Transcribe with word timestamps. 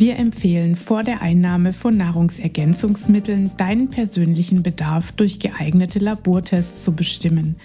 wir 0.00 0.16
empfehlen 0.16 0.76
vor 0.76 1.02
der 1.02 1.20
Einnahme 1.20 1.74
von 1.74 1.94
Nahrungsergänzungsmitteln 1.98 3.50
deinen 3.58 3.90
persönlichen 3.90 4.62
Bedarf 4.62 5.12
durch 5.12 5.40
geeignete 5.40 5.98
Labortests 5.98 6.82
zu 6.82 6.96
bestimmen. 6.96 7.56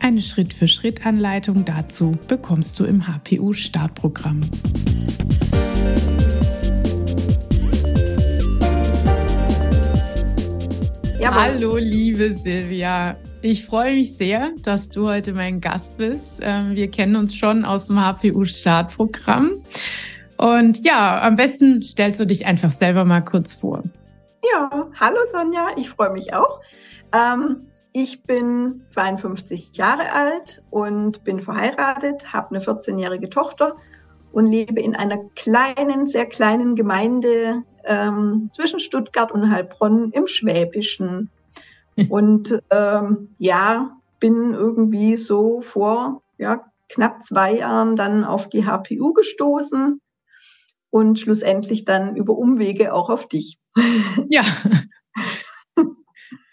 Eine 0.00 0.22
Schritt-für-Schritt-Anleitung 0.22 1.66
dazu 1.66 2.12
bekommst 2.28 2.80
du 2.80 2.86
im 2.86 3.06
HPU-Startprogramm. 3.06 4.40
Hallo, 11.22 11.76
liebe 11.76 12.32
Silvia. 12.32 13.18
Ich 13.42 13.66
freue 13.66 13.96
mich 13.96 14.16
sehr, 14.16 14.48
dass 14.62 14.88
du 14.88 15.08
heute 15.08 15.34
mein 15.34 15.60
Gast 15.60 15.98
bist. 15.98 16.38
Ähm, 16.40 16.74
wir 16.74 16.88
kennen 16.90 17.16
uns 17.16 17.34
schon 17.34 17.66
aus 17.66 17.88
dem 17.88 18.00
HPU-Startprogramm. 18.00 19.50
Und 20.42 20.84
ja, 20.84 21.22
am 21.22 21.36
besten 21.36 21.84
stellst 21.84 22.20
du 22.20 22.26
dich 22.26 22.46
einfach 22.46 22.72
selber 22.72 23.04
mal 23.04 23.20
kurz 23.20 23.54
vor. 23.54 23.84
Ja, 24.52 24.88
hallo 24.98 25.18
Sonja, 25.30 25.68
ich 25.76 25.88
freue 25.88 26.10
mich 26.10 26.34
auch. 26.34 26.60
Ähm, 27.12 27.68
ich 27.92 28.24
bin 28.24 28.82
52 28.88 29.76
Jahre 29.76 30.12
alt 30.12 30.64
und 30.70 31.22
bin 31.22 31.38
verheiratet, 31.38 32.32
habe 32.32 32.50
eine 32.50 32.58
14-jährige 32.58 33.28
Tochter 33.28 33.76
und 34.32 34.48
lebe 34.48 34.80
in 34.80 34.96
einer 34.96 35.18
kleinen, 35.36 36.08
sehr 36.08 36.26
kleinen 36.26 36.74
Gemeinde 36.74 37.62
ähm, 37.84 38.48
zwischen 38.50 38.80
Stuttgart 38.80 39.30
und 39.30 39.48
Heilbronn 39.48 40.10
im 40.10 40.26
Schwäbischen. 40.26 41.30
und 42.08 42.58
ähm, 42.70 43.28
ja, 43.38 43.96
bin 44.18 44.54
irgendwie 44.54 45.14
so 45.14 45.60
vor 45.60 46.20
ja, 46.36 46.64
knapp 46.88 47.22
zwei 47.22 47.58
Jahren 47.58 47.94
dann 47.94 48.24
auf 48.24 48.48
die 48.48 48.66
HPU 48.66 49.12
gestoßen 49.12 50.00
und 50.92 51.18
schlussendlich 51.18 51.84
dann 51.84 52.14
über 52.16 52.36
Umwege 52.36 52.92
auch 52.92 53.10
auf 53.10 53.26
dich. 53.26 53.58
Ja. 54.28 54.44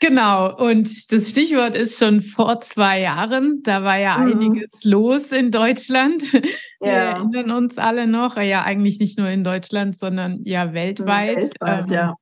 Genau, 0.02 0.56
und 0.56 1.12
das 1.12 1.30
Stichwort 1.30 1.78
ist 1.78 2.00
schon 2.00 2.22
vor 2.22 2.62
zwei 2.62 3.02
Jahren. 3.02 3.62
Da 3.64 3.84
war 3.84 4.00
ja 4.00 4.18
mhm. 4.18 4.32
einiges 4.32 4.86
los 4.86 5.34
in 5.34 5.52
Deutschland. 5.52 6.24
Ja. 6.34 6.42
Wir 6.82 6.92
erinnern 6.92 7.52
uns 7.52 7.78
alle 7.78 8.08
noch, 8.08 8.38
ja, 8.38 8.64
eigentlich 8.64 9.00
nicht 9.00 9.20
nur 9.20 9.28
in 9.28 9.44
Deutschland, 9.44 9.98
sondern 9.98 10.40
ja 10.46 10.74
weltweit. 10.74 11.36
Weltweit, 11.36 11.90
ähm, 11.90 11.94
ja. 11.94 12.16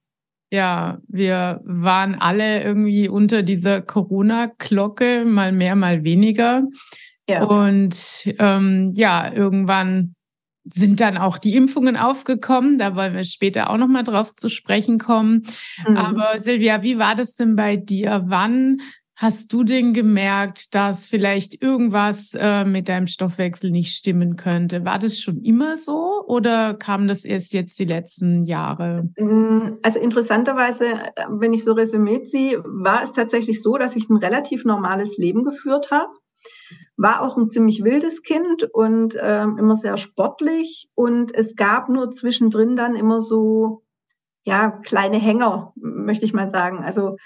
Ja, 0.49 0.97
wir 1.07 1.61
waren 1.63 2.15
alle 2.15 2.63
irgendwie 2.63 3.07
unter 3.09 3.43
dieser 3.43 3.83
Corona-Glocke, 3.83 5.25
mal 5.25 5.51
mehr, 5.51 5.75
mal 5.75 6.03
weniger. 6.03 6.63
Ja. 7.29 7.43
Und 7.43 8.33
ähm, 8.39 8.93
ja, 8.95 9.31
irgendwann 9.31 10.15
sind 10.69 10.99
dann 10.99 11.17
auch 11.17 11.37
die 11.37 11.55
Impfungen 11.55 11.97
aufgekommen. 11.97 12.77
Da 12.77 12.95
wollen 12.95 13.13
wir 13.13 13.23
später 13.23 13.69
auch 13.69 13.77
noch 13.77 13.87
mal 13.87 14.03
drauf 14.03 14.35
zu 14.35 14.49
sprechen 14.49 14.99
kommen. 14.99 15.45
Mhm. 15.87 15.97
Aber 15.97 16.39
Silvia, 16.39 16.83
wie 16.83 16.99
war 16.99 17.15
das 17.15 17.35
denn 17.35 17.55
bei 17.55 17.77
dir? 17.77 18.23
Wann 18.27 18.81
hast 19.15 19.51
du 19.51 19.63
denn 19.63 19.93
gemerkt, 19.93 20.75
dass 20.75 21.07
vielleicht 21.07 21.61
irgendwas 21.61 22.35
äh, 22.35 22.65
mit 22.65 22.87
deinem 22.87 23.07
Stoffwechsel 23.07 23.71
nicht 23.71 23.95
stimmen 23.95 24.35
könnte? 24.35 24.85
War 24.85 24.99
das 24.99 25.19
schon 25.19 25.41
immer 25.41 25.75
so 25.75 26.23
oder 26.27 26.75
kam 26.75 27.07
das 27.07 27.25
erst 27.25 27.51
jetzt 27.51 27.79
die 27.79 27.85
letzten 27.85 28.43
Jahre? 28.43 29.09
Mm, 29.17 29.73
also 29.81 29.99
interessanterweise, 29.99 30.85
äh, 30.85 31.25
wenn 31.29 31.53
ich 31.53 31.63
so 31.63 31.73
Resümee 31.73 32.23
ziehe, 32.23 32.63
war 32.63 33.01
es 33.01 33.13
tatsächlich 33.13 33.61
so, 33.61 33.77
dass 33.77 33.95
ich 33.95 34.07
ein 34.09 34.17
relativ 34.17 34.65
normales 34.65 35.17
Leben 35.17 35.43
geführt 35.43 35.89
habe 35.89 36.09
war 36.95 37.21
auch 37.21 37.37
ein 37.37 37.49
ziemlich 37.49 37.83
wildes 37.83 38.23
Kind 38.23 38.63
und 38.73 39.17
ähm, 39.19 39.57
immer 39.57 39.75
sehr 39.75 39.97
sportlich. 39.97 40.89
Und 40.95 41.33
es 41.33 41.55
gab 41.55 41.89
nur 41.89 42.11
zwischendrin 42.11 42.75
dann 42.75 42.95
immer 42.95 43.21
so, 43.21 43.83
ja, 44.45 44.71
kleine 44.71 45.17
Hänger, 45.17 45.73
möchte 45.75 46.25
ich 46.25 46.33
mal 46.33 46.49
sagen. 46.49 46.83
Also 46.83 47.17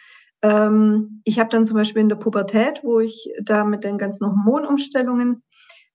ähm, 0.41 1.22
ich 1.24 1.40
habe 1.40 1.50
dann 1.50 1.66
zum 1.66 1.78
Beispiel 1.78 2.02
in 2.02 2.09
der 2.09 2.16
Pubertät, 2.16 2.81
wo 2.84 3.00
ich 3.00 3.29
da 3.44 3.63
mit 3.63 3.84
den 3.84 3.97
ganzen 3.97 4.28
Hormonumstellungen, 4.28 5.44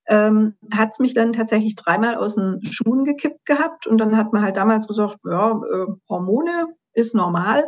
ähm, 0.09 0.55
hat 0.73 0.91
es 0.93 0.99
mich 0.99 1.15
dann 1.15 1.33
tatsächlich 1.33 1.75
dreimal 1.75 2.15
aus 2.15 2.37
den 2.37 2.61
Schuhen 2.65 3.05
gekippt 3.05 3.45
gehabt. 3.45 3.87
Und 3.87 3.99
dann 3.99 4.17
hat 4.17 4.33
man 4.33 4.43
halt 4.43 4.57
damals 4.57 4.87
gesagt, 4.87 5.19
ja, 5.29 5.51
äh, 5.51 5.87
Hormone 6.09 6.75
ist 6.95 7.15
normal. 7.15 7.65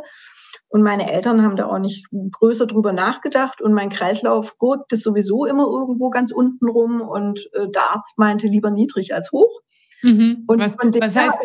Und 0.68 0.82
meine 0.82 1.10
Eltern 1.10 1.42
haben 1.42 1.56
da 1.56 1.66
auch 1.66 1.78
nicht 1.78 2.08
größer 2.10 2.66
drüber 2.66 2.92
nachgedacht. 2.92 3.60
Und 3.60 3.72
mein 3.72 3.88
Kreislauf 3.88 4.58
gurkt 4.58 4.92
ist 4.92 5.02
sowieso 5.02 5.46
immer 5.46 5.66
irgendwo 5.66 6.10
ganz 6.10 6.32
unten 6.32 6.68
rum. 6.68 7.00
Und 7.00 7.48
äh, 7.52 7.68
der 7.68 7.90
Arzt 7.90 8.18
meinte 8.18 8.48
lieber 8.48 8.70
niedrig 8.70 9.14
als 9.14 9.32
hoch. 9.32 9.60
Mhm. 10.02 10.44
Und 10.46 10.60
was, 10.60 10.74
von 10.74 10.90
dem 10.90 11.02
was 11.02 11.16
heißt, 11.16 11.38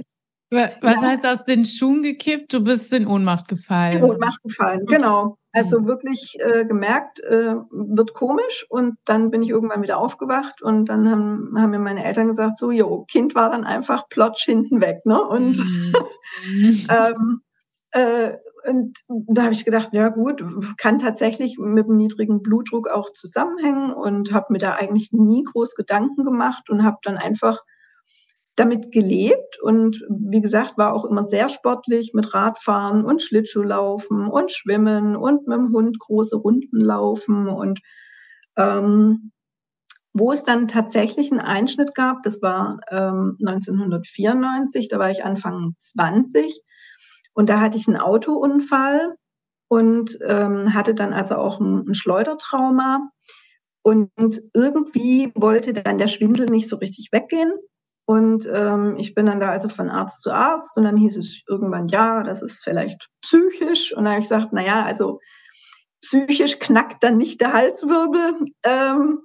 was 0.54 0.72
ja. 0.82 1.02
heißt 1.02 1.26
aus 1.26 1.46
den 1.46 1.66
Schuhen 1.66 2.04
gekippt? 2.04 2.54
Du 2.54 2.64
bist 2.64 2.94
in 2.94 3.08
Ohnmacht 3.08 3.48
gefallen. 3.48 3.98
In 3.98 4.04
Ohnmacht 4.04 4.42
gefallen, 4.44 4.86
genau. 4.86 5.38
Also 5.52 5.80
mhm. 5.80 5.88
wirklich 5.88 6.36
äh, 6.40 6.66
gemerkt, 6.66 7.20
äh, 7.22 7.56
wird 7.72 8.14
komisch 8.14 8.66
und 8.70 8.96
dann 9.06 9.32
bin 9.32 9.42
ich 9.42 9.50
irgendwann 9.50 9.82
wieder 9.82 9.98
aufgewacht 9.98 10.62
und 10.62 10.90
dann 10.90 11.10
haben, 11.10 11.54
haben 11.56 11.72
mir 11.72 11.80
meine 11.80 12.04
Eltern 12.04 12.28
gesagt, 12.28 12.58
so, 12.58 12.72
jo, 12.72 13.06
Kind 13.06 13.36
war 13.36 13.52
dann 13.52 13.64
einfach 13.64 14.10
plotsch 14.10 14.46
hinten 14.46 14.82
weg, 14.82 15.06
ne? 15.06 15.22
Und 15.22 15.58
mhm. 15.58 16.88
ähm, 16.90 17.42
äh, 17.92 18.34
und 18.66 18.98
da 19.08 19.44
habe 19.44 19.54
ich 19.54 19.66
gedacht, 19.66 19.90
ja 19.94 20.10
gut, 20.10 20.44
kann 20.78 20.98
tatsächlich 20.98 21.58
mit 21.60 21.88
dem 21.88 21.98
niedrigen 21.98 22.42
Blutdruck 22.42 22.90
auch 22.90 23.12
zusammenhängen 23.12 23.94
und 23.94 24.32
habe 24.34 24.48
mir 24.50 24.60
da 24.60 24.74
eigentlich 24.74 25.12
nie 25.12 25.44
groß 25.44 25.76
Gedanken 25.76 26.24
gemacht 26.24 26.70
und 26.70 26.84
habe 26.84 26.98
dann 27.04 27.18
einfach 27.18 27.62
damit 28.56 28.92
gelebt. 28.92 29.60
Und 29.62 30.06
wie 30.10 30.42
gesagt, 30.42 30.78
war 30.78 30.94
auch 30.94 31.06
immer 31.06 31.24
sehr 31.24 31.50
sportlich 31.50 32.12
mit 32.14 32.34
Radfahren 32.34 33.04
und 33.04 33.22
Schlittschuhlaufen 33.22 34.28
und 34.28 34.52
Schwimmen 34.52 35.16
und 35.16 35.48
mit 35.48 35.58
dem 35.58 35.74
Hund 35.74 35.98
große 36.00 36.38
Runden 36.38 36.80
laufen. 36.80 37.48
Und 37.48 37.80
ähm, 38.58 39.32
wo 40.14 40.32
es 40.32 40.44
dann 40.44 40.68
tatsächlich 40.68 41.32
einen 41.32 41.42
Einschnitt 41.42 41.96
gab, 41.96 42.22
das 42.22 42.42
war 42.42 42.80
ähm, 42.92 43.38
1994, 43.40 44.88
da 44.88 45.00
war 45.00 45.10
ich 45.10 45.26
Anfang 45.26 45.74
20 45.80 46.62
und 47.34 47.50
da 47.50 47.60
hatte 47.60 47.78
ich 47.78 47.88
einen 47.88 47.98
Autounfall 47.98 49.16
und 49.68 50.18
ähm, 50.26 50.74
hatte 50.74 50.94
dann 50.94 51.14
also 51.14 51.36
auch 51.36 51.60
ein, 51.60 51.88
ein 51.88 51.96
Schleudertrauma. 51.96 53.10
Und 53.86 54.12
irgendwie 54.54 55.32
wollte 55.36 55.74
dann 55.74 55.98
der 55.98 56.08
Schwindel 56.08 56.46
nicht 56.46 56.70
so 56.70 56.78
richtig 56.78 57.10
weggehen. 57.12 57.52
Und 58.06 58.48
ähm, 58.52 58.96
ich 58.98 59.16
bin 59.16 59.26
dann 59.26 59.40
da 59.40 59.50
also 59.50 59.70
von 59.70 59.90
Arzt 59.90 60.22
zu 60.22 60.32
Arzt 60.32 60.78
und 60.78 60.84
dann 60.84 60.98
hieß 60.98 61.18
es 61.18 61.42
irgendwann, 61.48 61.88
ja, 61.88 62.24
das 62.24 62.42
ist 62.42 62.64
vielleicht 62.64 63.10
psychisch. 63.22 63.92
Und 63.94 64.04
dann 64.04 64.14
habe 64.14 64.20
ich 64.20 64.30
gesagt, 64.30 64.50
na 64.52 64.64
ja, 64.64 64.84
also 64.84 65.20
psychisch 66.02 66.60
knackt 66.60 67.04
dann 67.04 67.18
nicht 67.18 67.42
der 67.42 67.54
Halswirbel. 67.54 68.46
Ähm, 68.64 69.22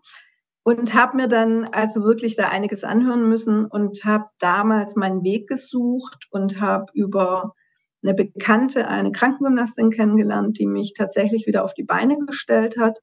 und 0.64 0.92
habe 0.92 1.16
mir 1.16 1.28
dann 1.28 1.64
also 1.64 2.02
wirklich 2.02 2.36
da 2.36 2.50
einiges 2.50 2.84
anhören 2.84 3.28
müssen 3.28 3.64
und 3.64 4.04
habe 4.04 4.26
damals 4.38 4.96
meinen 4.96 5.22
Weg 5.22 5.48
gesucht 5.48 6.26
und 6.30 6.60
habe 6.60 6.86
über 6.92 7.54
eine 8.02 8.14
Bekannte, 8.14 8.88
eine 8.88 9.10
Krankengymnastin 9.10 9.90
kennengelernt, 9.90 10.58
die 10.58 10.66
mich 10.66 10.92
tatsächlich 10.96 11.46
wieder 11.46 11.64
auf 11.64 11.74
die 11.74 11.84
Beine 11.84 12.18
gestellt 12.18 12.78
hat 12.78 12.98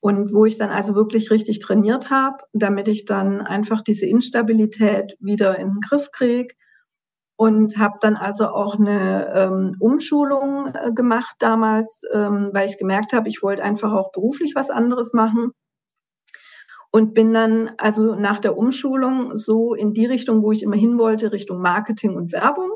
und 0.00 0.32
wo 0.32 0.46
ich 0.46 0.58
dann 0.58 0.70
also 0.70 0.94
wirklich 0.94 1.30
richtig 1.30 1.60
trainiert 1.60 2.10
habe, 2.10 2.38
damit 2.52 2.88
ich 2.88 3.04
dann 3.04 3.40
einfach 3.40 3.82
diese 3.82 4.06
Instabilität 4.06 5.16
wieder 5.20 5.58
in 5.58 5.68
den 5.68 5.80
Griff 5.80 6.10
kriege 6.10 6.54
und 7.36 7.78
habe 7.78 7.98
dann 8.00 8.16
also 8.16 8.48
auch 8.48 8.78
eine 8.78 9.32
ähm, 9.34 9.76
Umschulung 9.80 10.66
äh, 10.74 10.92
gemacht 10.92 11.36
damals, 11.38 12.02
ähm, 12.12 12.50
weil 12.52 12.68
ich 12.68 12.78
gemerkt 12.78 13.12
habe, 13.12 13.28
ich 13.28 13.42
wollte 13.42 13.62
einfach 13.62 13.92
auch 13.92 14.12
beruflich 14.12 14.54
was 14.54 14.70
anderes 14.70 15.12
machen 15.14 15.52
und 16.90 17.14
bin 17.14 17.32
dann 17.32 17.70
also 17.78 18.14
nach 18.14 18.40
der 18.40 18.58
Umschulung 18.58 19.36
so 19.36 19.74
in 19.74 19.92
die 19.92 20.06
Richtung, 20.06 20.42
wo 20.42 20.52
ich 20.52 20.62
immer 20.62 20.76
hin 20.76 20.98
wollte, 20.98 21.32
Richtung 21.32 21.60
Marketing 21.62 22.14
und 22.14 22.32
Werbung 22.32 22.72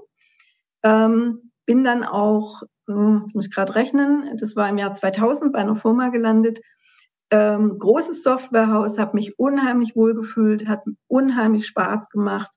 ähm, 0.85 1.51
bin 1.67 1.83
dann 1.83 2.05
auch, 2.05 2.63
hm, 2.87 3.21
jetzt 3.23 3.35
muss 3.35 3.47
ich 3.47 3.55
gerade 3.55 3.75
rechnen, 3.75 4.37
das 4.39 4.55
war 4.55 4.69
im 4.69 4.79
Jahr 4.79 4.93
2000 4.93 5.53
bei 5.53 5.61
einer 5.61 5.75
Firma 5.75 6.11
gelandet. 6.11 6.61
Ähm, 7.31 7.79
großes 7.79 8.23
Softwarehaus, 8.23 8.99
habe 8.99 9.15
mich 9.15 9.39
unheimlich 9.39 9.97
wohlgefühlt, 9.97 10.69
hat 10.69 10.85
unheimlich 11.09 11.67
Spaß 11.67 12.11
gemacht. 12.11 12.53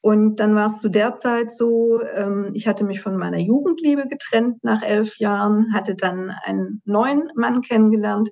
Und 0.00 0.36
dann 0.36 0.54
war 0.54 0.66
es 0.66 0.80
zu 0.80 0.88
der 0.88 1.16
Zeit 1.16 1.50
so, 1.50 2.00
ähm, 2.14 2.50
ich 2.52 2.68
hatte 2.68 2.84
mich 2.84 3.00
von 3.00 3.16
meiner 3.16 3.38
Jugendliebe 3.38 4.06
getrennt 4.06 4.62
nach 4.62 4.82
elf 4.82 5.18
Jahren, 5.18 5.72
hatte 5.72 5.94
dann 5.94 6.30
einen 6.44 6.80
neuen 6.84 7.30
Mann 7.36 7.60
kennengelernt. 7.60 8.28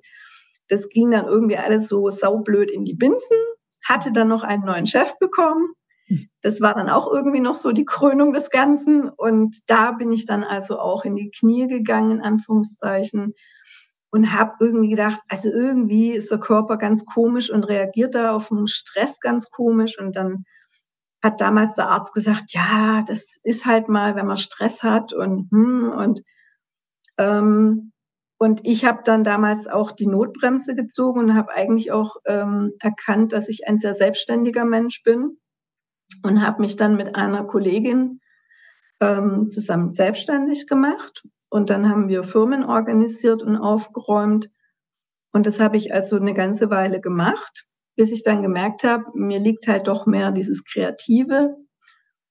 Das 0.67 0.89
ging 0.89 1.11
dann 1.11 1.25
irgendwie 1.25 1.57
alles 1.57 1.87
so 1.87 2.09
saublöd 2.09 2.71
in 2.71 2.85
die 2.85 2.95
Binsen, 2.95 3.37
hatte 3.83 4.11
dann 4.11 4.27
noch 4.27 4.43
einen 4.43 4.65
neuen 4.65 4.87
Chef 4.87 5.17
bekommen. 5.19 5.73
Das 6.41 6.61
war 6.61 6.73
dann 6.73 6.89
auch 6.89 7.11
irgendwie 7.11 7.39
noch 7.39 7.55
so 7.55 7.71
die 7.71 7.85
Krönung 7.85 8.33
des 8.33 8.49
Ganzen. 8.49 9.09
Und 9.09 9.57
da 9.67 9.91
bin 9.91 10.11
ich 10.11 10.25
dann 10.25 10.43
also 10.43 10.79
auch 10.79 11.05
in 11.05 11.15
die 11.15 11.31
Knie 11.31 11.67
gegangen, 11.67 12.11
in 12.11 12.21
Anführungszeichen, 12.21 13.33
und 14.11 14.31
habe 14.31 14.53
irgendwie 14.61 14.91
gedacht, 14.91 15.19
also 15.27 15.49
irgendwie 15.49 16.11
ist 16.11 16.31
der 16.31 16.39
Körper 16.39 16.77
ganz 16.77 17.05
komisch 17.05 17.51
und 17.51 17.65
reagiert 17.65 18.15
da 18.15 18.33
auf 18.33 18.47
den 18.47 18.67
Stress 18.67 19.19
ganz 19.19 19.49
komisch. 19.49 19.99
Und 19.99 20.15
dann 20.15 20.45
hat 21.21 21.41
damals 21.41 21.75
der 21.75 21.89
Arzt 21.89 22.13
gesagt, 22.13 22.53
ja, 22.53 23.03
das 23.05 23.37
ist 23.43 23.65
halt 23.65 23.89
mal, 23.89 24.15
wenn 24.15 24.27
man 24.27 24.37
Stress 24.37 24.83
hat 24.83 25.11
und 25.11 25.49
hm, 25.51 25.91
und 25.97 26.21
ähm, 27.17 27.91
und 28.37 28.61
ich 28.63 28.85
habe 28.85 29.01
dann 29.03 29.23
damals 29.23 29.67
auch 29.67 29.91
die 29.91 30.07
Notbremse 30.07 30.75
gezogen 30.75 31.19
und 31.21 31.35
habe 31.35 31.53
eigentlich 31.53 31.91
auch 31.91 32.17
ähm, 32.25 32.73
erkannt, 32.79 33.33
dass 33.33 33.49
ich 33.49 33.67
ein 33.67 33.79
sehr 33.79 33.95
selbstständiger 33.95 34.65
Mensch 34.65 35.03
bin 35.03 35.37
und 36.23 36.45
habe 36.45 36.61
mich 36.61 36.75
dann 36.75 36.97
mit 36.97 37.15
einer 37.15 37.45
Kollegin 37.45 38.21
ähm, 38.99 39.49
zusammen 39.49 39.93
selbstständig 39.93 40.67
gemacht. 40.67 41.27
Und 41.49 41.69
dann 41.69 41.89
haben 41.89 42.09
wir 42.09 42.23
Firmen 42.23 42.63
organisiert 42.63 43.43
und 43.43 43.57
aufgeräumt. 43.57 44.49
Und 45.31 45.45
das 45.45 45.59
habe 45.59 45.77
ich 45.77 45.93
also 45.93 46.17
eine 46.17 46.33
ganze 46.33 46.71
Weile 46.71 46.99
gemacht 47.01 47.67
bis 47.95 48.11
ich 48.11 48.23
dann 48.23 48.41
gemerkt 48.41 48.83
habe, 48.83 49.05
mir 49.13 49.39
liegt 49.39 49.67
halt 49.67 49.87
doch 49.87 50.05
mehr 50.05 50.31
dieses 50.31 50.63
Kreative. 50.63 51.55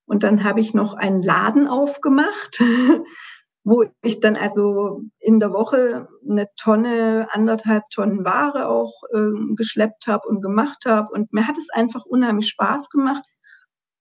Und 0.06 0.22
dann 0.22 0.44
habe 0.44 0.60
ich 0.60 0.74
noch 0.74 0.94
einen 0.94 1.22
Laden 1.22 1.66
aufgemacht, 1.66 2.60
wo 3.64 3.84
ich 4.02 4.20
dann 4.20 4.36
also 4.36 5.00
in 5.18 5.40
der 5.40 5.52
Woche 5.52 6.08
eine 6.28 6.46
Tonne, 6.56 7.28
anderthalb 7.30 7.84
Tonnen 7.88 8.24
Ware 8.24 8.68
auch 8.68 8.92
äh, 9.14 9.54
geschleppt 9.56 10.06
habe 10.06 10.28
und 10.28 10.42
gemacht 10.42 10.84
habe. 10.86 11.08
Und 11.10 11.32
mir 11.32 11.48
hat 11.48 11.56
es 11.56 11.70
einfach 11.70 12.04
unheimlich 12.04 12.48
Spaß 12.48 12.90
gemacht. 12.90 13.24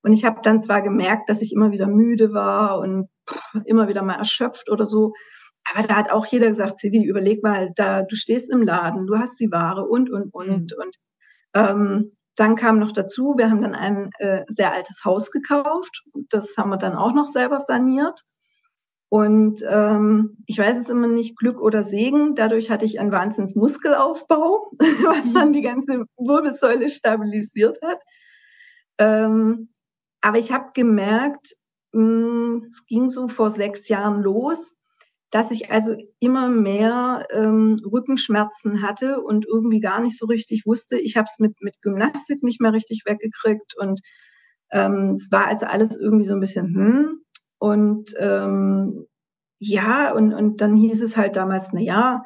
Und 0.03 0.13
ich 0.13 0.25
habe 0.25 0.41
dann 0.43 0.59
zwar 0.59 0.81
gemerkt, 0.81 1.29
dass 1.29 1.41
ich 1.41 1.53
immer 1.53 1.71
wieder 1.71 1.87
müde 1.87 2.33
war 2.33 2.79
und 2.79 3.07
immer 3.65 3.87
wieder 3.87 4.03
mal 4.03 4.15
erschöpft 4.15 4.69
oder 4.69 4.85
so. 4.85 5.13
Aber 5.73 5.87
da 5.87 5.95
hat 5.95 6.11
auch 6.11 6.25
jeder 6.25 6.47
gesagt, 6.47 6.77
Sivi, 6.77 7.03
überleg 7.05 7.41
mal, 7.41 7.71
da, 7.75 8.03
du 8.03 8.15
stehst 8.15 8.51
im 8.51 8.61
Laden, 8.61 9.07
du 9.07 9.17
hast 9.17 9.39
die 9.39 9.51
Ware 9.51 9.85
und, 9.87 10.11
und, 10.11 10.33
und. 10.33 10.47
Mhm. 10.47 10.77
Und 10.77 10.97
ähm, 11.55 12.11
dann 12.35 12.55
kam 12.55 12.79
noch 12.79 12.91
dazu, 12.91 13.35
wir 13.37 13.49
haben 13.49 13.61
dann 13.61 13.75
ein 13.75 14.09
äh, 14.19 14.43
sehr 14.47 14.73
altes 14.73 15.05
Haus 15.05 15.31
gekauft. 15.31 16.03
Das 16.29 16.55
haben 16.57 16.69
wir 16.69 16.77
dann 16.77 16.95
auch 16.95 17.13
noch 17.13 17.27
selber 17.27 17.59
saniert. 17.59 18.21
Und 19.09 19.59
ähm, 19.69 20.37
ich 20.47 20.57
weiß 20.57 20.75
es 20.75 20.89
immer 20.89 21.07
nicht, 21.07 21.37
Glück 21.37 21.61
oder 21.61 21.83
Segen. 21.83 22.33
Dadurch 22.33 22.71
hatte 22.71 22.85
ich 22.85 22.99
einen 22.99 23.11
Wahnsinns 23.11 23.55
Muskelaufbau, 23.55 24.71
was 24.79 25.31
dann 25.33 25.53
die 25.53 25.61
ganze 25.61 26.05
Wirbelsäule 26.17 26.89
stabilisiert 26.89 27.77
hat. 27.83 28.01
Ähm, 28.97 29.69
aber 30.23 30.37
ich 30.37 30.53
habe 30.53 30.71
gemerkt, 30.73 31.55
hm, 31.93 32.65
es 32.69 32.85
ging 32.85 33.09
so 33.09 33.27
vor 33.27 33.51
sechs 33.51 33.89
Jahren 33.89 34.23
los, 34.23 34.75
dass 35.31 35.51
ich 35.51 35.71
also 35.71 35.95
immer 36.19 36.47
mehr 36.47 37.27
ähm, 37.31 37.81
Rückenschmerzen 37.85 38.81
hatte 38.81 39.21
und 39.21 39.45
irgendwie 39.45 39.81
gar 39.81 39.99
nicht 40.01 40.17
so 40.17 40.25
richtig 40.25 40.65
wusste. 40.65 40.97
Ich 40.97 41.17
habe 41.17 41.25
es 41.25 41.39
mit, 41.39 41.61
mit 41.61 41.81
Gymnastik 41.81 42.41
nicht 42.41 42.61
mehr 42.61 42.71
richtig 42.71 43.03
weggekriegt 43.05 43.75
und 43.77 43.99
ähm, 44.71 45.11
es 45.13 45.29
war 45.31 45.47
also 45.47 45.65
alles 45.65 45.97
irgendwie 45.97 46.25
so 46.25 46.33
ein 46.35 46.39
bisschen 46.39 46.73
hm. 46.73 47.19
Und 47.59 48.13
ähm, 48.19 49.05
ja, 49.59 50.13
und, 50.13 50.33
und 50.33 50.61
dann 50.61 50.75
hieß 50.75 51.01
es 51.01 51.17
halt 51.17 51.35
damals, 51.35 51.71
na 51.73 51.81
ja, 51.81 52.23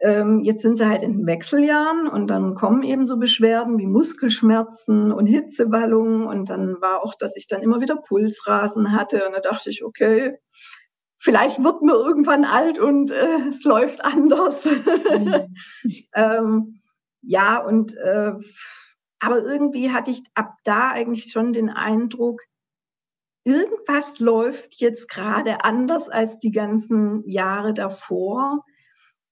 ähm, 0.00 0.40
jetzt 0.42 0.62
sind 0.62 0.76
sie 0.76 0.88
halt 0.88 1.02
in 1.02 1.18
den 1.18 1.26
Wechseljahren 1.26 2.08
und 2.08 2.28
dann 2.28 2.54
kommen 2.54 2.82
eben 2.82 3.04
so 3.04 3.18
Beschwerden 3.18 3.78
wie 3.78 3.86
Muskelschmerzen 3.86 5.12
und 5.12 5.26
Hitzewallungen 5.26 6.26
und 6.26 6.50
dann 6.50 6.80
war 6.80 7.02
auch, 7.02 7.14
dass 7.18 7.36
ich 7.36 7.48
dann 7.48 7.62
immer 7.62 7.80
wieder 7.80 7.96
Pulsrasen 7.96 8.92
hatte 8.92 9.26
und 9.26 9.32
da 9.32 9.40
dachte 9.40 9.70
ich, 9.70 9.84
okay, 9.84 10.38
vielleicht 11.16 11.62
wird 11.62 11.82
man 11.82 11.96
irgendwann 11.96 12.44
alt 12.44 12.78
und 12.78 13.10
äh, 13.10 13.48
es 13.48 13.64
läuft 13.64 14.04
anders. 14.04 14.66
Mhm. 14.66 15.54
ähm, 16.14 16.80
ja, 17.22 17.58
und 17.58 17.96
äh, 17.96 18.32
aber 19.20 19.42
irgendwie 19.42 19.90
hatte 19.90 20.12
ich 20.12 20.22
ab 20.34 20.54
da 20.64 20.90
eigentlich 20.90 21.32
schon 21.32 21.52
den 21.52 21.70
Eindruck, 21.70 22.40
irgendwas 23.44 24.20
läuft 24.20 24.80
jetzt 24.80 25.08
gerade 25.08 25.64
anders 25.64 26.08
als 26.08 26.38
die 26.38 26.52
ganzen 26.52 27.28
Jahre 27.28 27.74
davor. 27.74 28.64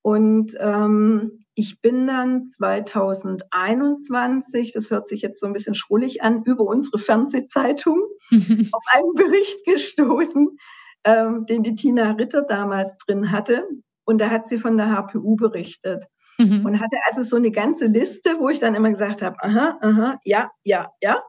Und 0.06 0.54
ähm, 0.60 1.40
ich 1.56 1.80
bin 1.80 2.06
dann 2.06 2.46
2021, 2.46 4.72
das 4.72 4.92
hört 4.92 5.08
sich 5.08 5.20
jetzt 5.20 5.40
so 5.40 5.48
ein 5.48 5.52
bisschen 5.52 5.74
schrullig 5.74 6.22
an, 6.22 6.44
über 6.44 6.62
unsere 6.62 6.98
Fernsehzeitung 6.98 8.00
auf 8.30 8.82
einen 8.92 9.12
Bericht 9.14 9.66
gestoßen, 9.66 10.56
ähm, 11.02 11.44
den 11.46 11.64
die 11.64 11.74
Tina 11.74 12.12
Ritter 12.12 12.42
damals 12.42 12.96
drin 12.98 13.32
hatte. 13.32 13.66
Und 14.04 14.20
da 14.20 14.30
hat 14.30 14.46
sie 14.46 14.58
von 14.58 14.76
der 14.76 14.92
HPU 14.92 15.34
berichtet. 15.34 16.04
Mhm. 16.38 16.64
Und 16.64 16.78
hatte 16.78 16.98
also 17.08 17.22
so 17.22 17.34
eine 17.34 17.50
ganze 17.50 17.86
Liste, 17.86 18.38
wo 18.38 18.48
ich 18.48 18.60
dann 18.60 18.76
immer 18.76 18.90
gesagt 18.90 19.22
habe, 19.22 19.34
aha, 19.40 19.76
aha, 19.80 20.20
ja, 20.22 20.52
ja, 20.62 20.86
ja. 21.02 21.20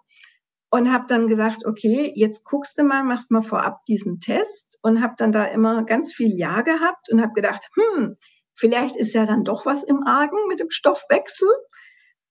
Und 0.70 0.94
habe 0.94 1.06
dann 1.08 1.28
gesagt, 1.28 1.66
okay, 1.66 2.14
jetzt 2.16 2.44
guckst 2.44 2.78
du 2.78 2.84
mal, 2.84 3.04
machst 3.04 3.32
mal 3.32 3.42
vorab 3.42 3.82
diesen 3.88 4.20
Test 4.20 4.78
und 4.84 5.02
habe 5.02 5.16
dann 5.18 5.32
da 5.32 5.46
immer 5.46 5.84
ganz 5.84 6.14
viel 6.14 6.38
Ja 6.38 6.62
gehabt 6.62 7.10
und 7.12 7.24
habe 7.24 7.34
gedacht, 7.34 7.68
hm, 7.74 8.16
vielleicht 8.58 8.96
ist 8.96 9.14
ja 9.14 9.26
dann 9.26 9.44
doch 9.44 9.66
was 9.66 9.84
im 9.84 10.04
Argen 10.06 10.38
mit 10.48 10.60
dem 10.60 10.72
Stoffwechsel. 10.72 11.50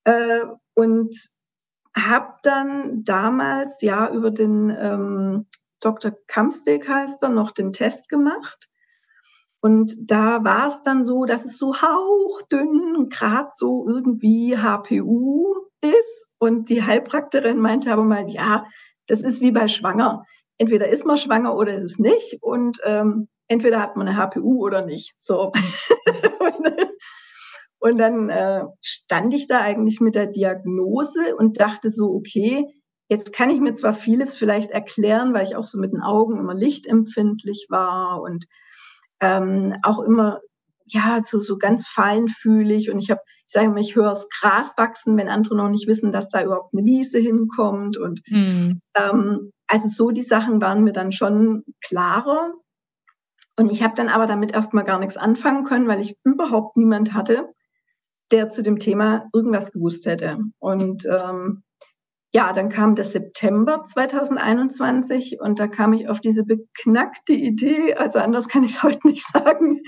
Äh, 0.04 0.44
und 0.74 1.16
habe 1.96 2.32
dann 2.42 3.04
damals 3.04 3.80
ja 3.80 4.10
über 4.12 4.30
den 4.30 4.76
ähm, 4.78 5.46
Dr. 5.80 6.12
Kamsteg 6.26 6.88
heißt 6.88 7.22
er, 7.22 7.30
noch 7.30 7.52
den 7.52 7.72
Test 7.72 8.08
gemacht. 8.08 8.68
Und 9.60 9.96
da 9.98 10.44
war 10.44 10.66
es 10.66 10.82
dann 10.82 11.02
so, 11.02 11.24
dass 11.24 11.44
es 11.44 11.58
so 11.58 11.74
hauchdünn, 11.74 13.08
gerade 13.08 13.48
so 13.52 13.86
irgendwie 13.88 14.56
HPU 14.56 15.54
ist. 15.80 16.30
Und 16.38 16.68
die 16.68 16.82
Heilpraktikerin 16.82 17.58
meinte 17.58 17.92
aber 17.92 18.04
mal, 18.04 18.28
ja, 18.28 18.66
das 19.06 19.22
ist 19.22 19.40
wie 19.40 19.52
bei 19.52 19.68
Schwanger. 19.68 20.24
Entweder 20.58 20.88
ist 20.88 21.04
man 21.04 21.16
schwanger 21.16 21.56
oder 21.56 21.74
ist 21.74 21.84
es 21.84 21.98
nicht. 21.98 22.38
Und 22.40 22.78
ähm, 22.84 23.28
entweder 23.48 23.80
hat 23.80 23.96
man 23.96 24.08
eine 24.08 24.16
HPU 24.16 24.64
oder 24.64 24.84
nicht. 24.84 25.14
So. 25.16 25.52
und 27.78 27.98
dann 27.98 28.30
äh, 28.30 28.64
stand 28.80 29.34
ich 29.34 29.46
da 29.46 29.60
eigentlich 29.60 30.00
mit 30.00 30.14
der 30.14 30.26
Diagnose 30.26 31.36
und 31.36 31.60
dachte 31.60 31.90
so, 31.90 32.06
okay, 32.14 32.66
Jetzt 33.08 33.32
kann 33.32 33.50
ich 33.50 33.60
mir 33.60 33.74
zwar 33.74 33.92
vieles 33.92 34.34
vielleicht 34.34 34.72
erklären, 34.72 35.32
weil 35.32 35.46
ich 35.46 35.54
auch 35.54 35.64
so 35.64 35.78
mit 35.78 35.92
den 35.92 36.02
Augen 36.02 36.38
immer 36.38 36.54
lichtempfindlich 36.54 37.66
war 37.68 38.20
und 38.20 38.46
ähm, 39.20 39.76
auch 39.82 40.00
immer 40.00 40.40
ja 40.86 41.20
so 41.22 41.40
so 41.40 41.56
ganz 41.58 41.86
feinfühlig 41.86 42.90
und 42.90 42.98
ich 42.98 43.10
habe 43.10 43.20
ich 43.46 43.52
sage 43.52 43.68
mal 43.68 43.80
ich 43.80 43.96
höre 43.96 44.10
das 44.10 44.28
Gras 44.28 44.74
wachsen, 44.76 45.16
wenn 45.16 45.28
andere 45.28 45.56
noch 45.56 45.68
nicht 45.68 45.88
wissen, 45.88 46.12
dass 46.12 46.30
da 46.30 46.42
überhaupt 46.42 46.74
eine 46.74 46.84
Wiese 46.84 47.18
hinkommt 47.18 47.96
und 47.96 48.22
mhm. 48.28 48.80
ähm, 48.94 49.52
also 49.68 49.88
so 49.88 50.10
die 50.10 50.22
Sachen 50.22 50.60
waren 50.60 50.84
mir 50.84 50.92
dann 50.92 51.12
schon 51.12 51.64
klarer 51.84 52.52
und 53.58 53.70
ich 53.70 53.82
habe 53.82 53.94
dann 53.94 54.08
aber 54.08 54.26
damit 54.26 54.52
erstmal 54.52 54.84
gar 54.84 54.98
nichts 54.98 55.16
anfangen 55.16 55.64
können, 55.64 55.88
weil 55.88 56.00
ich 56.00 56.16
überhaupt 56.24 56.76
niemand 56.76 57.14
hatte, 57.14 57.52
der 58.32 58.48
zu 58.48 58.62
dem 58.62 58.78
Thema 58.78 59.28
irgendwas 59.32 59.72
gewusst 59.72 60.06
hätte 60.06 60.38
und 60.58 61.04
ähm, 61.06 61.62
ja, 62.34 62.52
dann 62.52 62.68
kam 62.68 62.94
der 62.94 63.06
September 63.06 63.82
2021 63.82 65.40
und 65.40 65.58
da 65.58 65.68
kam 65.68 65.94
ich 65.94 66.08
auf 66.10 66.20
diese 66.20 66.44
beknackte 66.44 67.32
Idee, 67.32 67.94
also 67.94 68.18
anders 68.18 68.48
kann 68.48 68.62
ich 68.62 68.72
es 68.72 68.82
heute 68.82 69.06
nicht 69.08 69.26
sagen, 69.26 69.80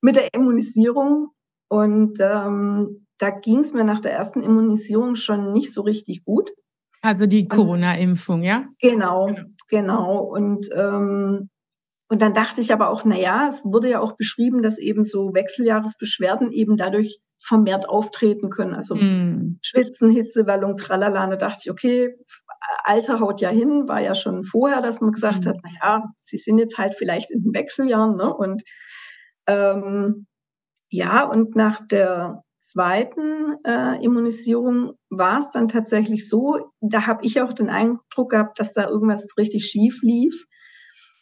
mit 0.00 0.16
der 0.16 0.32
Immunisierung. 0.32 1.30
Und 1.68 2.18
ähm, 2.20 3.06
da 3.18 3.30
ging 3.30 3.60
es 3.60 3.72
mir 3.72 3.84
nach 3.84 4.00
der 4.00 4.12
ersten 4.12 4.42
Immunisierung 4.42 5.14
schon 5.14 5.52
nicht 5.52 5.72
so 5.72 5.82
richtig 5.82 6.24
gut. 6.24 6.52
Also 7.02 7.26
die 7.26 7.48
Corona-Impfung, 7.48 8.42
ja? 8.42 8.66
Genau, 8.80 9.34
genau. 9.68 10.20
Und, 10.20 10.68
ähm, 10.74 11.50
und 12.08 12.22
dann 12.22 12.32
dachte 12.32 12.60
ich 12.60 12.72
aber 12.72 12.90
auch, 12.90 13.04
na 13.04 13.18
ja, 13.18 13.48
es 13.48 13.64
wurde 13.64 13.90
ja 13.90 14.00
auch 14.00 14.16
beschrieben, 14.16 14.62
dass 14.62 14.78
eben 14.78 15.02
so 15.02 15.34
Wechseljahresbeschwerden 15.34 16.52
eben 16.52 16.76
dadurch 16.76 17.18
vermehrt 17.40 17.88
auftreten 17.88 18.50
können. 18.50 18.74
Also 18.74 18.94
mm. 18.94 19.58
Schwitzen, 19.62 20.10
Hitzewallung, 20.10 20.76
tralala. 20.76 21.26
Da 21.26 21.36
dachte 21.36 21.58
ich, 21.64 21.70
okay, 21.70 22.14
Alter 22.84 23.18
haut 23.18 23.40
ja 23.40 23.48
hin, 23.48 23.88
war 23.88 24.00
ja 24.00 24.14
schon 24.14 24.44
vorher, 24.44 24.80
dass 24.80 25.00
man 25.00 25.10
gesagt 25.10 25.44
mm. 25.44 25.48
hat, 25.48 25.56
naja, 25.64 26.04
sie 26.20 26.38
sind 26.38 26.58
jetzt 26.58 26.78
halt 26.78 26.94
vielleicht 26.94 27.32
in 27.32 27.42
den 27.42 27.54
Wechseljahren. 27.54 28.16
Ne? 28.16 28.32
Und 28.32 28.62
ähm, 29.48 30.26
ja, 30.88 31.24
und 31.24 31.56
nach 31.56 31.80
der 31.84 32.44
zweiten 32.62 33.56
äh, 33.64 34.02
Immunisierung 34.02 34.92
war 35.10 35.38
es 35.38 35.50
dann 35.50 35.68
tatsächlich 35.68 36.28
so, 36.28 36.70
da 36.80 37.06
habe 37.06 37.24
ich 37.24 37.40
auch 37.40 37.52
den 37.52 37.68
Eindruck 37.68 38.30
gehabt, 38.30 38.58
dass 38.60 38.72
da 38.72 38.88
irgendwas 38.88 39.36
richtig 39.36 39.66
schief 39.66 40.00
lief, 40.02 40.46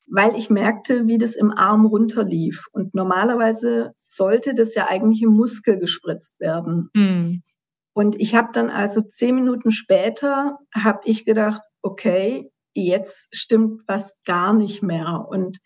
weil 0.06 0.36
ich 0.36 0.50
merkte, 0.50 1.06
wie 1.06 1.18
das 1.18 1.36
im 1.36 1.50
Arm 1.50 1.86
runterlief. 1.86 2.66
Und 2.72 2.94
normalerweise 2.94 3.92
sollte 3.96 4.54
das 4.54 4.74
ja 4.74 4.88
eigentlich 4.88 5.22
im 5.22 5.30
Muskel 5.30 5.78
gespritzt 5.78 6.38
werden. 6.40 6.90
Mhm. 6.94 7.40
Und 7.92 8.20
ich 8.20 8.34
habe 8.34 8.48
dann 8.52 8.70
also 8.70 9.00
zehn 9.00 9.34
Minuten 9.34 9.72
später, 9.72 10.58
habe 10.74 11.00
ich 11.04 11.24
gedacht, 11.24 11.62
okay, 11.82 12.50
jetzt 12.74 13.34
stimmt 13.34 13.82
was 13.86 14.20
gar 14.24 14.52
nicht 14.52 14.82
mehr. 14.82 15.26
Und 15.28 15.58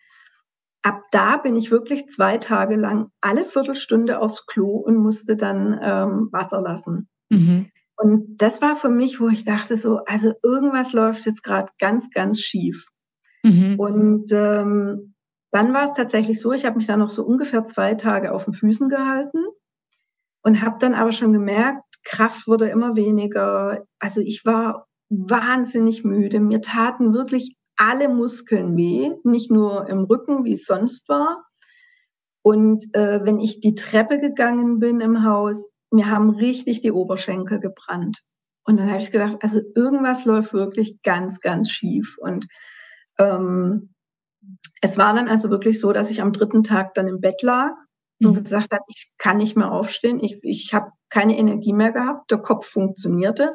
ab 0.85 1.03
da 1.11 1.39
bin 1.39 1.57
ich 1.57 1.71
wirklich 1.71 2.09
zwei 2.09 2.37
Tage 2.39 2.77
lang 2.77 3.09
alle 3.21 3.45
Viertelstunde 3.45 4.21
aufs 4.21 4.47
Klo 4.47 4.77
und 4.77 4.97
musste 4.97 5.35
dann 5.35 5.79
ähm, 5.83 6.29
Wasser 6.31 6.61
lassen. 6.61 7.09
Mhm. 7.31 7.71
Und 7.97 8.37
das 8.37 8.61
war 8.61 8.77
für 8.77 8.91
mich, 8.91 9.19
wo 9.19 9.29
ich 9.29 9.45
dachte 9.45 9.77
so, 9.77 10.01
also 10.07 10.35
irgendwas 10.43 10.93
läuft 10.93 11.25
jetzt 11.27 11.43
gerade 11.43 11.73
ganz, 11.79 12.11
ganz 12.11 12.41
schief. 12.41 12.89
Mhm. 13.43 13.79
Und 13.79 14.31
ähm, 14.33 15.15
dann 15.53 15.73
war 15.73 15.85
es 15.85 15.95
tatsächlich 15.95 16.41
so, 16.41 16.53
ich 16.53 16.67
habe 16.67 16.77
mich 16.77 16.87
dann 16.87 16.99
noch 16.99 17.11
so 17.11 17.25
ungefähr 17.25 17.65
zwei 17.65 17.95
Tage 17.95 18.33
auf 18.33 18.45
den 18.45 18.55
Füßen 18.55 18.89
gehalten 18.89 19.45
und 20.43 20.61
habe 20.61 20.77
dann 20.81 20.95
aber 20.95 21.13
schon 21.13 21.33
gemerkt, 21.33 21.83
Kraft 22.05 22.47
wurde 22.47 22.69
immer 22.69 22.95
weniger. 22.95 23.85
Also 23.99 24.21
ich 24.21 24.45
war 24.45 24.87
wahnsinnig 25.09 26.05
müde. 26.05 26.41
Mir 26.41 26.61
taten 26.61 27.15
wirklich 27.15 27.57
alle 27.77 28.09
Muskeln 28.09 28.77
weh, 28.77 29.11
nicht 29.25 29.51
nur 29.51 29.89
im 29.89 30.05
Rücken, 30.05 30.45
wie 30.45 30.53
es 30.53 30.67
sonst 30.67 31.09
war. 31.09 31.45
Und 32.43 32.85
äh, 32.95 33.25
wenn 33.25 33.39
ich 33.39 33.61
die 33.61 33.75
Treppe 33.75 34.21
gegangen 34.21 34.79
bin 34.79 35.01
im 35.01 35.25
Haus, 35.25 35.67
mir 35.91 36.11
haben 36.11 36.31
richtig 36.31 36.81
die 36.81 36.93
Oberschenkel 36.93 37.61
gebrannt. 37.61 38.23
Und 38.65 38.79
dann 38.79 38.91
habe 38.91 39.01
ich 39.01 39.13
gedacht, 39.13 39.39
also 39.41 39.61
irgendwas 39.75 40.25
läuft 40.25 40.53
wirklich 40.53 41.03
ganz, 41.03 41.41
ganz 41.41 41.71
schief. 41.71 42.17
Und 42.19 42.47
ähm, 43.19 43.95
es 44.81 44.99
war 44.99 45.15
dann 45.15 45.29
also 45.29 45.51
wirklich 45.51 45.81
so, 45.81 45.93
dass 45.93 46.11
ich 46.11 46.21
am 46.21 46.33
dritten 46.33 46.63
Tag 46.63 46.95
dann 46.95 47.07
im 47.07 47.21
Bett 47.21 47.43
lag 47.43 47.73
und 48.23 48.33
mhm. 48.33 48.43
gesagt 48.43 48.73
habe, 48.73 48.85
ich 48.89 49.13
kann 49.19 49.39
nicht 49.39 49.57
mehr 49.57 49.73
aufstehen, 49.73 50.21
ich, 50.23 50.39
ich 50.43 50.75
habe 50.75 50.91
keine 51.09 51.39
Energie 51.39 51.73
mehr 51.73 51.93
gehabt, 51.93 52.31
der 52.31 52.39
Kopf 52.39 52.67
funktionierte, 52.67 53.55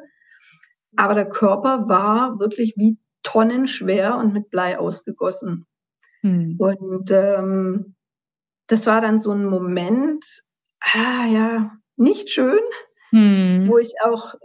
aber 0.96 1.14
der 1.14 1.30
Körper 1.30 1.88
war 1.88 2.40
wirklich 2.40 2.74
wie 2.78 2.98
tonnenschwer 3.32 4.18
und 4.18 4.34
mit 4.34 4.50
Blei 4.50 4.80
ausgegossen. 4.80 5.66
Hm. 6.22 6.56
Und 6.58 7.12
ähm, 7.12 7.96
das 8.68 8.88
war 8.88 9.02
dann 9.02 9.20
so 9.20 9.32
ein 9.32 9.46
Moment, 9.46 10.26
ah 10.80 11.26
ja, 11.28 11.72
nicht 11.98 12.30
schön, 12.30 12.60
hm. 13.12 13.66
wo 13.68 13.78
ich 13.78 13.94
auch 14.04 14.36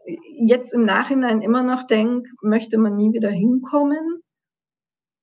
jetzt 0.46 0.74
im 0.74 0.82
Nachhinein 0.82 1.40
immer 1.40 1.62
noch 1.62 1.84
denke, 1.84 2.28
möchte 2.42 2.78
man 2.78 2.96
nie 2.96 3.12
wieder 3.12 3.30
hinkommen. 3.30 4.20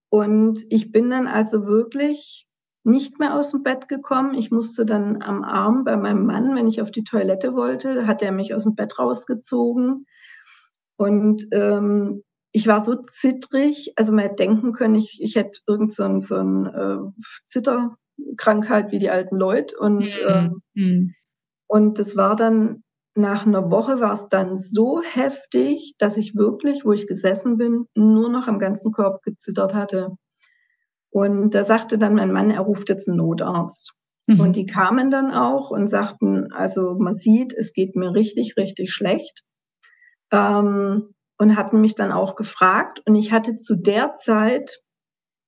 Und 0.10 0.60
ich 0.70 0.92
bin 0.92 1.10
dann 1.10 1.28
also 1.28 1.66
wirklich 1.68 2.48
nicht 2.84 3.20
mehr 3.20 3.36
aus 3.36 3.52
dem 3.52 3.64
Bett 3.64 3.88
gekommen. 3.88 4.34
Ich 4.34 4.52
musste 4.52 4.86
dann 4.86 5.22
am 5.22 5.44
Arm 5.44 5.84
bei 5.84 5.96
meinem 5.96 6.26
Mann, 6.26 6.56
wenn 6.56 6.68
ich 6.68 6.82
auf 6.82 6.90
die 6.90 7.04
Toilette 7.04 7.54
wollte, 7.54 8.08
hat 8.08 8.24
er 8.24 8.32
mich 8.32 8.56
aus 8.56 8.64
dem 8.64 8.76
Bett 8.76 8.98
rausgezogen. 8.98 10.08
Und 10.98 11.46
ähm, 11.52 12.24
ich 12.52 12.68
war 12.68 12.82
so 12.82 12.96
zittrig, 12.96 13.94
also 13.96 14.14
man 14.14 14.24
hätte 14.24 14.36
denken 14.36 14.74
können, 14.74 14.96
ich, 14.96 15.20
ich 15.22 15.36
hätte 15.36 15.60
irgend 15.68 15.94
so 15.94 16.04
ein, 16.04 16.20
so 16.20 16.36
ein 16.36 16.66
äh, 16.66 16.98
Zitterkrankheit 17.48 18.92
wie 18.92 19.00
die 19.00 19.10
alten 19.10 19.38
Leute. 19.38 19.78
Und, 19.80 20.20
mhm. 20.22 20.62
ähm, 20.76 21.16
und 21.68 22.00
das 22.00 22.18
war 22.18 22.36
dann, 22.36 22.84
nach 23.16 23.46
einer 23.46 23.72
Woche 23.72 24.00
war 24.00 24.14
es 24.14 24.30
dann 24.30 24.58
so 24.58 25.02
heftig, 25.02 25.96
dass 25.98 26.18
ich 26.18 26.36
wirklich, 26.36 26.86
wo 26.86 26.94
ich 26.94 27.08
gesessen 27.08 27.58
bin, 27.58 27.86
nur 27.96 28.30
noch 28.30 28.48
am 28.48 28.60
ganzen 28.60 28.92
Körper 28.92 29.20
gezittert 29.24 29.74
hatte. 29.74 30.12
Und 31.10 31.54
da 31.54 31.64
sagte 31.64 31.98
dann 31.98 32.16
mein 32.16 32.32
Mann, 32.32 32.52
er 32.52 32.62
ruft 32.62 32.90
jetzt 32.90 33.08
einen 33.08 33.18
Notarzt. 33.18 33.94
Mhm. 34.28 34.40
Und 34.40 34.56
die 34.56 34.66
kamen 34.66 35.12
dann 35.12 35.32
auch 35.32 35.72
und 35.72 35.88
sagten, 35.88 36.52
also 36.54 36.96
man 36.98 37.14
sieht, 37.14 37.54
es 37.54 37.74
geht 37.74 37.96
mir 37.96 38.14
richtig, 38.14 38.56
richtig 38.58 38.94
schlecht. 38.94 39.44
Ähm, 40.32 41.14
und 41.42 41.58
hatten 41.58 41.82
mich 41.82 41.96
dann 41.96 42.12
auch 42.12 42.36
gefragt. 42.36 43.02
Und 43.08 43.16
ich 43.16 43.32
hatte 43.32 43.56
zu 43.56 43.76
der 43.76 44.14
Zeit 44.14 44.84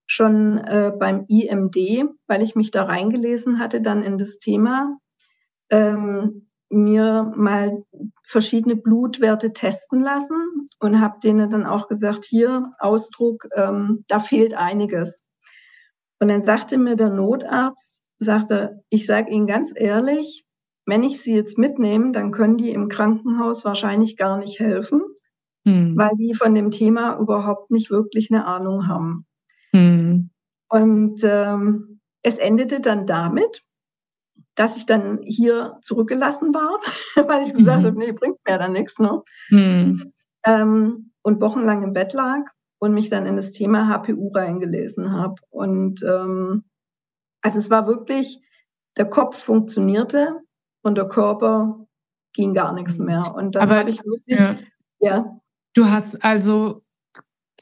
schon 0.08 0.58
äh, 0.58 0.92
beim 1.00 1.26
IMD, 1.28 2.10
weil 2.26 2.42
ich 2.42 2.56
mich 2.56 2.72
da 2.72 2.86
reingelesen 2.86 3.60
hatte, 3.60 3.80
dann 3.80 4.02
in 4.02 4.18
das 4.18 4.40
Thema, 4.40 4.96
ähm, 5.70 6.48
mir 6.72 7.32
mal 7.36 7.84
verschiedene 8.26 8.76
Blutwerte 8.76 9.54
testen 9.54 10.02
lassen 10.02 10.66
und 10.80 11.00
habe 11.00 11.20
denen 11.24 11.52
dann 11.52 11.68
auch 11.68 11.88
gesagt, 11.88 12.26
hier 12.26 12.72
Ausdruck, 12.80 13.48
ähm, 13.56 14.04
da 14.08 14.18
fehlt 14.18 14.56
einiges. 14.56 15.28
Und 16.20 16.30
dann 16.30 16.42
sagte 16.42 16.80
mir 16.80 16.96
der 16.96 17.10
Notarzt, 17.10 18.02
sagte, 18.18 18.82
ich 18.90 19.06
sage 19.06 19.30
Ihnen 19.30 19.46
ganz 19.46 19.74
ehrlich, 19.76 20.44
wenn 20.88 21.04
ich 21.04 21.22
Sie 21.22 21.36
jetzt 21.36 21.60
mitnehme, 21.60 22.12
dann 22.14 22.32
können 22.32 22.58
die 22.58 22.72
im 22.72 22.88
Krankenhaus 22.88 23.64
wahrscheinlich 23.64 24.18
gar 24.18 24.40
nicht 24.40 24.60
helfen, 24.60 25.04
hm. 25.66 25.98
weil 25.98 26.12
die 26.18 26.34
von 26.34 26.54
dem 26.56 26.72
Thema 26.72 27.18
überhaupt 27.20 27.72
nicht 27.72 27.90
wirklich 27.90 28.30
eine 28.32 28.46
Ahnung 28.46 28.88
haben. 28.88 29.26
Hm. 29.72 30.30
Und 30.70 31.22
ähm, 31.24 32.00
es 32.24 32.40
endete 32.40 32.80
dann 32.80 33.06
damit, 33.06 33.64
dass 34.56 34.78
ich 34.78 34.86
dann 34.86 35.20
hier 35.24 35.78
zurückgelassen 35.82 36.54
war, 36.54 36.80
weil 37.28 37.44
ich 37.44 37.54
gesagt 37.54 37.84
mhm. 37.84 37.88
habe, 37.88 38.00
nee, 38.00 38.12
bringt 38.12 38.38
mir 38.48 38.58
dann 38.58 38.74
nichts. 38.74 39.00
Ne? 39.00 39.22
Mhm. 39.50 40.14
Ähm, 40.46 41.12
und 41.22 41.42
wochenlang 41.42 41.84
im 41.84 41.94
Bett 41.94 42.14
lag 42.14 42.42
und 42.80 42.94
mich 42.94 43.10
dann 43.10 43.26
in 43.26 43.36
das 43.36 43.52
Thema 43.52 43.88
HPU 43.88 44.30
reingelesen 44.34 45.12
habe. 45.12 45.36
Und 45.50 46.04
ähm, 46.04 46.64
also 47.42 47.58
es 47.58 47.70
war 47.70 47.88
wirklich, 47.88 48.40
der 48.98 49.10
Kopf 49.10 49.38
funktionierte 49.38 50.42
und 50.82 50.98
der 50.98 51.08
Körper 51.08 51.88
ging 52.34 52.54
gar 52.54 52.74
nichts 52.74 53.00
mhm. 53.00 53.06
mehr. 53.06 53.34
Und 53.36 53.56
dann 53.56 53.70
habe 53.70 53.90
ich 53.90 54.04
wirklich, 54.04 54.40
ja. 54.40 54.56
ja. 55.00 55.40
Du 55.74 55.86
hast 55.90 56.24
also 56.24 56.84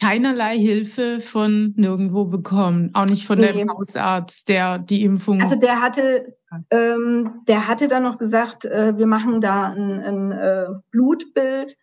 keinerlei 0.01 0.58
Hilfe 0.58 1.20
von 1.20 1.74
nirgendwo 1.77 2.25
bekommen, 2.25 2.89
auch 2.94 3.06
nicht 3.06 3.27
von 3.27 3.38
nee. 3.38 3.51
dem 3.51 3.72
Hausarzt, 3.72 4.50
der 4.50 4.80
die 4.80 5.03
Impfung. 5.03 5.39
Also 5.39 5.56
der 5.56 5.80
hatte, 5.80 6.36
ähm, 6.72 7.36
der 7.48 7.68
hatte 7.68 7.88
dann 7.88 8.03
noch 8.03 8.18
gesagt, 8.18 8.65
äh, 8.65 8.98
wir 8.98 9.06
machen 9.06 9.41
da 9.41 9.68
ein, 9.68 10.01
ein 10.01 10.32
äh, 10.32 10.68
Blutbild 10.89 11.77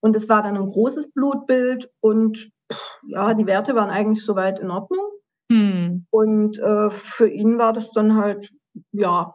und 0.00 0.14
es 0.14 0.28
war 0.28 0.42
dann 0.42 0.56
ein 0.56 0.64
großes 0.64 1.12
Blutbild 1.12 1.90
und 2.00 2.50
pff, 2.72 3.00
ja, 3.08 3.34
die 3.34 3.46
Werte 3.46 3.74
waren 3.74 3.90
eigentlich 3.90 4.24
soweit 4.24 4.60
in 4.60 4.70
Ordnung. 4.70 5.04
Hm. 5.50 6.06
Und 6.10 6.58
äh, 6.60 6.90
für 6.90 7.28
ihn 7.28 7.58
war 7.58 7.72
das 7.72 7.92
dann 7.92 8.16
halt, 8.16 8.52
ja. 8.92 9.34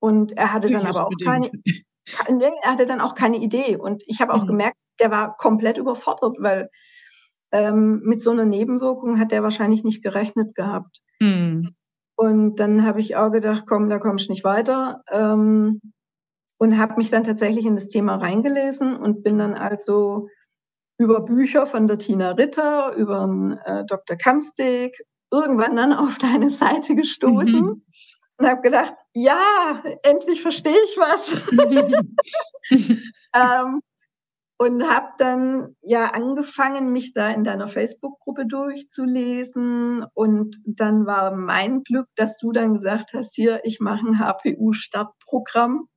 Und 0.00 0.32
er 0.32 0.52
hatte 0.52 0.68
dann 0.68 0.86
aber 0.86 1.06
auch 1.06 1.12
keine, 1.22 1.50
er 2.28 2.70
hatte 2.70 2.86
dann 2.86 3.00
auch 3.00 3.14
keine 3.14 3.38
Idee. 3.38 3.76
Und 3.76 4.02
ich 4.06 4.20
habe 4.20 4.34
auch 4.34 4.42
hm. 4.42 4.48
gemerkt, 4.48 4.76
der 5.00 5.10
war 5.10 5.36
komplett 5.36 5.78
überfordert, 5.78 6.36
weil 6.38 6.68
ähm, 7.52 8.00
mit 8.04 8.22
so 8.22 8.30
einer 8.30 8.44
Nebenwirkung 8.44 9.18
hat 9.18 9.32
der 9.32 9.42
wahrscheinlich 9.42 9.82
nicht 9.82 10.02
gerechnet 10.02 10.54
gehabt. 10.54 11.00
Mhm. 11.20 11.62
Und 12.16 12.60
dann 12.60 12.84
habe 12.84 13.00
ich 13.00 13.16
auch 13.16 13.30
gedacht, 13.30 13.64
komm, 13.66 13.88
da 13.88 13.98
kommst 13.98 14.28
du 14.28 14.32
nicht 14.32 14.44
weiter. 14.44 15.02
Ähm, 15.10 15.80
und 16.58 16.78
habe 16.78 16.96
mich 16.96 17.10
dann 17.10 17.24
tatsächlich 17.24 17.64
in 17.64 17.74
das 17.74 17.88
Thema 17.88 18.16
reingelesen 18.16 18.94
und 18.94 19.22
bin 19.22 19.38
dann 19.38 19.54
also 19.54 20.28
über 20.98 21.22
Bücher 21.22 21.66
von 21.66 21.86
der 21.86 21.96
Tina 21.96 22.32
Ritter, 22.32 22.94
über 22.94 23.58
äh, 23.64 23.84
Dr. 23.86 24.18
Kamstig, 24.18 24.94
irgendwann 25.32 25.76
dann 25.76 25.94
auf 25.94 26.18
deine 26.18 26.50
Seite 26.50 26.94
gestoßen 26.94 27.60
mhm. 27.60 27.82
Und 28.40 28.48
habe 28.48 28.62
gedacht, 28.62 28.94
ja, 29.12 29.82
endlich 30.02 30.40
verstehe 30.40 30.72
ich 30.72 30.96
was. 30.96 31.50
ähm, 33.34 33.80
und 34.56 34.82
habe 34.90 35.08
dann 35.18 35.76
ja 35.82 36.06
angefangen, 36.06 36.92
mich 36.92 37.12
da 37.12 37.30
in 37.30 37.44
deiner 37.44 37.68
Facebook-Gruppe 37.68 38.46
durchzulesen. 38.46 40.06
Und 40.14 40.56
dann 40.64 41.06
war 41.06 41.34
mein 41.34 41.82
Glück, 41.82 42.06
dass 42.16 42.38
du 42.38 42.52
dann 42.52 42.74
gesagt 42.74 43.12
hast, 43.14 43.34
hier, 43.34 43.60
ich 43.64 43.80
mache 43.80 44.06
ein 44.06 44.18
HPU-Startprogramm 44.18 45.88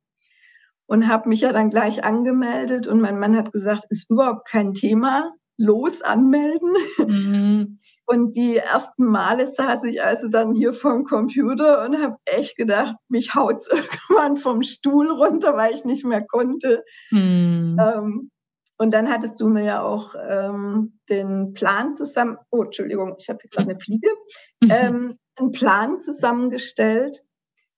und 0.85 1.07
habe 1.07 1.29
mich 1.29 1.41
ja 1.41 1.53
dann 1.53 1.69
gleich 1.69 2.03
angemeldet. 2.03 2.87
Und 2.87 3.01
mein 3.01 3.19
Mann 3.19 3.37
hat 3.37 3.51
gesagt, 3.51 3.85
ist 3.89 4.09
überhaupt 4.09 4.47
kein 4.47 4.73
Thema, 4.73 5.33
los 5.57 6.01
anmelden. 6.01 6.73
Mhm. 6.99 7.79
Und 8.05 8.35
die 8.35 8.57
ersten 8.57 9.05
Male 9.05 9.47
saß 9.47 9.85
ich 9.85 10.03
also 10.03 10.27
dann 10.27 10.53
hier 10.53 10.73
vorm 10.73 11.05
Computer 11.05 11.85
und 11.85 12.01
habe 12.01 12.17
echt 12.25 12.57
gedacht, 12.57 12.95
mich 13.07 13.33
haut's 13.33 13.67
irgendwann 13.71 14.37
vom 14.37 14.61
Stuhl 14.61 15.09
runter, 15.09 15.55
weil 15.55 15.73
ich 15.73 15.85
nicht 15.85 16.05
mehr 16.05 16.25
konnte. 16.25 16.83
Mhm. 17.11 17.77
Ähm, 17.79 18.31
und 18.77 18.93
dann 18.93 19.09
hattest 19.09 19.39
du 19.39 19.47
mir 19.47 19.63
ja 19.63 19.83
auch 19.83 20.15
ähm, 20.27 20.99
den 21.09 21.53
Plan 21.53 21.93
zusammen, 21.93 22.37
oh, 22.49 22.63
Entschuldigung, 22.63 23.15
ich 23.17 23.29
habe 23.29 23.39
hier 23.41 23.49
gerade 23.49 23.69
eine 23.69 23.79
Fliege, 23.79 24.09
mhm. 24.61 24.71
ähm, 24.71 25.17
einen 25.35 25.51
Plan 25.51 26.01
zusammengestellt, 26.01 27.21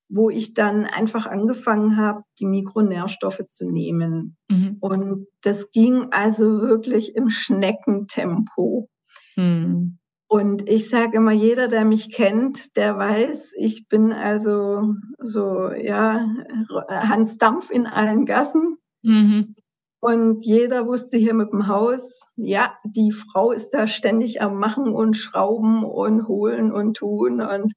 wo 0.10 0.30
ich 0.30 0.54
dann 0.54 0.86
einfach 0.86 1.26
angefangen 1.26 1.98
habe, 1.98 2.24
die 2.40 2.46
Mikronährstoffe 2.46 3.46
zu 3.48 3.66
nehmen. 3.66 4.38
Mhm. 4.50 4.78
Und 4.80 5.28
das 5.42 5.72
ging 5.72 6.08
also 6.12 6.62
wirklich 6.62 7.16
im 7.16 7.30
Schneckentempo. 7.30 8.90
Mhm. 9.36 10.00
Und 10.36 10.68
ich 10.68 10.90
sage 10.90 11.16
immer, 11.16 11.32
jeder, 11.32 11.70
der 11.70 11.86
mich 11.86 12.12
kennt, 12.12 12.76
der 12.76 12.98
weiß, 12.98 13.54
ich 13.56 13.88
bin 13.88 14.12
also 14.12 14.96
so, 15.18 15.72
ja, 15.72 16.28
Hans 16.90 17.38
Dampf 17.38 17.72
in 17.72 17.88
allen 17.88 18.26
Gassen. 18.26 18.76
Mhm. 19.02 19.56
Und 20.02 20.44
jeder 20.46 20.88
wusste 20.88 21.16
hier 21.16 21.34
mit 21.34 21.54
dem 21.54 21.70
Haus, 21.70 22.20
ja, 22.36 22.76
die 22.84 23.14
Frau 23.14 23.54
ist 23.54 23.70
da 23.70 23.88
ständig 23.88 24.42
am 24.42 24.60
Machen 24.60 24.90
und 24.90 25.16
Schrauben 25.16 25.86
und 25.86 26.28
Holen 26.28 26.74
und 26.74 26.98
Tun. 26.98 27.40
Und, 27.40 27.72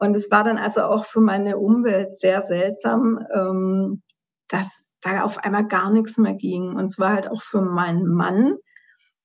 und 0.00 0.16
es 0.16 0.32
war 0.32 0.42
dann 0.42 0.58
also 0.58 0.80
auch 0.80 1.04
für 1.04 1.20
meine 1.20 1.58
Umwelt 1.58 2.12
sehr 2.12 2.42
seltsam, 2.42 3.24
ähm, 3.32 4.02
dass 4.48 4.88
da 5.00 5.22
auf 5.22 5.38
einmal 5.44 5.68
gar 5.68 5.92
nichts 5.92 6.18
mehr 6.18 6.34
ging. 6.34 6.74
Und 6.74 6.88
zwar 6.88 7.12
halt 7.12 7.30
auch 7.30 7.40
für 7.40 7.60
meinen 7.60 8.08
Mann, 8.08 8.56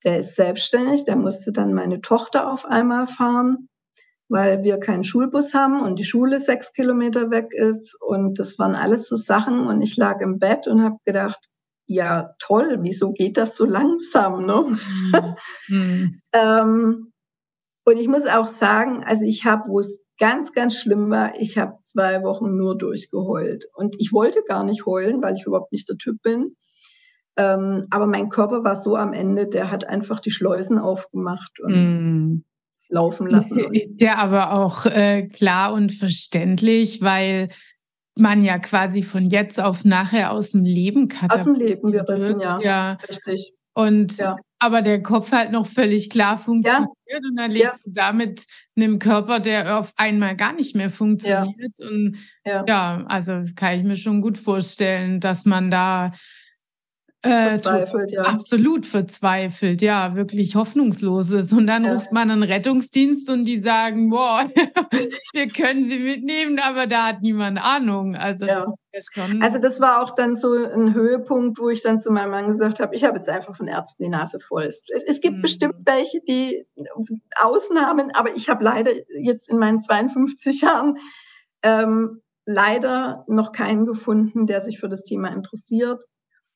der 0.03 0.19
ist 0.19 0.35
selbstständig, 0.35 1.05
der 1.05 1.15
musste 1.15 1.51
dann 1.51 1.73
meine 1.73 2.01
Tochter 2.01 2.51
auf 2.51 2.65
einmal 2.65 3.07
fahren, 3.07 3.69
weil 4.29 4.63
wir 4.63 4.79
keinen 4.79 5.03
Schulbus 5.03 5.53
haben 5.53 5.81
und 5.81 5.99
die 5.99 6.03
Schule 6.03 6.39
sechs 6.39 6.73
Kilometer 6.73 7.31
weg 7.31 7.53
ist. 7.53 7.97
Und 8.01 8.39
das 8.39 8.57
waren 8.59 8.75
alles 8.75 9.07
so 9.07 9.15
Sachen. 9.15 9.67
Und 9.67 9.81
ich 9.81 9.97
lag 9.97 10.21
im 10.21 10.39
Bett 10.39 10.67
und 10.67 10.83
habe 10.83 10.97
gedacht, 11.05 11.47
ja 11.85 12.33
toll, 12.39 12.79
wieso 12.81 13.11
geht 13.11 13.37
das 13.37 13.55
so 13.55 13.65
langsam? 13.65 14.45
Ne? 14.45 14.77
Mhm. 15.67 16.19
ähm, 16.33 17.11
und 17.85 17.97
ich 17.97 18.07
muss 18.07 18.25
auch 18.25 18.47
sagen, 18.47 19.03
also 19.03 19.25
ich 19.25 19.45
habe, 19.45 19.67
wo 19.67 19.79
es 19.79 19.99
ganz, 20.17 20.53
ganz 20.53 20.77
schlimm 20.77 21.09
war, 21.09 21.37
ich 21.39 21.57
habe 21.57 21.77
zwei 21.81 22.23
Wochen 22.23 22.55
nur 22.55 22.77
durchgeheult. 22.77 23.65
Und 23.73 23.95
ich 23.99 24.13
wollte 24.13 24.41
gar 24.43 24.63
nicht 24.63 24.85
heulen, 24.85 25.21
weil 25.21 25.35
ich 25.35 25.45
überhaupt 25.45 25.71
nicht 25.71 25.89
der 25.89 25.97
Typ 25.97 26.21
bin. 26.21 26.55
Ähm, 27.35 27.85
aber 27.89 28.05
mein 28.05 28.29
Körper 28.29 28.63
war 28.63 28.75
so 28.75 28.95
am 28.95 29.13
Ende, 29.13 29.47
der 29.47 29.71
hat 29.71 29.87
einfach 29.87 30.19
die 30.19 30.31
Schleusen 30.31 30.77
aufgemacht 30.77 31.59
und 31.59 31.73
mm. 31.73 32.43
laufen 32.89 33.27
lassen. 33.27 33.73
Ist 33.73 34.01
ja 34.01 34.19
aber 34.19 34.53
auch 34.53 34.85
äh, 34.85 35.27
klar 35.27 35.73
und 35.73 35.91
verständlich, 35.91 37.01
weil 37.01 37.49
man 38.15 38.43
ja 38.43 38.59
quasi 38.59 39.01
von 39.01 39.27
jetzt 39.27 39.59
auf 39.59 39.85
nachher 39.85 40.31
aus 40.31 40.51
dem 40.51 40.63
Leben 40.63 41.07
kann. 41.07 41.31
Aus 41.31 41.45
dem 41.45 41.55
Leben 41.55 41.91
gerissen, 41.91 42.39
ja. 42.39 42.59
ja. 42.61 42.97
Richtig. 43.09 43.53
Und 43.73 44.17
ja. 44.17 44.35
aber 44.59 44.83
der 44.83 45.01
Kopf 45.01 45.31
halt 45.31 45.51
noch 45.51 45.65
völlig 45.65 46.11
klar 46.11 46.37
funktioniert 46.37 46.89
ja. 47.07 47.17
und 47.17 47.35
dann 47.35 47.49
lebst 47.49 47.65
ja. 47.65 47.81
du 47.85 47.91
da 47.91 48.11
mit 48.11 48.45
einem 48.75 48.99
Körper, 48.99 49.39
der 49.39 49.79
auf 49.79 49.93
einmal 49.95 50.35
gar 50.35 50.53
nicht 50.53 50.75
mehr 50.75 50.91
funktioniert. 50.91 51.79
Und 51.79 52.17
ja. 52.45 53.03
also 53.07 53.41
kann 53.55 53.79
ich 53.79 53.83
mir 53.83 53.95
schon 53.95 54.21
gut 54.21 54.37
vorstellen, 54.37 55.19
dass 55.19 55.45
man 55.45 55.71
da 55.71 56.11
äh, 57.23 57.49
verzweifelt, 57.49 58.11
ja. 58.11 58.23
Absolut 58.23 58.85
verzweifelt, 58.85 59.81
ja, 59.81 60.15
wirklich 60.15 60.55
hoffnungsloses. 60.55 61.53
Und 61.53 61.67
dann 61.67 61.85
ja. 61.85 61.93
ruft 61.93 62.11
man 62.11 62.29
einen 62.29 62.43
Rettungsdienst 62.43 63.29
und 63.29 63.45
die 63.45 63.59
sagen, 63.59 64.09
boah, 64.09 64.49
wir 65.33 65.47
können 65.47 65.83
sie 65.83 65.99
mitnehmen, 65.99 66.59
aber 66.59 66.85
da 66.85 67.07
hat 67.07 67.21
niemand 67.21 67.63
Ahnung. 67.63 68.15
Also, 68.15 68.45
ja. 68.45 68.65
das 68.91 69.07
also 69.41 69.57
das 69.59 69.79
war 69.79 70.03
auch 70.03 70.15
dann 70.15 70.35
so 70.35 70.51
ein 70.53 70.93
Höhepunkt, 70.93 71.59
wo 71.59 71.69
ich 71.69 71.81
dann 71.81 71.99
zu 71.99 72.11
meinem 72.11 72.31
Mann 72.31 72.47
gesagt 72.47 72.79
habe, 72.79 72.93
ich 72.93 73.05
habe 73.05 73.17
jetzt 73.17 73.29
einfach 73.29 73.55
von 73.55 73.67
Ärzten 73.67 74.03
die 74.03 74.09
Nase 74.09 74.39
voll. 74.39 74.65
Es 74.65 75.21
gibt 75.21 75.37
mhm. 75.37 75.41
bestimmt 75.41 75.75
welche, 75.85 76.19
die 76.27 76.65
Ausnahmen, 77.41 78.11
aber 78.13 78.35
ich 78.35 78.49
habe 78.49 78.63
leider 78.63 78.91
jetzt 79.17 79.49
in 79.49 79.59
meinen 79.59 79.79
52 79.79 80.61
Jahren 80.61 80.97
ähm, 81.63 82.21
leider 82.45 83.23
noch 83.27 83.53
keinen 83.53 83.85
gefunden, 83.85 84.45
der 84.45 84.59
sich 84.61 84.79
für 84.79 84.89
das 84.89 85.03
Thema 85.03 85.29
interessiert. 85.29 86.03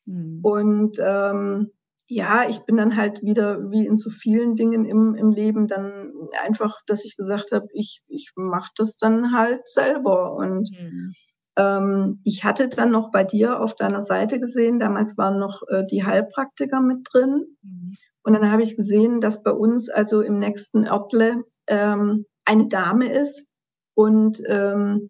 Mhm. 0.08 0.40
Und 0.42 0.98
ähm, 1.00 1.72
ja, 2.10 2.48
ich 2.48 2.62
bin 2.62 2.78
dann 2.78 2.96
halt 2.96 3.22
wieder 3.22 3.70
wie 3.70 3.86
in 3.86 3.98
so 3.98 4.10
vielen 4.10 4.56
Dingen 4.56 4.86
im, 4.86 5.14
im 5.16 5.32
Leben 5.32 5.68
dann 5.68 6.14
einfach, 6.42 6.78
dass 6.88 7.04
ich 7.04 7.18
gesagt 7.18 7.52
habe, 7.52 7.68
ich, 7.74 8.02
ich 8.08 8.32
mache 8.36 8.72
das 8.78 8.98
dann 8.98 9.34
halt 9.34 9.68
selber. 9.68 10.34
Und 10.34 10.72
mhm. 10.72 11.14
ähm, 11.58 12.22
ich 12.24 12.46
hatte 12.46 12.70
dann 12.70 12.92
noch 12.92 13.12
bei 13.12 13.26
dir 13.26 13.60
auf 13.62 13.76
deiner 13.76 14.02
Seite 14.02 14.40
gesehen, 14.40 14.80
damals 14.80 15.18
waren 15.18 15.38
noch 15.38 15.64
äh, 15.68 15.84
die 15.92 16.06
Heilpraktiker 16.06 16.80
mit 16.82 17.00
drin. 17.12 17.58
Mhm. 17.62 17.94
Und 18.24 18.34
dann 18.34 18.52
habe 18.52 18.64
ich 18.64 18.78
gesehen, 18.78 19.20
dass 19.20 19.44
bei 19.44 19.52
uns 19.52 19.90
also 19.90 20.22
im 20.22 20.38
nächsten 20.38 20.88
Örtle 20.88 21.44
ähm, 21.68 22.26
eine 22.46 22.70
Dame 22.70 23.12
ist 23.12 23.48
und 23.96 24.42
ähm, 24.48 25.10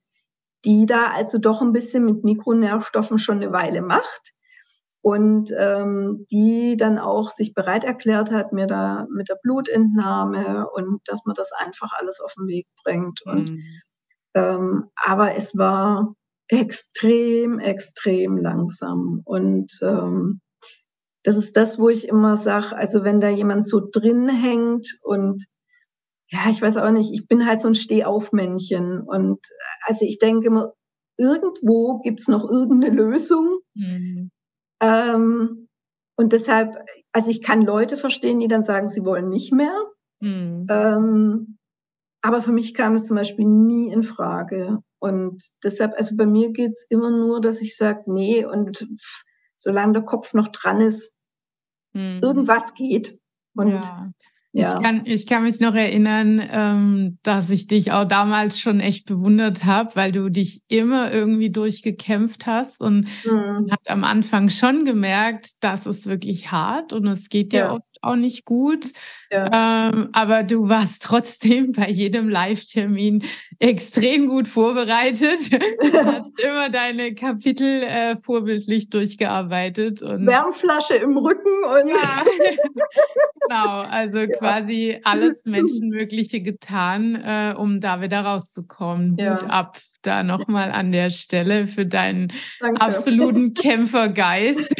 die 0.65 0.87
da 0.87 1.11
also 1.15 1.37
doch 1.37 1.61
ein 1.61 1.73
bisschen 1.73 2.05
mit 2.05 2.23
Mikronährstoffen 2.23 3.19
schon 3.19 3.37
eine 3.37 3.53
Weile 3.53 3.83
macht 3.83 4.33
und 5.01 5.51
ähm, 5.57 6.25
die 6.31 6.75
dann 6.77 6.99
auch 6.99 7.29
sich 7.31 7.53
bereit 7.53 7.83
erklärt 7.83 8.31
hat, 8.31 8.51
mir 8.51 8.67
da 8.67 9.07
mit 9.13 9.29
der 9.29 9.37
Blutentnahme 9.41 10.67
und 10.69 11.01
dass 11.05 11.25
man 11.25 11.35
das 11.35 11.51
einfach 11.53 11.93
alles 11.93 12.19
auf 12.19 12.33
den 12.37 12.47
Weg 12.47 12.67
bringt. 12.83 13.21
Und 13.25 13.51
mhm. 13.51 13.63
ähm, 14.35 14.89
aber 14.95 15.35
es 15.35 15.57
war 15.57 16.13
extrem, 16.49 17.59
extrem 17.59 18.37
langsam. 18.37 19.21
Und 19.25 19.79
ähm, 19.81 20.41
das 21.23 21.37
ist 21.37 21.57
das, 21.57 21.79
wo 21.79 21.89
ich 21.89 22.07
immer 22.07 22.35
sage, 22.35 22.75
also 22.75 23.03
wenn 23.03 23.19
da 23.19 23.29
jemand 23.29 23.67
so 23.67 23.81
drin 23.91 24.29
hängt 24.29 24.97
und 25.01 25.45
ja, 26.29 26.49
ich 26.49 26.61
weiß 26.61 26.77
auch 26.77 26.91
nicht, 26.91 27.13
ich 27.13 27.27
bin 27.27 27.45
halt 27.45 27.61
so 27.61 27.69
ein 27.69 27.75
Stehaufmännchen. 27.75 29.01
Und 29.01 29.39
also 29.85 30.05
ich 30.05 30.19
denke 30.19 30.47
immer, 30.47 30.73
irgendwo 31.17 31.99
gibt's 31.99 32.27
noch 32.27 32.49
irgendeine 32.49 32.93
Lösung. 32.93 33.59
Mhm. 33.75 34.31
Ähm, 34.81 35.67
und 36.17 36.33
deshalb, 36.33 36.75
also 37.11 37.29
ich 37.29 37.41
kann 37.41 37.61
Leute 37.61 37.97
verstehen, 37.97 38.39
die 38.39 38.47
dann 38.47 38.63
sagen, 38.63 38.87
sie 38.87 39.05
wollen 39.05 39.29
nicht 39.29 39.53
mehr. 39.53 39.75
Mhm. 40.21 40.67
Ähm, 40.69 41.57
aber 42.21 42.41
für 42.41 42.51
mich 42.51 42.73
kam 42.73 42.95
es 42.95 43.05
zum 43.05 43.17
Beispiel 43.17 43.45
nie 43.45 43.91
in 43.91 44.03
Frage. 44.03 44.79
Und 44.99 45.41
deshalb, 45.63 45.93
also 45.95 46.15
bei 46.17 46.25
mir 46.25 46.51
geht's 46.51 46.85
immer 46.89 47.11
nur, 47.11 47.39
dass 47.39 47.61
ich 47.61 47.77
sage, 47.77 48.03
nee, 48.07 48.43
und 48.43 48.79
pff, 48.79 49.23
solange 49.57 49.93
der 49.93 50.01
Kopf 50.01 50.33
noch 50.33 50.47
dran 50.47 50.81
ist, 50.81 51.13
mhm. 51.93 52.19
irgendwas 52.23 52.73
geht. 52.73 53.19
Und 53.55 53.71
ja. 53.71 54.03
Ja. 54.53 54.75
Ich, 54.75 54.83
kann, 54.83 55.01
ich 55.05 55.27
kann 55.27 55.43
mich 55.43 55.59
noch 55.59 55.75
erinnern, 55.75 56.41
ähm, 56.51 57.19
dass 57.21 57.49
ich 57.49 57.67
dich 57.67 57.91
auch 57.91 58.05
damals 58.05 58.59
schon 58.59 58.79
echt 58.79 59.05
bewundert 59.05 59.65
habe, 59.65 59.95
weil 59.95 60.11
du 60.11 60.29
dich 60.29 60.61
immer 60.67 61.13
irgendwie 61.13 61.51
durchgekämpft 61.51 62.47
hast 62.47 62.81
und 62.81 63.07
mhm. 63.25 63.69
hat 63.69 63.81
am 63.87 64.03
Anfang 64.03 64.49
schon 64.49 64.85
gemerkt, 64.85 65.51
das 65.59 65.85
ist 65.85 66.07
wirklich 66.07 66.51
hart 66.51 66.93
und 66.93 67.05
es 67.07 67.29
geht 67.29 67.51
dir 67.51 67.59
ja. 67.59 67.71
oft 67.73 67.96
auch 68.07 68.15
nicht 68.15 68.45
gut. 68.45 68.85
Ja. 69.31 69.89
Ähm, 69.89 70.09
aber 70.13 70.43
du 70.43 70.69
warst 70.69 71.03
trotzdem 71.03 71.71
bei 71.75 71.89
jedem 71.89 72.29
Live-Termin 72.29 73.23
extrem 73.59 74.27
gut 74.27 74.47
vorbereitet. 74.47 75.51
du 75.51 75.93
hast 75.93 76.39
immer 76.43 76.69
deine 76.69 77.13
Kapitel 77.15 77.83
äh, 77.83 78.15
vorbildlich 78.21 78.89
durchgearbeitet. 78.89 80.01
Und 80.01 80.25
Wärmflasche 80.27 80.95
im 80.95 81.17
Rücken 81.17 81.63
und. 81.65 81.89
Ja, 81.89 82.25
genau. 83.47 83.79
Also 83.89 84.19
ja. 84.19 84.27
quasi 84.27 84.99
alles 85.03 85.43
Menschenmögliche 85.45 86.41
getan, 86.41 87.15
äh, 87.15 87.53
um 87.57 87.81
da 87.81 88.01
wieder 88.01 88.21
rauszukommen. 88.21 89.17
Ja. 89.17 89.41
Hut 89.41 89.49
ab 89.49 89.77
da 90.03 90.23
nochmal 90.23 90.71
an 90.71 90.91
der 90.91 91.09
Stelle 91.09 91.67
für 91.67 91.85
deinen 91.85 92.31
Danke. 92.61 92.81
absoluten 92.81 93.53
Kämpfergeist. 93.53 94.75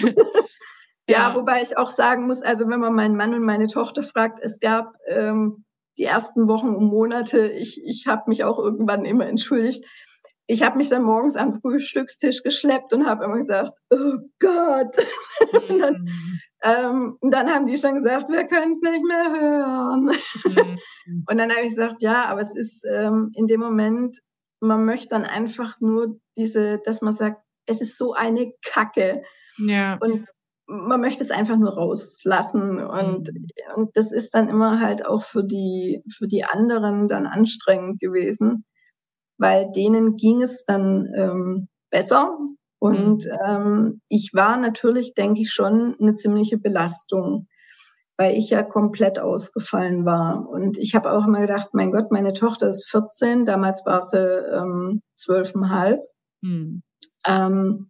Ja, 1.10 1.36
wobei 1.36 1.62
ich 1.62 1.78
auch 1.78 1.89
sagen 1.89 2.28
muss, 2.28 2.41
also 2.41 2.67
wenn 2.67 2.82
man 2.82 2.93
meinen 2.93 3.15
Mann 3.15 3.34
und 3.34 3.43
meine 3.43 3.67
Tochter 3.67 4.04
fragt, 4.04 4.39
es 4.41 4.60
gab 4.60 4.98
ähm, 5.08 5.63
die 5.98 6.04
ersten 6.04 6.48
Wochen 6.48 6.76
und 6.76 6.86
Monate, 6.86 7.48
ich, 7.48 7.82
ich 7.86 8.08
habe 8.08 8.24
mich 8.28 8.43
auch 8.43 8.60
irgendwann 8.60 9.06
immer 9.06 9.26
entschuldigt. 9.26 9.86
Ich 10.48 10.63
habe 10.63 10.78
mich 10.78 10.89
dann 10.89 11.04
morgens 11.04 11.36
am 11.36 11.60
Frühstückstisch 11.60 12.43
geschleppt 12.43 12.93
und 12.93 13.08
habe 13.08 13.26
immer 13.26 13.38
gesagt, 13.38 13.72
oh 13.89 14.17
Gott. 14.39 14.96
Mhm. 15.52 15.60
und, 15.70 15.80
dann, 15.80 16.06
ähm, 16.63 17.17
und 17.22 17.34
dann 17.34 17.50
haben 17.50 17.67
die 17.67 17.78
schon 17.78 17.96
gesagt, 17.96 18.30
wir 18.30 18.46
können 18.46 18.72
es 18.72 18.82
nicht 18.82 19.06
mehr 19.06 19.32
hören. 19.32 20.04
Mhm. 20.06 21.24
und 21.30 21.38
dann 21.38 21.52
habe 21.52 21.62
ich 21.62 21.70
gesagt, 21.70 22.02
ja, 22.02 22.26
aber 22.26 22.41
es 22.41 22.56
ist 22.56 22.86
ähm, 22.89 23.32
in 23.34 23.48
dem 23.48 23.62
Moment, 23.62 24.17
man 24.60 24.86
möchte 24.86 25.10
dann 25.10 25.24
einfach 25.24 25.80
nur 25.80 26.20
diese, 26.36 26.80
dass 26.84 27.02
man 27.02 27.13
sagt, 27.13 27.41
es 27.65 27.82
ist 27.82 27.98
so 27.98 28.13
eine 28.13 28.54
Kacke. 28.65 29.24
Ja. 29.58 29.98
Und 30.00 30.30
man 30.67 31.01
möchte 31.01 31.23
es 31.23 31.32
einfach 31.32 31.58
nur 31.58 31.73
rauslassen 31.73 32.84
und, 32.84 33.34
mhm. 33.34 33.47
und 33.75 33.97
das 33.97 34.12
ist 34.12 34.36
dann 34.36 34.49
immer 34.49 34.80
halt 34.82 35.06
auch 35.06 35.23
für 35.23 35.43
die, 35.43 36.03
für 36.13 36.27
die 36.27 36.43
anderen 36.43 37.08
dann 37.08 37.25
anstrengend 37.25 37.99
gewesen, 37.99 38.65
weil 39.38 39.71
denen 39.71 40.17
ging 40.17 40.41
es 40.41 40.65
dann 40.65 41.08
ähm, 41.15 41.67
besser 41.89 42.38
und 42.80 43.25
mhm. 43.25 43.32
ähm, 43.45 44.01
ich 44.10 44.32
war 44.34 44.58
natürlich, 44.58 45.13
denke 45.13 45.41
ich, 45.41 45.51
schon 45.51 45.95
eine 45.99 46.13
ziemliche 46.13 46.58
Belastung. 46.58 47.47
weil 48.19 48.36
ich 48.36 48.49
ja 48.49 48.63
komplett 48.63 49.19
ausgefallen 49.19 50.03
war. 50.03 50.49
Und 50.49 50.80
ich 50.80 50.95
habe 50.95 51.12
auch 51.12 51.27
immer 51.27 51.41
gedacht, 51.41 51.69
mein 51.73 51.91
Gott, 51.91 52.12
meine 52.12 52.34
Tochter 52.34 52.67
ist 52.67 52.89
14, 52.89 53.45
damals 53.45 53.86
war 53.86 54.01
sie 54.01 54.17
ähm, 54.17 55.03
zwölfeinhalb. 55.15 56.01
Ähm, 56.43 56.49
hm. 56.49 56.84
Ähm, 57.27 57.89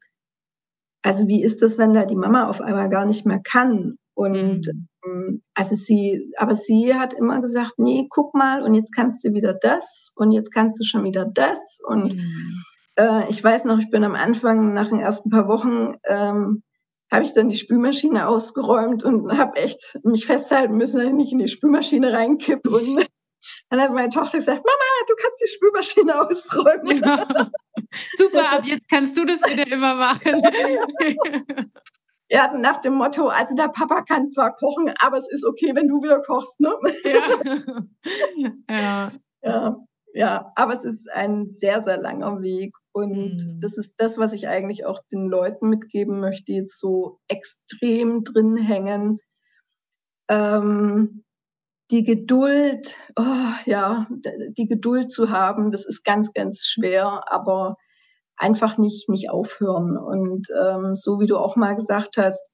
also 1.03 1.27
wie 1.27 1.43
ist 1.43 1.62
das, 1.62 1.77
wenn 1.77 1.93
da 1.93 2.05
die 2.05 2.15
Mama 2.15 2.49
auf 2.49 2.62
einmal 2.62 2.89
gar 2.89 3.05
nicht 3.05 3.25
mehr 3.25 3.39
kann? 3.39 3.97
Und 4.13 4.67
mhm. 5.05 5.41
also 5.53 5.75
sie, 5.75 6.33
aber 6.38 6.55
sie 6.55 6.95
hat 6.95 7.13
immer 7.13 7.39
gesagt, 7.39 7.73
nee, 7.77 8.07
guck 8.10 8.33
mal, 8.33 8.63
und 8.63 8.73
jetzt 8.73 8.93
kannst 8.93 9.23
du 9.23 9.33
wieder 9.33 9.53
das 9.53 10.12
und 10.15 10.31
jetzt 10.31 10.51
kannst 10.51 10.79
du 10.79 10.83
schon 10.83 11.03
wieder 11.03 11.25
das. 11.25 11.79
Und 11.86 12.15
mhm. 12.15 12.63
äh, 12.95 13.29
ich 13.29 13.43
weiß 13.43 13.65
noch, 13.65 13.77
ich 13.77 13.91
bin 13.91 14.03
am 14.03 14.15
Anfang, 14.15 14.73
nach 14.73 14.89
den 14.89 14.99
ersten 14.99 15.29
paar 15.29 15.47
Wochen, 15.47 15.95
ähm, 16.05 16.63
habe 17.12 17.23
ich 17.23 17.33
dann 17.33 17.49
die 17.49 17.55
Spülmaschine 17.55 18.27
ausgeräumt 18.27 19.05
und 19.05 19.38
habe 19.38 19.57
echt 19.57 19.99
mich 20.03 20.25
festhalten 20.25 20.75
müssen, 20.75 20.99
dass 20.99 21.07
ich 21.07 21.13
nicht 21.13 21.31
in 21.31 21.39
die 21.39 21.47
Spülmaschine 21.47 22.12
reinkipp. 22.12 22.67
Und 22.67 22.97
dann 23.69 23.79
hat 23.79 23.93
meine 23.93 24.10
Tochter 24.10 24.39
gesagt, 24.39 24.65
Mama, 24.65 25.07
du 25.07 25.13
kannst 25.15 25.41
die 25.41 25.47
Spülmaschine 25.47 26.21
ausräumen. 26.21 27.01
Ja. 27.03 27.49
Super, 28.17 28.52
ab 28.54 28.63
jetzt 28.65 28.89
kannst 28.89 29.17
du 29.17 29.26
das 29.26 29.41
wieder 29.50 29.67
immer 29.67 29.95
machen. 29.95 30.41
Ja, 32.30 32.43
also 32.43 32.58
nach 32.58 32.80
dem 32.80 32.95
Motto, 32.95 33.30
also 33.30 33.56
der 33.56 33.69
Papa 33.69 34.02
kann 34.02 34.30
zwar 34.30 34.54
kochen, 34.54 34.93
aber 35.00 35.17
es 35.17 35.32
ist 35.32 35.45
okay, 35.45 35.73
wenn 35.76 35.88
du 35.88 36.04
wieder 36.04 36.19
kochst, 36.19 36.60
ne? 36.60 36.73
Ja. 37.06 37.84
ja. 38.69 39.12
ja. 39.41 39.78
Ja, 40.13 40.50
aber 40.56 40.73
es 40.73 40.84
ist 40.84 41.12
ein 41.12 41.45
sehr, 41.45 41.80
sehr 41.80 41.97
langer 41.97 42.41
Weg. 42.41 42.76
Und 42.91 43.36
mhm. 43.45 43.60
das 43.62 43.78
ist 43.78 43.95
das, 44.00 44.17
was 44.17 44.34
ich 44.34 44.47
eigentlich 44.47 44.84
auch 44.84 45.00
den 45.12 45.28
Leuten 45.28 45.69
mitgeben 45.69 46.19
möchte, 46.19 46.45
die 46.45 46.56
jetzt 46.56 46.80
so 46.80 47.19
extrem 47.28 48.23
drin 48.23 48.58
hängen. 48.58 49.19
Ähm, 50.28 51.23
die 51.91 52.04
Geduld, 52.04 53.00
oh, 53.17 53.54
ja, 53.65 54.08
die 54.58 54.65
Geduld 54.65 55.12
zu 55.12 55.30
haben, 55.30 55.71
das 55.71 55.86
ist 55.86 56.04
ganz, 56.04 56.34
ganz 56.34 56.65
schwer, 56.65 57.23
aber 57.28 57.76
einfach 58.36 58.78
nicht, 58.78 59.10
nicht 59.10 59.30
aufhören. 59.30 59.97
Und 59.97 60.47
ähm, 60.62 60.95
so 60.95 61.19
wie 61.19 61.28
du 61.28 61.38
auch 61.38 61.56
mal 61.56 61.76
gesagt 61.76 62.17
hast, 62.17 62.54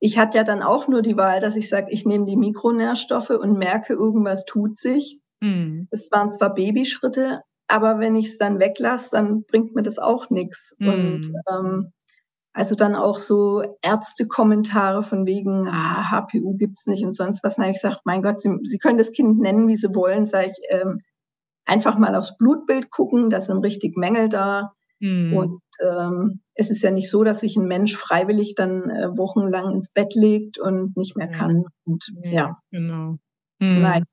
ich 0.00 0.18
hatte 0.18 0.38
ja 0.38 0.44
dann 0.44 0.62
auch 0.62 0.86
nur 0.86 1.02
die 1.02 1.16
Wahl, 1.16 1.40
dass 1.40 1.56
ich 1.56 1.68
sage, 1.68 1.90
ich 1.90 2.04
nehme 2.04 2.24
die 2.24 2.36
Mikronährstoffe 2.36 3.30
und 3.30 3.58
merke, 3.58 3.94
irgendwas 3.94 4.44
tut 4.44 4.76
sich. 4.78 5.20
Mhm. 5.40 5.88
Es 5.90 6.10
waren 6.12 6.32
zwar 6.32 6.54
Babyschritte, 6.54 7.40
aber 7.68 7.98
wenn 7.98 8.16
ich 8.16 8.26
es 8.26 8.38
dann 8.38 8.60
weglasse, 8.60 9.10
dann 9.12 9.44
bringt 9.44 9.74
mir 9.74 9.82
das 9.82 9.98
auch 9.98 10.30
nichts. 10.30 10.74
Mhm. 10.78 10.88
Und 10.88 11.32
ähm, 11.50 11.92
also 12.58 12.74
dann 12.74 12.96
auch 12.96 13.20
so 13.20 13.62
Ärztekommentare 13.82 15.04
von 15.04 15.28
wegen, 15.28 15.68
ah, 15.68 16.10
HPU 16.10 16.56
gibt's 16.56 16.88
nicht 16.88 17.04
und 17.04 17.12
sonst 17.12 17.44
was. 17.44 17.54
Dann 17.54 17.66
habe 17.66 17.70
ich 17.70 17.80
gesagt, 17.80 18.00
mein 18.04 18.20
Gott, 18.20 18.40
Sie, 18.40 18.50
Sie 18.64 18.78
können 18.78 18.98
das 18.98 19.12
Kind 19.12 19.38
nennen, 19.38 19.68
wie 19.68 19.76
Sie 19.76 19.94
wollen. 19.94 20.26
Sage 20.26 20.50
ich, 20.50 20.58
ähm, 20.70 20.98
einfach 21.64 21.98
mal 21.98 22.16
aufs 22.16 22.36
Blutbild 22.36 22.90
gucken, 22.90 23.30
da 23.30 23.38
sind 23.38 23.58
richtig 23.58 23.96
Mängel 23.96 24.28
da. 24.28 24.72
Mhm. 24.98 25.36
Und 25.36 25.60
ähm, 25.80 26.40
es 26.54 26.72
ist 26.72 26.82
ja 26.82 26.90
nicht 26.90 27.08
so, 27.08 27.22
dass 27.22 27.42
sich 27.42 27.56
ein 27.56 27.68
Mensch 27.68 27.96
freiwillig 27.96 28.56
dann 28.56 28.90
äh, 28.90 29.16
wochenlang 29.16 29.72
ins 29.72 29.92
Bett 29.92 30.16
legt 30.16 30.58
und 30.58 30.96
nicht 30.96 31.16
mehr 31.16 31.28
kann. 31.28 31.62
Und 31.84 32.12
ja, 32.24 32.32
ja. 32.32 32.56
genau. 32.72 33.18
Mhm. 33.60 33.82
Nein. 33.82 34.04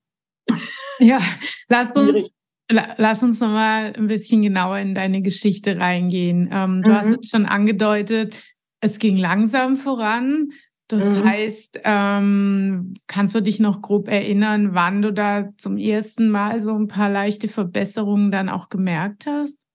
Ja, 1.00 1.20
lass 1.68 1.96
uns, 1.96 2.30
lass 2.70 3.24
uns 3.24 3.40
nochmal 3.40 3.94
ein 3.96 4.08
bisschen 4.08 4.42
genauer 4.42 4.80
in 4.80 4.96
deine 4.96 5.22
Geschichte 5.22 5.78
reingehen. 5.78 6.50
Ähm, 6.52 6.82
du 6.82 6.90
mhm. 6.90 6.96
hast 6.96 7.20
es 7.22 7.30
schon 7.30 7.46
angedeutet, 7.46 8.34
es 8.82 9.00
ging 9.00 9.18
langsam 9.18 9.76
voran. 9.76 10.50
Das 10.88 11.04
mhm. 11.04 11.26
heißt, 11.26 11.80
ähm, 11.84 12.94
kannst 13.08 13.34
du 13.34 13.42
dich 13.42 13.60
noch 13.60 13.82
grob 13.82 14.08
erinnern, 14.08 14.76
wann 14.76 15.02
du 15.02 15.12
da 15.12 15.50
zum 15.58 15.78
ersten 15.78 16.30
Mal 16.30 16.60
so 16.60 16.76
ein 16.76 16.88
paar 16.88 17.10
leichte 17.10 17.48
Verbesserungen 17.48 18.30
dann 18.30 18.50
auch 18.50 18.70
gemerkt 18.70 19.26
hast? 19.26 19.66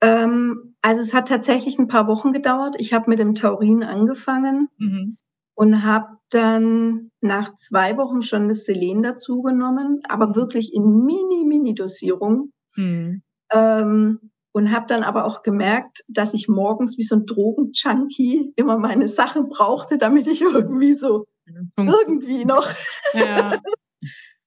Ähm, 0.00 0.76
also 0.80 1.00
es 1.00 1.14
hat 1.14 1.28
tatsächlich 1.28 1.78
ein 1.78 1.88
paar 1.88 2.06
Wochen 2.06 2.32
gedauert. 2.32 2.76
Ich 2.78 2.92
habe 2.92 3.10
mit 3.10 3.18
dem 3.18 3.34
Taurin 3.34 3.82
angefangen 3.82 4.68
mhm. 4.78 5.16
und 5.54 5.84
habe 5.84 6.18
dann 6.32 7.10
nach 7.20 7.54
zwei 7.54 7.96
Wochen 7.96 8.22
schon 8.22 8.48
das 8.48 8.64
Selen 8.64 9.02
dazugenommen, 9.02 10.00
aber 10.08 10.34
wirklich 10.34 10.72
in 10.74 11.04
Mini-Mini-Dosierung. 11.04 12.52
Mhm. 12.76 13.22
Ähm, 13.52 14.18
und 14.54 14.70
habe 14.70 14.86
dann 14.86 15.02
aber 15.02 15.24
auch 15.24 15.42
gemerkt, 15.42 16.02
dass 16.08 16.34
ich 16.34 16.46
morgens 16.46 16.98
wie 16.98 17.02
so 17.02 17.16
ein 17.16 17.26
Drogenjunkie 17.26 18.52
immer 18.56 18.78
meine 18.78 19.08
Sachen 19.08 19.48
brauchte, 19.48 19.96
damit 19.96 20.26
ich 20.26 20.42
irgendwie 20.42 20.94
so 20.94 21.24
irgendwie 21.76 22.44
noch 22.44 22.68
ja. 23.14 23.54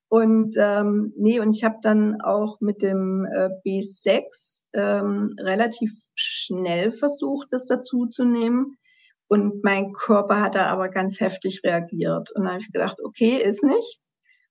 Und 0.08 0.56
ähm, 0.58 1.14
nee, 1.18 1.40
und 1.40 1.56
ich 1.56 1.64
habe 1.64 1.78
dann 1.82 2.22
auch 2.22 2.62
mit 2.62 2.82
dem 2.82 3.26
äh, 3.26 3.50
B6 3.66 4.64
ähm, 4.74 5.36
relativ 5.40 5.92
schnell 6.14 6.92
versucht, 6.92 7.48
das 7.52 7.66
dazu 7.66 8.06
zu 8.06 8.24
nehmen. 8.24 8.78
Und 9.28 9.64
mein 9.64 9.92
Körper 9.94 10.42
hat 10.42 10.56
da 10.56 10.68
aber 10.68 10.90
ganz 10.90 11.20
heftig 11.20 11.62
reagiert. 11.64 12.32
Und 12.32 12.44
dann 12.44 12.54
habe 12.54 12.62
ich 12.62 12.72
gedacht, 12.72 12.98
okay, 13.04 13.42
ist 13.42 13.64
nicht. 13.64 14.00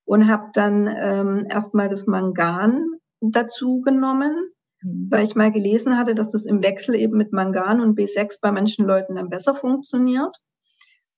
Und 0.05 0.29
habe 0.29 0.49
dann 0.53 0.87
ähm, 0.87 1.47
erstmal 1.49 1.89
das 1.89 2.07
Mangan 2.07 2.85
dazu 3.21 3.81
genommen, 3.81 4.51
mhm. 4.83 5.09
weil 5.11 5.25
ich 5.25 5.37
mal 5.37 5.53
gelesen 5.53 5.97
hatte, 5.97 6.15
dass 6.15 6.33
das 6.33 6.45
im 6.45 6.63
Wechsel 6.63 6.95
eben 6.95 7.17
mit 7.17 7.33
Mangan 7.33 7.81
und 7.81 7.99
B6 7.99 8.41
bei 8.43 8.53
manchen 8.53 8.85
Leuten 8.85 9.15
dann 9.15 9.31
besser 9.31 9.55
funktioniert. 9.55 10.37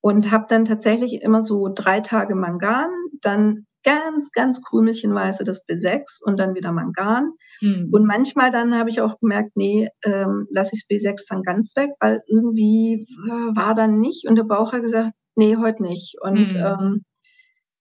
Und 0.02 0.30
habe 0.30 0.44
dann 0.48 0.64
tatsächlich 0.64 1.22
immer 1.22 1.42
so 1.42 1.68
drei 1.74 2.00
Tage 2.00 2.36
Mangan, 2.36 2.90
dann 3.22 3.66
ganz, 3.86 4.32
ganz 4.32 4.62
krümelchenweise 4.62 5.44
das 5.44 5.64
B6 5.64 6.20
und 6.24 6.40
dann 6.40 6.56
wieder 6.56 6.72
Mangan. 6.72 7.32
Mhm. 7.60 7.88
Und 7.92 8.04
manchmal 8.04 8.50
dann 8.50 8.74
habe 8.74 8.90
ich 8.90 9.00
auch 9.00 9.20
gemerkt, 9.20 9.52
nee, 9.54 9.88
ähm, 10.04 10.48
lasse 10.50 10.74
ich 10.74 10.86
das 10.88 11.14
B6 11.14 11.26
dann 11.30 11.42
ganz 11.42 11.72
weg, 11.76 11.90
weil 12.00 12.20
irgendwie 12.26 13.06
äh, 13.28 13.56
war 13.56 13.74
dann 13.74 14.00
nicht. 14.00 14.28
Und 14.28 14.34
der 14.34 14.42
Bauch 14.42 14.72
hat 14.72 14.82
gesagt, 14.82 15.12
nee, 15.36 15.56
heute 15.56 15.84
nicht. 15.84 16.16
Und, 16.20 16.52
mhm. 16.52 16.60
ähm, 16.60 17.04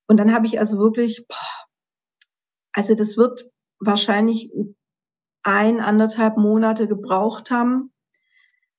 und 0.07 0.17
dann 0.17 0.31
habe 0.31 0.45
ich 0.45 0.59
also 0.59 0.77
wirklich, 0.77 1.25
boah, 1.27 1.65
also 2.73 2.93
das 2.93 3.17
wird 3.17 3.45
wahrscheinlich 3.79 4.51
ein, 5.41 5.79
anderthalb 5.79 6.37
Monate 6.37 6.87
gebraucht 6.87 7.49
haben, 7.49 7.91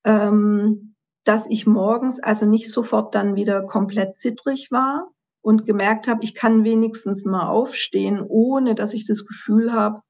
ähm, 0.04 0.94
dass 1.24 1.48
ich 1.48 1.66
morgens 1.66 2.20
also 2.20 2.46
nicht 2.46 2.70
sofort 2.70 3.16
dann 3.16 3.34
wieder 3.34 3.66
komplett 3.66 4.16
zittrig 4.16 4.68
war, 4.70 5.10
und 5.46 5.64
gemerkt 5.64 6.08
habe, 6.08 6.24
ich 6.24 6.34
kann 6.34 6.64
wenigstens 6.64 7.24
mal 7.24 7.46
aufstehen, 7.46 8.20
ohne 8.26 8.74
dass 8.74 8.94
ich 8.94 9.06
das 9.06 9.24
Gefühl 9.24 9.72
habe, 9.72 10.00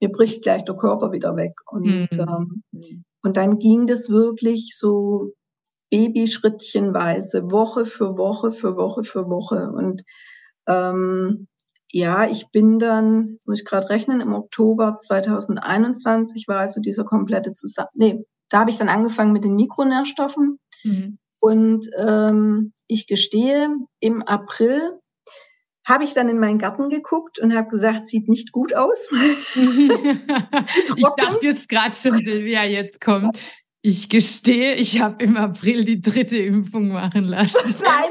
mir 0.00 0.12
bricht 0.12 0.44
gleich 0.44 0.64
der 0.64 0.76
Körper 0.76 1.10
wieder 1.10 1.34
weg. 1.34 1.54
Und, 1.68 1.86
mhm. 1.86 2.08
ähm, 2.12 2.62
und 3.20 3.36
dann 3.36 3.58
ging 3.58 3.88
das 3.88 4.10
wirklich 4.10 4.74
so 4.76 5.32
Babyschrittchenweise, 5.90 7.50
Woche 7.50 7.84
für 7.84 8.16
Woche 8.16 8.52
für 8.52 8.76
Woche 8.76 9.02
für 9.02 9.28
Woche. 9.28 9.72
Und 9.72 10.02
ähm, 10.68 11.48
ja, 11.90 12.28
ich 12.30 12.52
bin 12.52 12.78
dann, 12.78 13.30
jetzt 13.32 13.48
muss 13.48 13.58
ich 13.58 13.64
gerade 13.64 13.88
rechnen, 13.88 14.20
im 14.20 14.34
Oktober 14.34 14.98
2021 14.98 16.46
war 16.46 16.60
also 16.60 16.80
dieser 16.80 17.02
komplette 17.02 17.52
Zusammen... 17.54 17.90
Nee, 17.94 18.24
da 18.50 18.60
habe 18.60 18.70
ich 18.70 18.78
dann 18.78 18.88
angefangen 18.88 19.32
mit 19.32 19.42
den 19.42 19.56
Mikronährstoffen. 19.56 20.60
Mhm. 20.84 21.18
Und 21.40 21.86
ähm, 21.98 22.72
ich 22.86 23.06
gestehe, 23.06 23.68
im 24.00 24.22
April 24.22 25.00
habe 25.86 26.04
ich 26.04 26.14
dann 26.14 26.28
in 26.28 26.38
meinen 26.40 26.58
Garten 26.58 26.90
geguckt 26.90 27.38
und 27.38 27.54
habe 27.54 27.68
gesagt, 27.68 28.08
sieht 28.08 28.28
nicht 28.28 28.50
gut 28.52 28.74
aus. 28.74 29.08
ich 29.12 31.06
dachte 31.16 31.46
jetzt 31.46 31.68
gerade 31.68 31.94
schon, 31.94 32.16
Silvia 32.18 32.64
jetzt 32.64 33.00
kommt. 33.00 33.38
Ich 33.82 34.08
gestehe, 34.08 34.74
ich 34.74 35.00
habe 35.00 35.22
im 35.22 35.36
April 35.36 35.84
die 35.84 36.00
dritte 36.00 36.38
Impfung 36.38 36.88
machen 36.88 37.22
lassen. 37.22 37.54
Nein, 37.84 38.10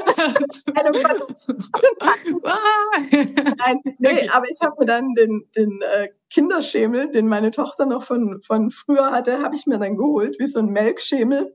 Nein, 3.58 3.80
nee, 3.98 4.28
aber 4.30 4.46
ich 4.48 4.58
habe 4.62 4.76
mir 4.78 4.86
dann 4.86 5.12
den, 5.12 5.42
den 5.54 5.78
äh, 5.98 6.08
Kinderschemel, 6.30 7.10
den 7.10 7.28
meine 7.28 7.50
Tochter 7.50 7.84
noch 7.84 8.04
von, 8.04 8.40
von 8.46 8.70
früher 8.70 9.10
hatte, 9.10 9.42
habe 9.42 9.54
ich 9.54 9.66
mir 9.66 9.78
dann 9.78 9.98
geholt, 9.98 10.36
wie 10.38 10.46
so 10.46 10.60
ein 10.60 10.70
Melkschemel 10.70 11.54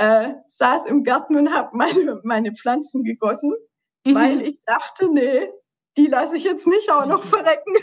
äh, 0.00 0.32
saß 0.46 0.86
im 0.86 1.04
Garten 1.04 1.36
und 1.36 1.54
habe 1.54 1.76
meine, 1.76 2.20
meine 2.24 2.54
Pflanzen 2.54 3.04
gegossen, 3.04 3.54
mhm. 4.06 4.14
weil 4.14 4.40
ich 4.40 4.56
dachte, 4.64 5.12
nee, 5.12 5.50
die 5.98 6.06
lasse 6.06 6.38
ich 6.38 6.44
jetzt 6.44 6.66
nicht 6.66 6.90
auch 6.90 7.04
noch 7.04 7.22
verrecken. 7.22 7.74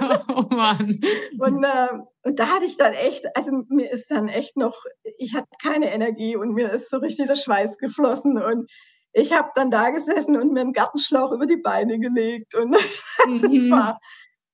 Ja, 0.00 0.24
oh 0.28 0.42
Mann. 0.50 0.98
und, 1.38 1.64
äh, 1.64 1.98
und 2.24 2.38
da 2.38 2.46
hatte 2.46 2.64
ich 2.64 2.78
dann 2.78 2.94
echt, 2.94 3.24
also 3.36 3.52
mir 3.68 3.90
ist 3.90 4.10
dann 4.10 4.28
echt 4.28 4.56
noch, 4.56 4.82
ich 5.18 5.34
hatte 5.34 5.48
keine 5.62 5.92
Energie 5.92 6.36
und 6.36 6.54
mir 6.54 6.72
ist 6.72 6.88
so 6.88 6.98
richtig 6.98 7.26
der 7.26 7.34
Schweiß 7.34 7.76
geflossen 7.76 8.42
und 8.42 8.70
ich 9.12 9.34
habe 9.34 9.50
dann 9.54 9.70
da 9.70 9.90
gesessen 9.90 10.40
und 10.40 10.54
mir 10.54 10.60
einen 10.60 10.72
Gartenschlauch 10.72 11.32
über 11.32 11.44
die 11.44 11.60
Beine 11.60 11.98
gelegt 11.98 12.54
und 12.54 12.70
mhm. 13.26 13.42
das 13.42 13.70
war, 13.70 13.98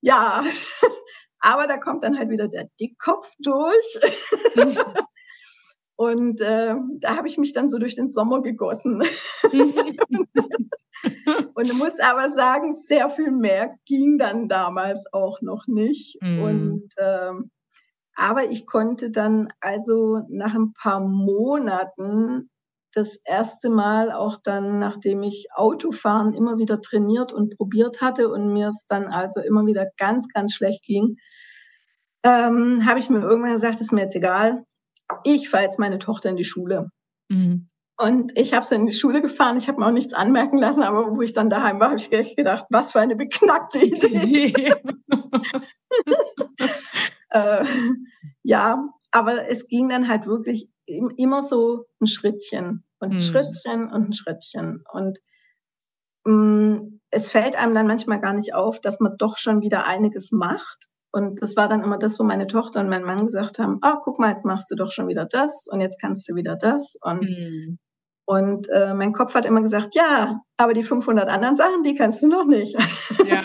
ja, 0.00 0.42
aber 1.38 1.68
da 1.68 1.76
kommt 1.76 2.02
dann 2.02 2.18
halt 2.18 2.30
wieder 2.30 2.48
der 2.48 2.66
Dickkopf 2.80 3.32
durch. 3.38 4.00
Und 5.96 6.40
äh, 6.40 6.74
da 6.98 7.16
habe 7.16 7.28
ich 7.28 7.38
mich 7.38 7.52
dann 7.52 7.68
so 7.68 7.78
durch 7.78 7.94
den 7.94 8.08
Sommer 8.08 8.42
gegossen. 8.42 9.00
und 11.54 11.74
muss 11.74 12.00
aber 12.00 12.30
sagen, 12.30 12.72
sehr 12.72 13.08
viel 13.08 13.30
mehr 13.30 13.76
ging 13.86 14.18
dann 14.18 14.48
damals 14.48 15.06
auch 15.12 15.40
noch 15.40 15.68
nicht. 15.68 16.18
Mm. 16.20 16.42
Und 16.42 16.88
äh, 16.96 17.30
aber 18.16 18.50
ich 18.50 18.66
konnte 18.66 19.10
dann 19.10 19.48
also 19.60 20.22
nach 20.28 20.54
ein 20.54 20.72
paar 20.72 21.00
Monaten 21.00 22.50
das 22.92 23.18
erste 23.24 23.70
Mal 23.70 24.12
auch 24.12 24.38
dann, 24.42 24.78
nachdem 24.78 25.22
ich 25.22 25.48
Autofahren 25.52 26.32
immer 26.32 26.58
wieder 26.58 26.80
trainiert 26.80 27.32
und 27.32 27.56
probiert 27.56 28.00
hatte 28.00 28.28
und 28.28 28.52
mir 28.52 28.68
es 28.68 28.86
dann 28.86 29.06
also 29.06 29.40
immer 29.40 29.66
wieder 29.66 29.86
ganz, 29.96 30.28
ganz 30.28 30.54
schlecht 30.54 30.84
ging, 30.84 31.16
ähm, 32.22 32.86
habe 32.86 33.00
ich 33.00 33.10
mir 33.10 33.20
irgendwann 33.20 33.52
gesagt, 33.52 33.80
ist 33.80 33.92
mir 33.92 34.02
jetzt 34.02 34.16
egal, 34.16 34.64
ich 35.24 35.48
fahre 35.48 35.64
jetzt 35.64 35.78
meine 35.78 35.98
Tochter 35.98 36.30
in 36.30 36.36
die 36.36 36.44
Schule. 36.44 36.90
Mhm. 37.28 37.68
Und 37.96 38.36
ich 38.36 38.54
habe 38.54 38.64
sie 38.64 38.74
in 38.74 38.86
die 38.86 38.92
Schule 38.92 39.22
gefahren, 39.22 39.56
ich 39.56 39.68
habe 39.68 39.78
mir 39.78 39.86
auch 39.86 39.92
nichts 39.92 40.14
anmerken 40.14 40.58
lassen, 40.58 40.82
aber 40.82 41.16
wo 41.16 41.22
ich 41.22 41.32
dann 41.32 41.48
daheim 41.48 41.78
war, 41.78 41.90
habe 41.90 42.00
ich 42.00 42.10
gedacht, 42.36 42.66
was 42.70 42.90
für 42.90 43.00
eine 43.00 43.14
beknackte 43.14 43.78
Idee. 43.84 44.52
äh, 47.30 47.64
ja, 48.42 48.88
aber 49.12 49.48
es 49.48 49.68
ging 49.68 49.88
dann 49.88 50.08
halt 50.08 50.26
wirklich 50.26 50.68
immer 50.88 51.42
so 51.42 51.86
ein 52.00 52.08
Schrittchen 52.08 52.84
und 52.98 53.10
ein 53.10 53.14
hm. 53.14 53.22
Schrittchen 53.22 53.92
und 53.92 54.08
ein 54.08 54.12
Schrittchen. 54.12 54.82
Und 54.92 55.20
mh, 56.24 56.32
mm, 56.34 57.00
es 57.10 57.30
fällt 57.30 57.54
einem 57.54 57.74
dann 57.74 57.86
manchmal 57.86 58.20
gar 58.20 58.34
nicht 58.34 58.54
auf, 58.54 58.80
dass 58.80 58.98
man 58.98 59.16
doch 59.18 59.38
schon 59.38 59.60
wieder 59.60 59.86
einiges 59.86 60.32
macht. 60.32 60.88
Und 61.14 61.40
das 61.40 61.54
war 61.56 61.68
dann 61.68 61.84
immer 61.84 61.96
das, 61.96 62.18
wo 62.18 62.24
meine 62.24 62.48
Tochter 62.48 62.80
und 62.80 62.88
mein 62.88 63.04
Mann 63.04 63.26
gesagt 63.26 63.60
haben, 63.60 63.78
ah, 63.82 64.00
guck 64.02 64.18
mal, 64.18 64.30
jetzt 64.30 64.44
machst 64.44 64.68
du 64.68 64.74
doch 64.74 64.90
schon 64.90 65.06
wieder 65.06 65.26
das 65.26 65.68
und 65.70 65.80
jetzt 65.80 66.00
kannst 66.00 66.28
du 66.28 66.34
wieder 66.34 66.56
das. 66.56 66.96
Und 67.02 67.30
hm. 67.30 67.78
Und 68.26 68.68
äh, 68.70 68.94
mein 68.94 69.12
Kopf 69.12 69.34
hat 69.34 69.44
immer 69.44 69.60
gesagt, 69.60 69.94
ja, 69.94 70.40
aber 70.56 70.72
die 70.72 70.82
500 70.82 71.28
anderen 71.28 71.56
Sachen, 71.56 71.82
die 71.84 71.94
kannst 71.94 72.22
du 72.22 72.28
noch 72.28 72.46
nicht. 72.46 72.74
Ja, 73.26 73.42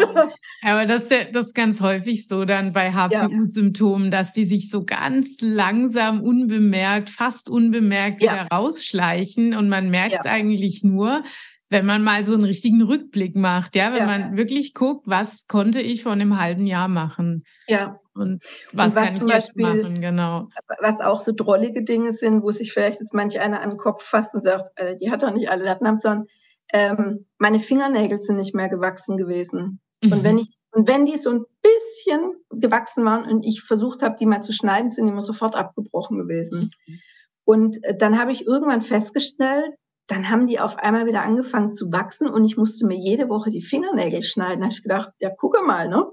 aber 0.63 0.85
das 0.85 1.03
ist, 1.03 1.11
ja, 1.11 1.17
das 1.33 1.47
ist 1.47 1.55
ganz 1.55 1.81
häufig 1.81 2.27
so 2.27 2.45
dann 2.45 2.71
bei 2.71 2.93
HPU-Symptomen, 2.93 4.05
ja. 4.05 4.11
dass 4.11 4.31
die 4.31 4.45
sich 4.45 4.69
so 4.69 4.85
ganz 4.85 5.41
langsam, 5.41 6.21
unbemerkt, 6.21 7.09
fast 7.09 7.49
unbemerkt 7.49 8.23
ja. 8.23 8.33
wieder 8.33 8.47
rausschleichen 8.53 9.53
und 9.55 9.67
man 9.67 9.89
merkt 9.89 10.15
es 10.19 10.25
eigentlich 10.25 10.83
nur, 10.83 11.23
wenn 11.69 11.85
man 11.85 12.03
mal 12.03 12.25
so 12.25 12.33
einen 12.33 12.45
richtigen 12.45 12.81
Rückblick 12.81 13.35
macht, 13.35 13.75
ja, 13.75 13.93
wenn 13.93 14.05
man 14.05 14.37
wirklich 14.37 14.73
guckt, 14.73 15.03
was 15.05 15.45
konnte 15.47 15.81
ich 15.81 16.03
vor 16.03 16.13
einem 16.13 16.39
halben 16.39 16.65
Jahr 16.65 16.87
machen. 16.87 17.43
Ja. 17.67 17.99
Und 18.15 18.43
was, 18.73 18.87
und 18.87 18.95
was 18.95 18.95
kann 18.95 19.15
ich 19.15 19.21
jetzt 19.21 19.55
Beispiel, 19.55 19.83
machen, 19.83 20.01
genau. 20.01 20.49
Was 20.81 20.99
auch 20.99 21.19
so 21.19 21.31
drollige 21.33 21.83
Dinge 21.83 22.11
sind, 22.11 22.41
wo 22.41 22.51
sich 22.51 22.73
vielleicht 22.73 22.99
jetzt 22.99 23.13
manch 23.13 23.39
einer 23.39 23.61
an 23.61 23.69
den 23.69 23.77
Kopf 23.77 24.03
fasst 24.03 24.33
und 24.33 24.41
sagt, 24.41 24.67
äh, 24.75 24.95
die 24.95 25.11
hat 25.11 25.21
doch 25.21 25.31
nicht 25.31 25.49
alle 25.51 25.63
Latten 25.63 25.99
sondern 25.99 26.25
ähm, 26.73 27.17
meine 27.37 27.59
Fingernägel 27.59 28.19
sind 28.19 28.37
nicht 28.37 28.55
mehr 28.55 28.69
gewachsen 28.69 29.15
gewesen. 29.15 29.79
Mhm. 30.03 30.11
Und 30.11 30.23
wenn 30.23 30.37
ich, 30.37 30.57
und 30.71 30.87
wenn 30.87 31.05
die 31.05 31.17
so 31.17 31.29
ein 31.29 31.43
bisschen 31.61 32.33
gewachsen 32.49 33.05
waren 33.05 33.29
und 33.29 33.45
ich 33.45 33.61
versucht 33.61 34.01
habe, 34.01 34.17
die 34.19 34.25
mal 34.25 34.41
zu 34.41 34.51
schneiden, 34.51 34.89
sind 34.89 35.05
die 35.05 35.11
immer 35.11 35.21
sofort 35.21 35.55
abgebrochen 35.55 36.17
gewesen. 36.17 36.71
Mhm. 36.87 36.99
Und 37.45 37.83
äh, 37.83 37.95
dann 37.95 38.19
habe 38.19 38.31
ich 38.31 38.45
irgendwann 38.45 38.81
festgestellt, 38.81 39.71
dann 40.09 40.29
haben 40.29 40.47
die 40.47 40.59
auf 40.59 40.77
einmal 40.79 41.05
wieder 41.05 41.21
angefangen 41.21 41.71
zu 41.71 41.91
wachsen 41.91 42.29
und 42.29 42.43
ich 42.43 42.57
musste 42.57 42.87
mir 42.87 42.97
jede 42.97 43.29
Woche 43.29 43.51
die 43.51 43.61
Fingernägel 43.61 44.23
schneiden. 44.23 44.59
Da 44.59 44.65
habe 44.65 44.73
ich 44.73 44.81
gedacht, 44.81 45.11
ja, 45.19 45.29
gucke 45.29 45.63
mal, 45.63 45.87
ne? 45.87 46.05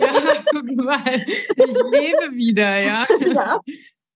Ja, 0.00 0.08
guck 0.50 0.84
mal, 0.84 1.00
ich 1.06 1.56
lebe 1.56 2.34
wieder, 2.34 2.78
ja. 2.82 3.06
ja. 3.32 3.60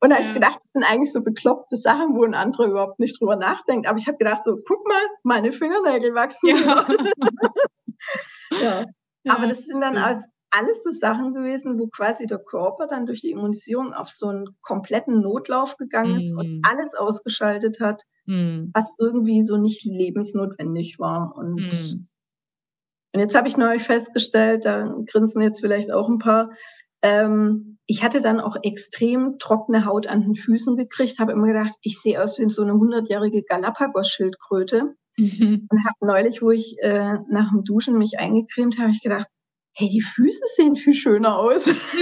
Und 0.01 0.11
da 0.11 0.17
habe 0.17 0.25
ich 0.25 0.35
gedacht, 0.35 0.57
das 0.57 0.71
sind 0.73 0.85
eigentlich 0.85 1.13
so 1.13 1.23
bekloppte 1.23 1.77
Sachen, 1.77 2.17
wo 2.17 2.25
ein 2.25 2.35
anderer 2.35 2.67
überhaupt 2.67 2.99
nicht 2.99 3.21
drüber 3.21 3.37
nachdenkt. 3.37 3.89
Aber 3.89 3.99
ich 3.99 4.07
habe 4.09 4.19
gedacht, 4.19 4.43
so, 4.45 4.57
guck 4.67 4.87
mal, 4.87 5.03
meine 5.23 5.53
Fingernägel 5.53 6.15
wachsen. 6.15 6.49
Ja. 6.51 6.87
ja. 8.63 8.87
ja. 9.25 9.35
Aber 9.35 9.47
das 9.47 9.67
sind 9.67 9.81
dann 9.81 9.97
als 9.97 10.27
alles 10.51 10.83
so 10.83 10.91
Sachen 10.91 11.35
gewesen, 11.35 11.79
wo 11.79 11.89
quasi 11.89 12.27
der 12.27 12.39
Körper 12.39 12.87
dann 12.87 13.07
durch 13.07 13.21
die 13.21 13.31
Immunisierung 13.31 13.93
auf 13.93 14.09
so 14.09 14.29
einen 14.29 14.47
kompletten 14.61 15.21
Notlauf 15.21 15.77
gegangen 15.77 16.17
ist 16.17 16.33
mm. 16.33 16.39
und 16.39 16.63
alles 16.63 16.95
ausgeschaltet 16.95 17.81
hat, 17.81 18.05
mm. 18.27 18.71
was 18.73 18.93
irgendwie 18.99 19.43
so 19.43 19.57
nicht 19.57 19.85
lebensnotwendig 19.85 20.99
war. 20.99 21.35
Und, 21.37 21.61
mm. 21.61 22.07
und 23.15 23.21
jetzt 23.21 23.35
habe 23.35 23.49
ich 23.49 23.57
neulich 23.57 23.83
festgestellt, 23.83 24.65
da 24.65 24.95
grinsen 25.07 25.43
jetzt 25.43 25.61
vielleicht 25.61 25.93
auch 25.93 26.09
ein 26.09 26.19
paar, 26.19 26.51
ähm, 27.03 27.79
ich 27.87 28.03
hatte 28.03 28.21
dann 28.21 28.41
auch 28.41 28.57
extrem 28.63 29.39
trockene 29.39 29.85
Haut 29.85 30.07
an 30.07 30.23
den 30.23 30.35
Füßen 30.35 30.77
gekriegt, 30.77 31.19
habe 31.21 31.33
immer 31.33 31.47
gedacht, 31.47 31.75
ich 31.83 32.01
sehe 32.01 32.23
aus 32.23 32.39
wie 32.39 32.49
so 32.49 32.63
eine 32.63 32.75
hundertjährige 32.75 33.43
Galapagos-Schildkröte. 33.43 34.95
Mhm. 35.17 35.69
Und 35.71 35.85
habe 35.85 36.07
neulich, 36.07 36.43
wo 36.43 36.51
ich 36.51 36.77
äh, 36.81 37.17
nach 37.31 37.51
dem 37.51 37.65
Duschen 37.65 37.99
mich 37.99 38.19
eingecremt 38.19 38.79
habe, 38.79 38.91
ich 38.91 39.03
gedacht, 39.03 39.27
hey, 39.79 39.89
die 39.89 40.01
Füße 40.01 40.43
sehen 40.57 40.75
viel 40.75 40.95
schöner 40.95 41.39
aus. 41.39 41.69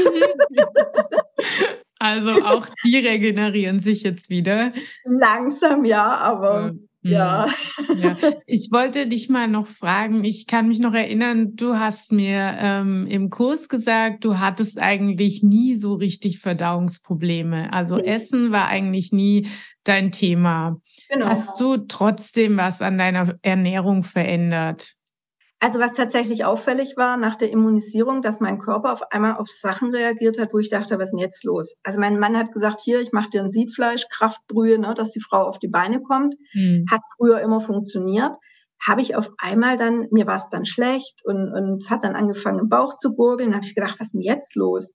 also 1.99 2.31
auch 2.45 2.67
die 2.85 2.97
regenerieren 2.97 3.81
sich 3.81 4.03
jetzt 4.03 4.31
wieder. 4.31 4.73
Langsam 5.05 5.85
ja, 5.85 6.17
aber 6.17 6.73
ja. 7.03 7.47
Mhm. 7.89 7.99
ja. 7.99 8.17
Ich 8.47 8.71
wollte 8.73 9.07
dich 9.07 9.29
mal 9.29 9.47
noch 9.47 9.67
fragen, 9.67 10.25
ich 10.25 10.47
kann 10.47 10.69
mich 10.69 10.79
noch 10.79 10.95
erinnern, 10.95 11.55
du 11.55 11.75
hast 11.75 12.13
mir 12.13 12.57
ähm, 12.59 13.07
im 13.11 13.29
Kurs 13.29 13.69
gesagt, 13.69 14.25
du 14.25 14.39
hattest 14.39 14.81
eigentlich 14.81 15.43
nie 15.43 15.77
so 15.77 15.95
richtig 15.95 16.39
Verdauungsprobleme. 16.39 17.73
Also 17.75 17.97
okay. 17.97 18.07
Essen 18.07 18.53
war 18.53 18.69
eigentlich 18.69 19.13
nie 19.13 19.49
dein 19.85 20.13
Thema. 20.13 20.81
Genau. 21.11 21.27
Hast 21.27 21.61
du 21.61 21.77
trotzdem 21.77 22.57
was 22.57 22.81
an 22.81 22.97
deiner 22.97 23.35
Ernährung 23.43 24.03
verändert? 24.03 24.97
Also 25.59 25.81
was 25.81 25.95
tatsächlich 25.95 26.45
auffällig 26.45 26.97
war 26.97 27.17
nach 27.17 27.37
der 27.37 27.51
Immunisierung, 27.51 28.21
dass 28.21 28.41
mein 28.41 28.59
Körper 28.59 28.93
auf 28.93 29.11
einmal 29.11 29.37
auf 29.37 29.49
Sachen 29.49 29.95
reagiert 29.95 30.39
hat, 30.39 30.53
wo 30.53 30.59
ich 30.59 30.69
dachte, 30.69 30.99
was 30.99 31.05
ist 31.05 31.11
denn 31.13 31.19
jetzt 31.19 31.45
los? 31.45 31.77
Also 31.83 31.99
mein 31.99 32.19
Mann 32.19 32.37
hat 32.37 32.53
gesagt, 32.53 32.81
hier, 32.83 33.01
ich 33.01 33.13
mache 33.13 33.31
dir 33.31 33.43
ein 33.43 33.49
Siedfleisch, 33.49 34.07
Kraftbrühe, 34.11 34.79
ne, 34.79 34.93
dass 34.95 35.13
die 35.13 35.23
Frau 35.23 35.45
auf 35.45 35.59
die 35.59 35.69
Beine 35.69 36.03
kommt. 36.03 36.35
Mhm. 36.53 36.85
Hat 36.91 37.01
früher 37.17 37.41
immer 37.41 37.61
funktioniert. 37.61 38.37
Habe 38.87 39.01
ich 39.01 39.17
auf 39.17 39.31
einmal 39.39 39.77
dann, 39.77 40.09
mir 40.11 40.27
war 40.27 40.37
es 40.37 40.51
dann 40.51 40.67
schlecht 40.67 41.23
und, 41.25 41.51
und 41.55 41.83
es 41.83 41.89
hat 41.89 42.05
dann 42.05 42.17
angefangen 42.17 42.59
im 42.59 42.69
Bauch 42.69 42.95
zu 42.97 43.15
gurgeln. 43.15 43.55
habe 43.55 43.65
ich 43.65 43.75
gedacht, 43.75 43.99
was 43.99 44.09
ist 44.09 44.13
denn 44.13 44.21
jetzt 44.21 44.57
los? 44.57 44.93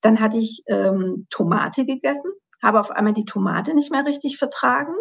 Dann 0.00 0.20
hatte 0.20 0.38
ich 0.38 0.62
ähm, 0.68 1.26
Tomate 1.28 1.84
gegessen, 1.84 2.30
habe 2.62 2.80
auf 2.80 2.90
einmal 2.90 3.12
die 3.12 3.26
Tomate 3.26 3.74
nicht 3.74 3.90
mehr 3.90 4.06
richtig 4.06 4.38
vertragen 4.38 4.94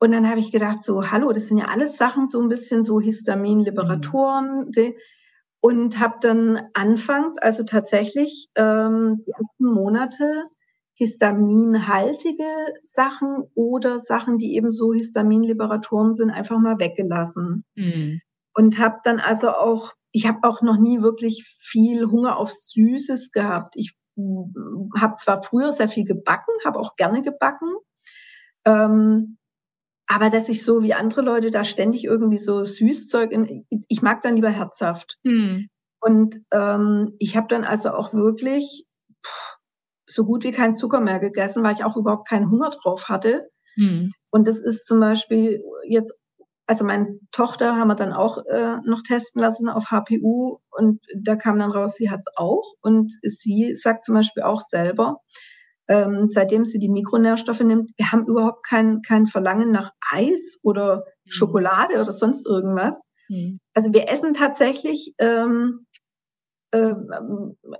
und 0.00 0.12
dann 0.12 0.28
habe 0.28 0.40
ich 0.40 0.52
gedacht, 0.52 0.84
so, 0.84 1.10
hallo, 1.10 1.32
das 1.32 1.48
sind 1.48 1.58
ja 1.58 1.66
alles 1.66 1.96
Sachen, 1.96 2.26
so 2.26 2.40
ein 2.40 2.48
bisschen 2.48 2.82
so 2.82 3.00
Histaminliberatoren. 3.00 4.70
Mhm. 4.74 4.94
Und 5.60 5.98
habe 5.98 6.14
dann 6.20 6.62
anfangs, 6.74 7.36
also 7.38 7.64
tatsächlich 7.64 8.48
ähm, 8.54 9.24
die 9.26 9.32
ersten 9.32 9.64
Monate, 9.64 10.44
histaminhaltige 10.94 12.44
Sachen 12.82 13.42
oder 13.54 13.98
Sachen, 13.98 14.36
die 14.36 14.54
eben 14.54 14.70
so 14.70 14.92
Histaminliberatoren 14.92 16.12
sind, 16.12 16.30
einfach 16.30 16.58
mal 16.58 16.78
weggelassen. 16.78 17.64
Mhm. 17.74 18.20
Und 18.54 18.78
habe 18.78 18.98
dann 19.02 19.18
also 19.18 19.50
auch, 19.50 19.94
ich 20.12 20.28
habe 20.28 20.38
auch 20.42 20.62
noch 20.62 20.76
nie 20.76 21.02
wirklich 21.02 21.44
viel 21.44 22.06
Hunger 22.06 22.36
auf 22.36 22.52
Süßes 22.52 23.32
gehabt. 23.32 23.74
Ich 23.76 23.96
hm, 24.16 24.90
habe 24.96 25.16
zwar 25.16 25.42
früher 25.42 25.72
sehr 25.72 25.88
viel 25.88 26.04
gebacken, 26.04 26.52
habe 26.64 26.78
auch 26.78 26.94
gerne 26.94 27.22
gebacken. 27.22 27.68
Ähm, 28.64 29.37
aber 30.08 30.30
dass 30.30 30.48
ich 30.48 30.64
so 30.64 30.82
wie 30.82 30.94
andere 30.94 31.20
Leute 31.20 31.50
da 31.50 31.64
ständig 31.64 32.04
irgendwie 32.04 32.38
so 32.38 32.64
Süßzeug, 32.64 33.30
in, 33.30 33.66
ich 33.88 34.02
mag 34.02 34.22
dann 34.22 34.36
lieber 34.36 34.48
herzhaft. 34.48 35.18
Hm. 35.24 35.68
Und 36.00 36.40
ähm, 36.50 37.14
ich 37.18 37.36
habe 37.36 37.46
dann 37.48 37.64
also 37.64 37.90
auch 37.90 38.14
wirklich 38.14 38.86
pff, 39.24 39.58
so 40.06 40.24
gut 40.24 40.44
wie 40.44 40.50
keinen 40.50 40.76
Zucker 40.76 41.00
mehr 41.00 41.18
gegessen, 41.18 41.62
weil 41.62 41.74
ich 41.74 41.84
auch 41.84 41.96
überhaupt 41.96 42.26
keinen 42.26 42.50
Hunger 42.50 42.70
drauf 42.70 43.10
hatte. 43.10 43.50
Hm. 43.74 44.10
Und 44.30 44.48
das 44.48 44.60
ist 44.60 44.86
zum 44.86 45.00
Beispiel 45.00 45.62
jetzt, 45.86 46.14
also 46.66 46.84
meine 46.86 47.18
Tochter 47.30 47.76
haben 47.76 47.88
wir 47.88 47.94
dann 47.94 48.14
auch 48.14 48.38
äh, 48.46 48.78
noch 48.84 49.02
testen 49.02 49.42
lassen 49.42 49.68
auf 49.68 49.90
HPU 49.90 50.58
und 50.70 51.00
da 51.20 51.36
kam 51.36 51.58
dann 51.58 51.70
raus, 51.70 51.96
sie 51.96 52.10
hat's 52.10 52.28
auch. 52.36 52.64
Und 52.80 53.12
sie 53.22 53.74
sagt 53.74 54.04
zum 54.04 54.14
Beispiel 54.14 54.42
auch 54.42 54.62
selber, 54.62 55.18
ähm, 55.88 56.28
seitdem 56.28 56.64
sie 56.64 56.78
die 56.78 56.90
Mikronährstoffe 56.90 57.60
nimmt, 57.60 57.90
wir 57.96 58.12
haben 58.12 58.26
überhaupt 58.26 58.64
kein, 58.66 59.00
kein 59.02 59.26
Verlangen 59.26 59.72
nach 59.72 59.90
Eis 60.10 60.58
oder 60.62 61.04
mhm. 61.24 61.30
Schokolade 61.30 62.00
oder 62.00 62.12
sonst 62.12 62.46
irgendwas. 62.46 63.02
Mhm. 63.28 63.58
Also 63.74 63.92
wir 63.92 64.08
essen 64.10 64.34
tatsächlich 64.34 65.14
ähm, 65.18 65.86
äh, 66.72 66.94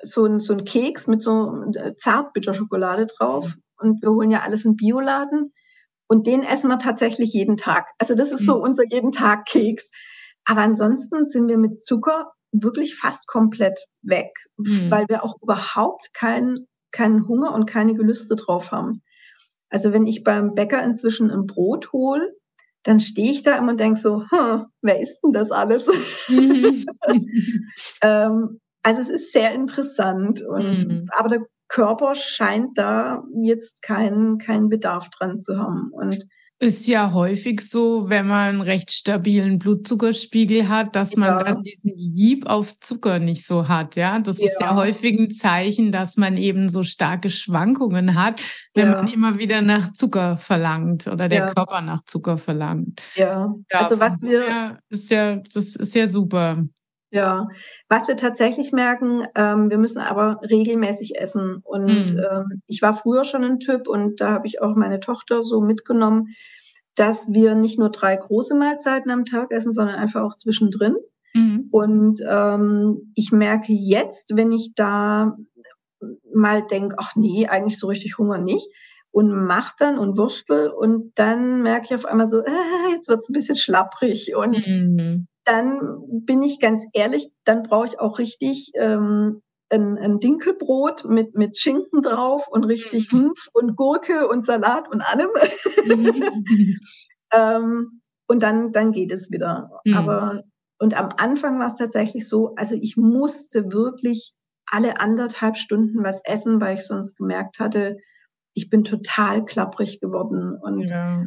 so, 0.03 0.25
ein, 0.25 0.41
so 0.41 0.55
ein 0.55 0.65
Keks 0.65 1.07
mit 1.07 1.23
so 1.23 1.65
Zartbitterschokolade 1.97 3.07
drauf 3.07 3.57
mhm. 3.57 3.91
und 3.91 4.03
wir 4.03 4.11
holen 4.11 4.31
ja 4.31 4.41
alles 4.41 4.65
in 4.65 4.77
Bioladen 4.77 5.53
und 6.09 6.27
den 6.27 6.43
essen 6.43 6.69
wir 6.69 6.79
tatsächlich 6.79 7.35
jeden 7.35 7.57
Tag. 7.57 7.91
Also 7.99 8.15
das 8.15 8.33
ist 8.33 8.47
so 8.47 8.57
mhm. 8.57 8.63
unser 8.63 8.85
jeden 8.89 9.13
Tag 9.13 9.45
Keks. 9.45 9.91
Aber 10.47 10.63
ansonsten 10.63 11.27
sind 11.27 11.51
wir 11.51 11.59
mit 11.59 11.83
Zucker 11.83 12.33
wirklich 12.53 12.97
fast 12.97 13.27
komplett 13.27 13.79
weg, 14.01 14.31
mhm. 14.57 14.91
weil 14.91 15.05
wir 15.09 15.23
auch 15.23 15.37
überhaupt 15.43 16.15
keinen 16.15 16.67
keinen 16.91 17.29
Hunger 17.29 17.55
und 17.55 17.67
keine 17.67 17.95
Gelüste 17.95 18.37
drauf 18.37 18.73
haben. 18.73 19.03
Also 19.71 19.93
wenn 19.93 20.07
ich 20.07 20.25
beim 20.25 20.55
Bäcker 20.55 20.83
inzwischen 20.83 21.31
ein 21.31 21.47
Brot 21.47 21.93
hole, 21.93 22.35
dann 22.83 23.01
stehe 23.01 23.31
ich 23.31 23.43
da 23.43 23.57
immer 23.57 23.73
und 23.73 23.81
denke 23.81 23.99
so, 23.99 24.23
hm, 24.31 24.67
wer 24.81 25.01
ist 25.01 25.21
denn 25.21 25.33
das 25.33 25.51
alles? 25.51 25.87
Mhm. 26.29 26.87
ähm, 28.03 28.61
also 28.83 29.01
es 29.01 29.11
ist 29.11 29.33
sehr 29.33 29.53
interessant 29.53 30.43
und 30.43 30.89
mhm. 30.89 31.09
aber 31.17 31.29
der 31.29 31.47
Körper 31.69 32.15
scheint 32.15 32.79
da 32.79 33.25
jetzt 33.43 33.83
keinen 33.83 34.39
keinen 34.39 34.71
Bedarf 34.71 35.11
dran 35.11 35.39
zu 35.39 35.59
haben 35.59 35.91
und 35.93 36.27
ist 36.61 36.89
ja 36.89 37.13
häufig 37.13 37.61
so, 37.61 38.09
wenn 38.09 38.27
man 38.27 38.49
einen 38.49 38.61
recht 38.61 38.91
stabilen 38.91 39.61
Blutzuckerspiegel 39.61 40.69
hat, 40.69 40.97
dass 40.97 41.15
man 41.15 41.29
ja. 41.29 41.45
dann 41.45 41.63
diesen 41.63 41.93
Jeep 41.95 42.47
auf 42.47 42.77
Zucker 42.81 43.21
nicht 43.21 43.47
so 43.47 43.69
hat. 43.69 43.95
Ja, 43.95 44.19
das 44.19 44.39
ja. 44.39 44.47
ist 44.47 44.61
ja 44.61 44.75
häufig 44.75 45.19
ein 45.19 45.31
Zeichen, 45.31 45.93
dass 45.93 46.17
man 46.17 46.37
eben 46.37 46.69
so 46.69 46.83
starke 46.83 47.31
Schwankungen 47.31 48.21
hat, 48.21 48.41
wenn 48.75 48.91
ja. 48.91 49.03
man 49.03 49.13
immer 49.13 49.39
wieder 49.39 49.63
nach 49.63 49.93
Zucker 49.93 50.39
verlangt 50.39 51.07
oder 51.07 51.29
der 51.29 51.53
Körper 51.55 51.81
nach 51.81 52.03
Zucker 52.05 52.39
verlangt. 52.39 53.03
Ja, 53.15 53.55
also 53.73 54.01
was 54.01 54.21
wir 54.21 54.79
ist 54.89 55.11
ja, 55.11 55.37
das 55.55 55.77
ist 55.77 55.95
ja 55.95 56.09
super. 56.09 56.65
Ja, 57.11 57.49
was 57.89 58.07
wir 58.07 58.17
tatsächlich 58.17 58.73
merken, 58.73 59.27
ähm, 59.35 59.71
wir 59.71 59.79
müssen 59.79 60.01
aber 60.01 60.41
regelmäßig 60.43 61.19
essen. 61.19 61.61
Und 61.65 62.13
mhm. 62.13 62.21
ähm, 62.31 62.45
ich 62.67 62.83
war 62.83 62.95
früher 62.95 63.25
schon 63.25 63.45
ein 63.45 63.59
Typ 63.59 63.89
und 63.89 64.21
da 64.21 64.33
habe 64.33 64.47
ich 64.47 64.61
auch 64.61 64.77
meine 64.77 65.01
Tochter 65.01 65.41
so 65.41 65.63
mitgenommen, 65.63 66.27
dass 66.95 67.29
wir 67.33 67.55
nicht 67.55 67.79
nur 67.79 67.91
drei 67.91 68.15
große 68.17 68.55
Mahlzeiten 68.55 69.11
am 69.11 69.25
Tag 69.25 69.53
essen, 69.53 69.73
sondern 69.73 69.97
einfach 69.97 70.23
auch 70.23 70.37
zwischendrin. 70.37 70.97
Mhm. 71.33 71.69
Und 71.71 72.21
ähm, 72.29 73.11
ich 73.15 73.33
merke 73.33 73.73
jetzt, 73.73 74.37
wenn 74.37 74.53
ich 74.53 74.73
da 74.75 75.35
mal 76.35 76.67
denke, 76.67 76.97
ach 76.99 77.17
nee, 77.17 77.47
eigentlich 77.47 77.79
so 77.79 77.87
richtig 77.87 78.19
Hunger 78.19 78.39
nicht, 78.39 78.69
und 79.11 79.47
mach 79.47 79.73
dann 79.75 79.99
und 79.99 80.19
wurstel 80.19 80.69
und 80.69 81.13
dann 81.15 81.63
merke 81.63 81.87
ich 81.87 81.95
auf 81.95 82.05
einmal 82.05 82.27
so, 82.27 82.41
äh, 82.41 82.51
jetzt 82.93 83.09
wird's 83.09 83.31
ein 83.31 83.33
bisschen 83.33 83.57
schlapprig 83.57 84.37
und 84.37 84.67
mhm 84.67 85.27
dann 85.49 85.81
bin 86.25 86.43
ich 86.43 86.61
ganz 86.61 86.85
ehrlich, 86.93 87.31
dann 87.45 87.63
brauche 87.63 87.87
ich 87.87 88.01
auch 88.01 88.19
richtig 88.19 88.73
ähm, 88.75 89.43
ein, 89.71 89.99
ein 89.99 90.19
Dinkelbrot 90.19 91.05
mit, 91.07 91.35
mit 91.37 91.59
Schinken 91.59 92.03
drauf 92.03 92.47
und 92.49 92.65
richtig. 92.65 93.11
Humpf 93.13 93.49
und 93.53 93.77
Gurke 93.77 94.29
und 94.29 94.45
Salat 94.45 94.89
und 94.91 95.01
allem. 95.01 95.29
Mhm. 95.85 96.23
ähm, 97.33 98.01
und 98.27 98.43
dann, 98.43 98.73
dann 98.73 98.93
geht 98.93 99.13
es 99.13 99.31
wieder. 99.31 99.71
Mhm. 99.85 99.95
Aber 99.95 100.43
und 100.79 100.99
am 100.99 101.11
Anfang 101.17 101.59
war 101.59 101.67
es 101.67 101.75
tatsächlich 101.75 102.29
so, 102.29 102.55
also 102.55 102.77
ich 102.77 102.97
musste 102.97 103.73
wirklich 103.73 104.35
alle 104.67 105.01
anderthalb 105.01 105.57
Stunden 105.57 106.05
was 106.05 106.21
essen, 106.25 106.61
weil 106.61 106.77
ich 106.77 106.87
sonst 106.87 107.17
gemerkt 107.17 107.59
hatte, 107.59 107.97
ich 108.55 108.71
bin 108.71 108.85
total 108.85 109.45
klapprig 109.45 110.01
geworden. 110.01 110.57
Und, 110.61 110.89
ja. 110.89 111.25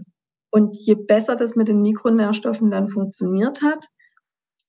und 0.51 0.75
je 0.77 0.95
besser 0.95 1.35
das 1.35 1.55
mit 1.55 1.67
den 1.67 1.81
Mikronährstoffen 1.81 2.71
dann 2.71 2.87
funktioniert 2.87 3.61
hat, 3.61 3.87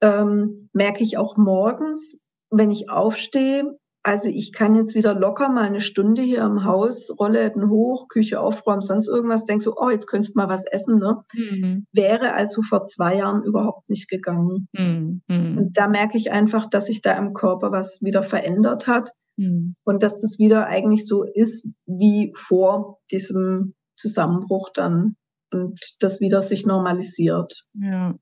ähm, 0.02 0.68
merke 0.72 1.02
ich 1.02 1.16
auch 1.16 1.36
morgens, 1.36 2.18
wenn 2.50 2.70
ich 2.70 2.90
aufstehe, 2.90 3.78
also 4.04 4.28
ich 4.28 4.52
kann 4.52 4.74
jetzt 4.74 4.96
wieder 4.96 5.14
locker 5.14 5.48
mal 5.48 5.64
eine 5.64 5.80
Stunde 5.80 6.22
hier 6.22 6.42
im 6.42 6.64
Haus, 6.64 7.14
Rollläden 7.18 7.70
hoch, 7.70 8.08
Küche 8.08 8.40
aufräumen, 8.40 8.80
sonst 8.80 9.08
irgendwas, 9.08 9.44
denkst 9.44 9.64
so, 9.64 9.74
oh, 9.76 9.90
jetzt 9.90 10.08
könntest 10.08 10.34
du 10.34 10.38
mal 10.40 10.48
was 10.48 10.66
essen, 10.66 10.98
ne? 10.98 11.22
Mhm. 11.34 11.86
Wäre 11.92 12.32
also 12.32 12.62
vor 12.62 12.84
zwei 12.84 13.16
Jahren 13.16 13.44
überhaupt 13.44 13.88
nicht 13.88 14.10
gegangen. 14.10 14.68
Mhm. 14.72 15.22
Und 15.28 15.70
da 15.74 15.86
merke 15.86 16.18
ich 16.18 16.32
einfach, 16.32 16.68
dass 16.68 16.86
sich 16.86 17.00
da 17.00 17.12
im 17.12 17.32
Körper 17.32 17.70
was 17.70 18.00
wieder 18.02 18.24
verändert 18.24 18.88
hat 18.88 19.10
mhm. 19.36 19.68
und 19.84 20.02
dass 20.02 20.20
das 20.20 20.40
wieder 20.40 20.66
eigentlich 20.66 21.06
so 21.06 21.22
ist 21.22 21.68
wie 21.86 22.32
vor 22.36 22.98
diesem 23.12 23.74
Zusammenbruch 23.94 24.70
dann 24.74 25.14
und 25.52 25.78
das 26.00 26.18
wieder 26.20 26.40
sich 26.40 26.66
normalisiert. 26.66 27.66
Ja. 27.74 28.16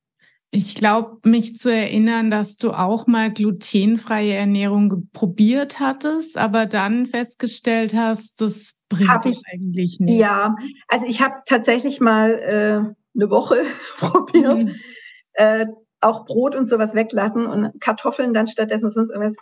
Ich 0.52 0.74
glaube, 0.74 1.18
mich 1.28 1.56
zu 1.56 1.72
erinnern, 1.72 2.30
dass 2.30 2.56
du 2.56 2.72
auch 2.72 3.06
mal 3.06 3.32
glutenfreie 3.32 4.34
Ernährung 4.34 5.08
probiert 5.12 5.78
hattest, 5.78 6.36
aber 6.36 6.66
dann 6.66 7.06
festgestellt 7.06 7.94
hast, 7.94 8.40
das 8.40 8.76
bringt 8.88 9.26
ich, 9.26 9.40
eigentlich 9.52 9.98
nicht. 10.00 10.18
Ja, 10.18 10.56
also 10.88 11.06
ich 11.06 11.22
habe 11.22 11.34
tatsächlich 11.46 12.00
mal 12.00 12.32
äh, 12.32 12.94
eine 13.14 13.30
Woche 13.30 13.58
probiert, 13.98 14.64
mhm. 14.64 14.74
äh, 15.34 15.66
auch 16.00 16.24
Brot 16.24 16.56
und 16.56 16.66
sowas 16.66 16.94
weglassen 16.96 17.46
und 17.46 17.80
Kartoffeln 17.80 18.32
dann 18.32 18.48
stattdessen 18.48 18.90
sonst 18.90 19.10
irgendwas. 19.10 19.36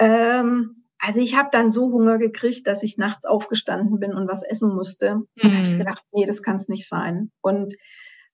Ähm, 0.00 0.74
also 0.98 1.20
ich 1.20 1.36
habe 1.36 1.50
dann 1.52 1.70
so 1.70 1.92
Hunger 1.92 2.18
gekriegt, 2.18 2.66
dass 2.66 2.82
ich 2.82 2.98
nachts 2.98 3.24
aufgestanden 3.24 4.00
bin 4.00 4.14
und 4.14 4.26
was 4.26 4.42
essen 4.42 4.74
musste. 4.74 5.16
Mhm. 5.16 5.26
Und 5.42 5.54
habe 5.54 5.66
ich 5.66 5.78
gedacht, 5.78 6.02
nee, 6.12 6.26
das 6.26 6.42
kann 6.42 6.56
es 6.56 6.68
nicht 6.68 6.88
sein. 6.88 7.30
Und 7.40 7.74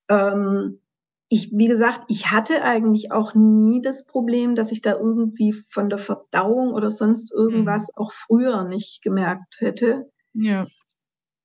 ähm, 0.09 0.81
ich, 1.33 1.49
wie 1.53 1.69
gesagt, 1.69 2.03
ich 2.09 2.29
hatte 2.29 2.61
eigentlich 2.61 3.13
auch 3.13 3.35
nie 3.35 3.79
das 3.79 4.05
Problem, 4.05 4.53
dass 4.53 4.73
ich 4.73 4.81
da 4.81 4.97
irgendwie 4.97 5.53
von 5.53 5.87
der 5.87 5.97
Verdauung 5.97 6.73
oder 6.73 6.89
sonst 6.89 7.31
irgendwas 7.31 7.83
mhm. 7.83 8.03
auch 8.03 8.11
früher 8.11 8.65
nicht 8.65 9.01
gemerkt 9.01 9.61
hätte. 9.61 10.11
Ja. 10.33 10.67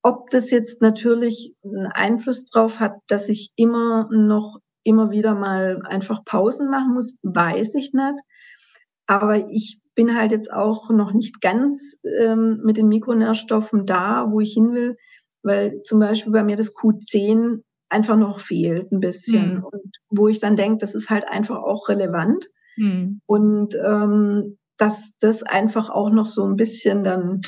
Ob 0.03 0.29
das 0.33 0.51
jetzt 0.51 0.83
natürlich 0.83 1.55
einen 1.63 1.87
Einfluss 1.87 2.47
drauf 2.47 2.81
hat, 2.81 2.95
dass 3.07 3.29
ich 3.29 3.53
immer 3.55 4.09
noch 4.11 4.59
immer 4.83 5.13
wieder 5.13 5.37
mal 5.37 5.81
einfach 5.85 6.25
Pausen 6.25 6.69
machen 6.69 6.95
muss, 6.95 7.17
weiß 7.23 7.77
ich 7.77 7.93
nicht. 7.93 8.21
Aber 9.07 9.49
ich 9.51 9.79
bin 9.95 10.17
halt 10.17 10.33
jetzt 10.33 10.53
auch 10.53 10.91
noch 10.91 11.13
nicht 11.13 11.41
ganz 11.41 11.99
ähm, 12.19 12.61
mit 12.65 12.77
den 12.77 12.89
Mikronährstoffen 12.89 13.87
da, 13.87 14.33
wo 14.33 14.41
ich 14.41 14.55
hin 14.55 14.73
will, 14.75 14.97
weil 15.45 15.81
zum 15.83 16.01
Beispiel 16.01 16.33
bei 16.33 16.43
mir 16.43 16.57
das 16.57 16.75
Q10 16.75 17.63
einfach 17.89 18.17
noch 18.17 18.39
fehlt 18.39 18.93
ein 18.93 19.01
bisschen. 19.01 19.57
Mhm. 19.57 19.65
Und 19.65 19.93
wo 20.11 20.29
ich 20.29 20.41
dann 20.41 20.57
denke, 20.57 20.79
das 20.79 20.95
ist 20.95 21.11
halt 21.11 21.27
einfach 21.29 21.57
auch 21.57 21.89
relevant. 21.89 22.47
Mhm. 22.77 23.21
Und 23.27 23.75
ähm, 23.75 24.59
dass 24.77 25.13
das 25.21 25.43
einfach 25.43 25.89
auch 25.91 26.11
noch 26.11 26.27
so 26.27 26.45
ein 26.45 26.57
bisschen 26.57 27.03
dann 27.03 27.41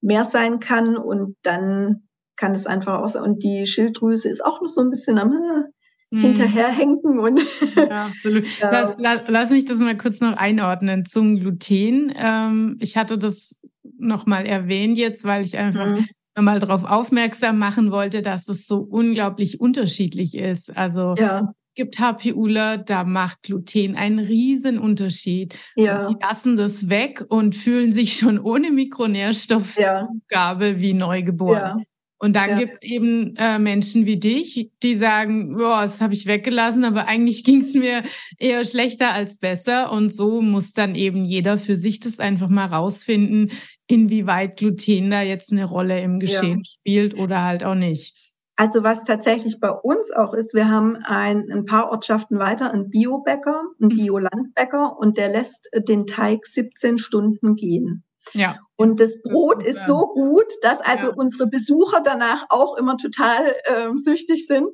mehr 0.00 0.24
sein 0.24 0.60
kann 0.60 0.96
und 0.96 1.36
dann 1.42 2.08
kann 2.36 2.52
es 2.52 2.66
einfach 2.66 3.00
auch 3.00 3.08
sein. 3.08 3.24
Und 3.24 3.42
die 3.42 3.66
Schilddrüse 3.66 4.28
ist 4.28 4.44
auch 4.44 4.60
noch 4.60 4.68
so 4.68 4.80
ein 4.80 4.90
bisschen 4.90 5.18
am 5.18 5.66
mhm. 6.10 6.20
hinterherhängen 6.20 7.18
und 7.18 7.40
ja, 7.76 8.06
absolut. 8.06 8.44
lass, 8.60 8.94
lass, 8.98 9.28
lass, 9.28 9.50
mich 9.50 9.64
das 9.64 9.80
mal 9.80 9.96
kurz 9.96 10.20
noch 10.20 10.36
einordnen 10.36 11.04
zum 11.04 11.40
Gluten. 11.40 12.12
Ähm, 12.16 12.76
ich 12.80 12.96
hatte 12.96 13.18
das 13.18 13.60
noch 13.98 14.26
mal 14.26 14.46
erwähnt 14.46 14.96
jetzt, 14.96 15.24
weil 15.24 15.44
ich 15.44 15.58
einfach 15.58 15.90
mhm 15.90 16.06
nochmal 16.38 16.60
darauf 16.60 16.84
aufmerksam 16.84 17.58
machen 17.58 17.90
wollte, 17.90 18.22
dass 18.22 18.48
es 18.48 18.66
so 18.66 18.78
unglaublich 18.78 19.60
unterschiedlich 19.60 20.36
ist. 20.36 20.74
Also 20.76 21.16
ja. 21.18 21.52
gibt 21.74 21.98
HPUler, 21.98 22.78
da 22.78 23.02
macht 23.04 23.42
Gluten 23.42 23.96
einen 23.96 24.20
riesen 24.20 24.78
Unterschied. 24.78 25.58
Ja. 25.74 26.06
Und 26.06 26.14
die 26.16 26.24
lassen 26.24 26.56
das 26.56 26.88
weg 26.88 27.24
und 27.28 27.56
fühlen 27.56 27.92
sich 27.92 28.14
schon 28.14 28.38
ohne 28.38 28.70
Mikronährstoffzugabe 28.70 30.68
ja. 30.68 30.80
wie 30.80 30.94
neugeboren. 30.94 31.78
Ja. 31.78 31.82
Und 32.20 32.34
dann 32.34 32.50
ja. 32.50 32.58
gibt's 32.58 32.82
eben 32.82 33.36
äh, 33.36 33.60
Menschen 33.60 34.04
wie 34.04 34.18
dich, 34.18 34.70
die 34.82 34.96
sagen, 34.96 35.56
boah, 35.56 35.82
das 35.82 36.00
habe 36.00 36.14
ich 36.14 36.26
weggelassen, 36.26 36.84
aber 36.84 37.06
eigentlich 37.06 37.44
ging's 37.44 37.74
mir 37.74 38.02
eher 38.38 38.64
schlechter 38.64 39.12
als 39.12 39.38
besser. 39.38 39.92
Und 39.92 40.12
so 40.12 40.40
muss 40.40 40.72
dann 40.72 40.96
eben 40.96 41.24
jeder 41.24 41.58
für 41.58 41.76
sich 41.76 42.00
das 42.00 42.18
einfach 42.18 42.48
mal 42.48 42.66
rausfinden, 42.66 43.52
inwieweit 43.88 44.56
Gluten 44.58 45.10
da 45.10 45.22
jetzt 45.22 45.50
eine 45.50 45.64
Rolle 45.64 46.00
im 46.00 46.20
Geschehen 46.20 46.62
ja. 46.64 46.70
spielt 46.78 47.18
oder 47.18 47.42
halt 47.42 47.64
auch 47.64 47.74
nicht. 47.74 48.16
Also 48.56 48.82
was 48.82 49.04
tatsächlich 49.04 49.60
bei 49.60 49.70
uns 49.70 50.10
auch 50.10 50.34
ist, 50.34 50.52
wir 50.52 50.68
haben 50.68 50.96
ein, 51.04 51.48
ein 51.50 51.64
paar 51.64 51.90
Ortschaften 51.90 52.38
weiter 52.38 52.72
einen 52.72 52.90
Biobäcker, 52.90 53.62
einen 53.80 53.92
mhm. 53.92 53.96
Biolandbäcker 53.96 54.98
und 54.98 55.16
der 55.16 55.28
lässt 55.28 55.70
den 55.88 56.06
Teig 56.06 56.44
17 56.44 56.98
Stunden 56.98 57.54
gehen. 57.54 58.04
Ja. 58.32 58.58
Und 58.76 59.00
das 59.00 59.22
Brot 59.22 59.60
das 59.60 59.68
ist, 59.68 59.76
ist 59.78 59.86
so 59.86 60.08
gut, 60.12 60.46
dass 60.62 60.80
also 60.80 61.08
ja. 61.08 61.14
unsere 61.16 61.48
Besucher 61.48 62.02
danach 62.04 62.46
auch 62.48 62.76
immer 62.76 62.96
total 62.96 63.54
äh, 63.64 63.90
süchtig 63.94 64.46
sind. 64.46 64.68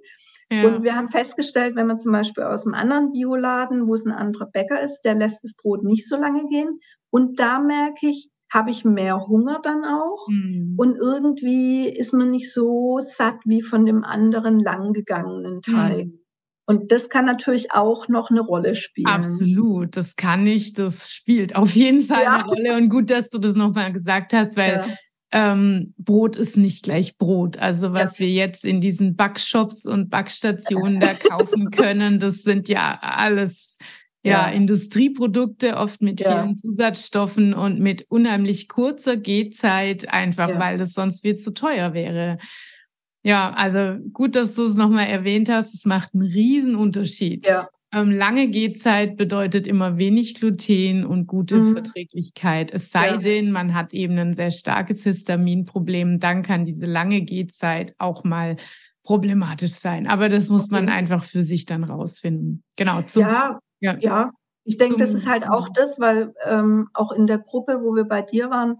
Ja. 0.50 0.66
Und 0.66 0.83
wir 0.83 0.96
haben 0.96 1.09
festgestellt, 1.09 1.77
wenn 1.77 1.87
man 1.87 1.98
zum 1.98 2.12
Beispiel 2.12 2.44
aus 2.44 2.66
einem 2.66 2.74
anderen 2.74 3.12
Bioladen, 3.12 3.87
wo 3.87 3.94
es 3.94 4.07
ein 4.07 4.12
anderer 4.12 4.46
Bäcker 4.46 4.81
ist, 4.81 5.03
der 5.03 5.14
lässt 5.14 5.44
das 5.44 5.55
Brot 5.55 5.85
nicht 5.85 6.09
so 6.09 6.16
lange 6.16 6.46
gehen. 6.48 6.81
Und 7.11 7.38
da 7.38 7.61
merke 7.61 8.09
ich, 8.09 8.31
habe 8.54 8.70
ich 8.70 8.84
mehr 8.84 9.20
Hunger 9.26 9.60
dann 9.62 9.84
auch. 9.84 10.28
Mhm. 10.28 10.74
Und 10.78 10.96
irgendwie 10.96 11.88
ist 11.88 12.14
man 12.14 12.30
nicht 12.30 12.52
so 12.52 13.00
satt 13.00 13.36
wie 13.44 13.60
von 13.60 13.84
dem 13.84 14.04
anderen 14.04 14.60
langgegangenen 14.60 15.60
Teig. 15.60 16.06
Mhm. 16.06 16.20
Und 16.66 16.92
das 16.92 17.10
kann 17.10 17.26
natürlich 17.26 17.72
auch 17.72 18.08
noch 18.08 18.31
eine 18.31 18.40
Rolle 18.40 18.74
spielen. 18.74 19.06
Absolut, 19.06 19.96
das 19.96 20.16
kann 20.16 20.46
ich, 20.46 20.72
das 20.72 21.12
spielt 21.12 21.56
auf 21.56 21.74
jeden 21.74 22.02
Fall 22.02 22.22
ja. 22.22 22.37
eine 22.37 22.44
Rolle. 22.44 22.76
Und 22.76 22.88
gut, 22.88 23.10
dass 23.10 23.29
du 23.29 23.38
das 23.38 23.54
nochmal 23.54 23.92
gesagt 23.92 24.33
hast, 24.33 24.56
weil 24.56 24.83
ja. 25.33 25.52
ähm, 25.52 25.92
Brot 25.98 26.37
ist 26.37 26.56
nicht 26.56 26.85
gleich 26.85 27.18
Brot. 27.18 27.58
Also 27.58 27.92
was 27.92 28.18
ja. 28.18 28.24
wir 28.24 28.33
jetzt 28.33 28.64
in 28.64 28.81
diesen 28.81 29.14
Backshops 29.16 29.85
und 29.85 30.08
Backstationen 30.08 31.00
da 31.00 31.12
kaufen 31.12 31.70
können, 31.70 32.18
das 32.18 32.42
sind 32.44 32.68
ja 32.68 32.98
alles 33.02 33.79
ja, 34.25 34.48
Industrieprodukte, 34.48 35.77
oft 35.77 36.00
mit 36.00 36.22
vielen 36.22 36.56
Zusatzstoffen 36.56 37.52
und 37.52 37.81
mit 37.81 38.06
unheimlich 38.08 38.68
kurzer 38.68 39.16
Gehzeit, 39.16 40.12
einfach 40.12 40.58
weil 40.58 40.79
das 40.79 40.92
sonst 40.92 41.20
viel 41.20 41.37
zu 41.37 41.52
teuer 41.52 41.92
wäre. 41.92 42.38
Ja, 43.22 43.50
also 43.50 43.98
gut, 44.12 44.35
dass 44.35 44.54
du 44.54 44.62
es 44.64 44.77
nochmal 44.77 45.06
erwähnt 45.06 45.48
hast. 45.48 45.75
Es 45.75 45.85
macht 45.85 46.14
einen 46.14 46.25
Riesenunterschied. 46.25 47.46
Ja. 47.46 47.68
Ähm, 47.92 48.10
lange 48.10 48.48
Gehzeit 48.48 49.16
bedeutet 49.16 49.66
immer 49.66 49.98
wenig 49.98 50.35
Gluten 50.35 51.06
und 51.06 51.27
gute 51.27 51.56
mhm. 51.56 51.72
Verträglichkeit. 51.75 52.72
Es 52.72 52.90
sei 52.90 53.10
ja. 53.10 53.16
denn, 53.18 53.50
man 53.50 53.72
hat 53.75 53.94
eben 53.94 54.18
ein 54.18 54.33
sehr 54.33 54.50
starkes 54.50 55.04
Histaminproblem, 55.04 56.18
dann 56.18 56.42
kann 56.42 56.64
diese 56.64 56.87
lange 56.87 57.22
Gehzeit 57.22 57.94
auch 57.98 58.25
mal 58.25 58.56
problematisch 59.04 59.72
sein. 59.72 60.06
Aber 60.06 60.29
das 60.29 60.48
muss 60.48 60.70
man 60.70 60.88
einfach 60.88 61.22
für 61.22 61.42
sich 61.42 61.66
dann 61.66 61.85
rausfinden. 61.85 62.62
Genau. 62.77 63.02
Zum, 63.02 63.22
ja, 63.22 63.58
ja, 63.85 63.96
ja. 64.00 64.30
Ich 64.66 64.78
denke, 64.78 64.96
das 64.96 65.12
ist 65.12 65.28
halt 65.28 65.46
auch 65.46 65.68
das, 65.68 66.00
weil 66.00 66.32
ähm, 66.46 66.88
auch 66.94 67.12
in 67.12 67.26
der 67.26 67.38
Gruppe, 67.38 67.80
wo 67.82 67.94
wir 67.94 68.04
bei 68.04 68.22
dir 68.22 68.48
waren, 68.48 68.78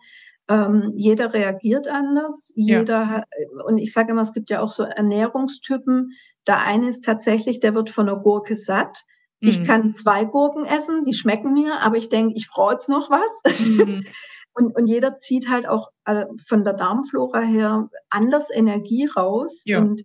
ähm, 0.49 0.91
jeder 0.95 1.35
reagiert 1.35 1.89
anders. 1.89 2.53
Jeder 2.55 3.01
ja. 3.01 3.09
hat, 3.09 3.25
und 3.67 3.77
ich 3.77 3.93
sage 3.93 4.13
immer, 4.13 4.23
es 4.23 4.33
gibt 4.33 4.49
ja 4.49 4.61
auch 4.61 4.71
so 4.71 4.85
Ernährungstypen. 4.85 6.11
Der 6.47 6.63
eine 6.63 6.89
ist 6.89 7.05
tatsächlich, 7.05 7.61
der 7.61 7.75
wird 7.75 7.91
von 7.91 8.09
einer 8.09 8.19
Gurke 8.19 8.57
satt. 8.57 9.05
Mhm. 9.41 9.49
Ich 9.49 9.63
kann 9.63 9.93
zwei 9.93 10.25
Gurken 10.25 10.65
essen, 10.65 11.05
die 11.05 11.13
schmecken 11.13 11.53
mir, 11.53 11.81
aber 11.81 11.97
ich 11.97 12.09
denke, 12.09 12.35
ich 12.35 12.49
brauche 12.51 12.73
jetzt 12.73 12.89
noch 12.89 13.11
was. 13.11 13.61
Mhm. 13.61 14.03
und, 14.55 14.75
und 14.77 14.87
jeder 14.87 15.19
zieht 15.19 15.51
halt 15.51 15.69
auch 15.69 15.91
äh, 16.07 16.25
von 16.47 16.65
der 16.65 16.73
Darmflora 16.73 17.41
her 17.41 17.89
anders 18.09 18.49
Energie 18.51 19.07
raus. 19.15 19.63
Ja. 19.67 19.81
Und 19.81 20.03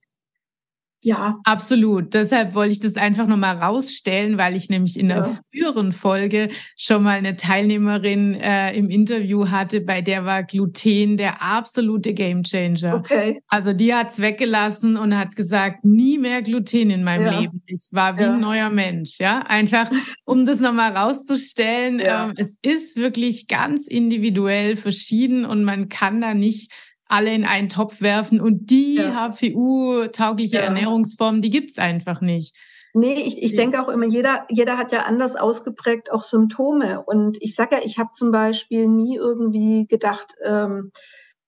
ja. 1.02 1.38
Absolut. 1.46 2.14
Deshalb 2.14 2.56
wollte 2.56 2.74
ich 2.74 2.80
das 2.80 2.96
einfach 2.96 3.26
nochmal 3.26 3.56
rausstellen, 3.58 4.38
weil 4.38 4.56
ich 4.56 4.70
nämlich 4.70 5.00
in 5.00 5.10
ja. 5.10 5.22
der 5.22 5.40
früheren 5.52 5.94
Folge 5.94 6.50
schon 6.76 7.04
mal 7.04 7.18
eine 7.18 7.36
Teilnehmerin 7.38 8.36
äh, 8.36 8.76
im 8.76 8.90
Interview 8.90 9.50
hatte, 9.50 9.82
bei 9.82 10.02
der 10.02 10.26
war 10.26 10.44
Gluten 10.44 11.16
der 11.16 11.42
absolute 11.42 12.14
Gamechanger. 12.14 12.96
Okay. 12.96 13.42
Also 13.48 13.72
die 13.72 13.94
hat's 13.94 14.20
weggelassen 14.20 14.98
und 14.98 15.18
hat 15.18 15.36
gesagt, 15.38 15.86
nie 15.86 16.18
mehr 16.18 16.42
Gluten 16.42 16.90
in 16.90 17.04
meinem 17.04 17.26
ja. 17.26 17.40
Leben. 17.40 17.64
Ich 17.66 17.88
war 17.92 18.18
wie 18.18 18.24
ja. 18.24 18.34
ein 18.34 18.42
neuer 18.42 18.70
Mensch. 18.70 19.20
Ja, 19.20 19.40
einfach 19.40 19.90
um 20.26 20.46
das 20.46 20.60
nochmal 20.60 20.96
rauszustellen. 20.96 22.02
Ähm, 22.04 22.34
es 22.36 22.58
ist 22.62 22.98
wirklich 22.98 23.48
ganz 23.48 23.88
individuell 23.88 24.76
verschieden 24.76 25.46
und 25.46 25.64
man 25.64 25.88
kann 25.88 26.20
da 26.20 26.34
nicht 26.34 26.72
alle 27.10 27.34
in 27.34 27.44
einen 27.44 27.70
Topf 27.70 28.02
werfen 28.02 28.40
und 28.40 28.70
die 28.70 28.96
ja. 28.96 29.34
HPU-taugliche 29.34 30.58
ja. 30.58 30.62
Ernährungsform, 30.64 31.42
die 31.42 31.50
gibt's 31.50 31.78
einfach 31.78 32.22
nicht. 32.22 32.56
Nee, 32.94 33.22
ich, 33.26 33.44
ich 33.44 33.54
denke 33.54 33.82
auch 33.82 33.90
immer, 33.90 34.06
jeder, 34.06 34.46
jeder 34.50 34.78
hat 34.78 34.92
ja 34.92 35.02
anders 35.04 35.36
ausgeprägt 35.36 36.12
auch 36.12 36.24
Symptome. 36.24 37.04
Und 37.06 37.38
ich 37.40 37.54
sage 37.56 37.76
ja, 37.76 37.82
ich 37.84 38.00
habe 38.00 38.10
zum 38.14 38.32
Beispiel 38.32 38.88
nie 38.88 39.16
irgendwie 39.16 39.86
gedacht, 39.86 40.36
ähm, 40.44 40.92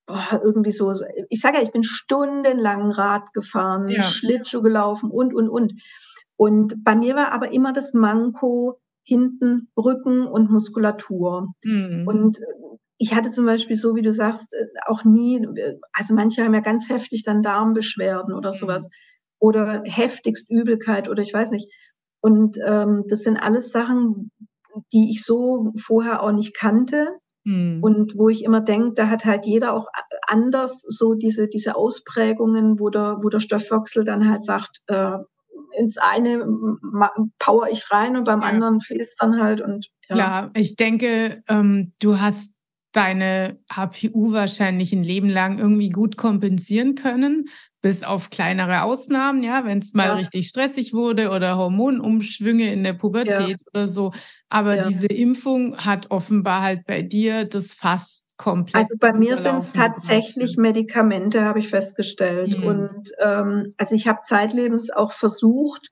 boah, 0.05 0.39
irgendwie 0.43 0.72
so, 0.72 0.93
ich 1.30 1.41
sage 1.41 1.57
ja, 1.57 1.64
ich 1.64 1.72
bin 1.72 1.84
stundenlang 1.84 2.91
Rad 2.91 3.34
gefahren, 3.34 3.88
ja. 3.89 4.03
Schlittschuh 4.03 4.62
gelaufen 4.62 5.09
und, 5.09 5.34
und, 5.34 5.49
und. 5.49 5.74
Und 6.36 6.84
bei 6.84 6.95
mir 6.95 7.16
war 7.16 7.32
aber 7.32 7.51
immer 7.51 7.74
das 7.74 7.93
Manko 7.93 8.80
hinten 9.03 9.70
Rücken 9.78 10.28
und 10.28 10.51
Muskulatur. 10.51 11.47
Mhm. 11.64 12.07
Und 12.07 12.38
ich 13.02 13.16
hatte 13.16 13.32
zum 13.32 13.47
Beispiel 13.47 13.76
so, 13.76 13.95
wie 13.95 14.04
du 14.04 14.14
sagst, 14.14 14.54
äh, 14.54 14.68
auch 14.86 15.04
nie, 15.04 15.43
also 15.91 16.14
manche 16.14 16.43
haben 16.43 16.54
ja 16.54 16.60
ganz 16.60 16.88
heftig 16.88 17.24
dann 17.24 17.41
Darmbeschwerden 17.41 18.32
oder 18.32 18.52
sowas 18.52 18.84
mhm. 18.84 18.89
oder 19.39 19.82
heftigst 19.86 20.47
Übelkeit 20.49 21.10
oder 21.10 21.24
ich 21.24 21.34
weiß 21.34 21.49
nicht. 21.49 21.74
Und 22.22 22.58
ähm, 22.64 23.04
das 23.08 23.24
sind 23.24 23.38
alles 23.38 23.72
Sachen, 23.72 24.30
die 24.93 25.10
ich 25.10 25.24
so 25.24 25.74
vorher 25.82 26.22
auch 26.22 26.32
nicht 26.32 26.56
kannte. 26.56 27.08
Hm. 27.43 27.80
Und 27.82 28.14
wo 28.16 28.30
ich 28.30 28.43
immer 28.43 28.62
denke, 28.62 28.91
da 28.93 29.10
hat 29.10 29.26
halt 29.26 29.47
jeder 29.47 29.74
auch 29.74 29.88
anders 30.28 30.84
so 30.88 31.16
diese, 31.16 31.47
diese 31.47 31.76
Ausprägungen, 31.76 32.80
wo 32.80 32.91
der, 32.91 33.18
wo 33.24 33.30
der 33.30 33.39
Stoffwechsel 33.39 34.06
dann 34.06 34.30
halt 34.30 34.45
sagt, 34.45 34.82
äh, 34.86 35.18
ins 35.76 35.97
eine 35.97 36.45
power 37.39 37.68
ich 37.72 37.89
rein 37.89 38.16
und 38.16 38.26
beim 38.26 38.41
ja. 38.41 38.47
anderen 38.47 38.80
fehlt 38.80 39.02
es 39.02 39.16
dann 39.16 39.41
halt. 39.41 39.62
Und 39.62 39.88
ja. 40.08 40.18
ja, 40.18 40.52
ich 40.54 40.76
denke, 40.76 41.41
ähm, 41.47 41.93
du 41.97 42.20
hast 42.20 42.52
deine 42.92 43.60
HPU 43.72 44.34
wahrscheinlich 44.34 44.94
ein 44.94 45.04
Leben 45.04 45.30
lang 45.30 45.60
irgendwie 45.60 45.89
gut 45.89 46.18
kompensieren 46.18 46.96
können, 46.96 47.50
bis 47.82 48.04
auf 48.04 48.30
kleinere 48.30 48.84
Ausnahmen, 48.84 49.44
ja, 49.44 49.66
wenn 49.66 49.80
es 49.80 49.94
mal 49.94 50.08
ja. 50.08 50.14
richtig 50.16 50.50
stressig 50.50 50.94
wurde 50.94 51.32
oder 51.32 51.58
Hormonumschwünge 51.58 52.72
in 52.72 52.84
der 52.84 52.94
Pubertät 52.94 53.60
ja. 53.60 53.66
oder 53.74 53.88
so. 53.88 54.14
Aber 54.50 54.76
ja. 54.76 54.88
diese 54.88 55.08
Impfung 55.08 55.78
hat 55.78 56.12
offenbar 56.12 56.62
halt 56.62 56.86
bei 56.86 57.02
dir 57.02 57.46
das 57.46 57.74
fast 57.74 58.38
komplett. 58.38 58.76
Also 58.76 58.96
bei 59.00 59.14
mir 59.14 59.38
sind 59.38 59.58
es 59.58 59.72
tatsächlich 59.72 60.58
Medikamente, 60.58 61.44
habe 61.44 61.60
ich 61.60 61.70
festgestellt. 61.70 62.58
Mhm. 62.58 62.64
Und 62.66 63.12
ähm, 63.20 63.74
also 63.78 63.96
ich 63.96 64.08
habe 64.08 64.20
zeitlebens 64.24 64.92
auch 64.92 65.12
versucht, 65.12 65.89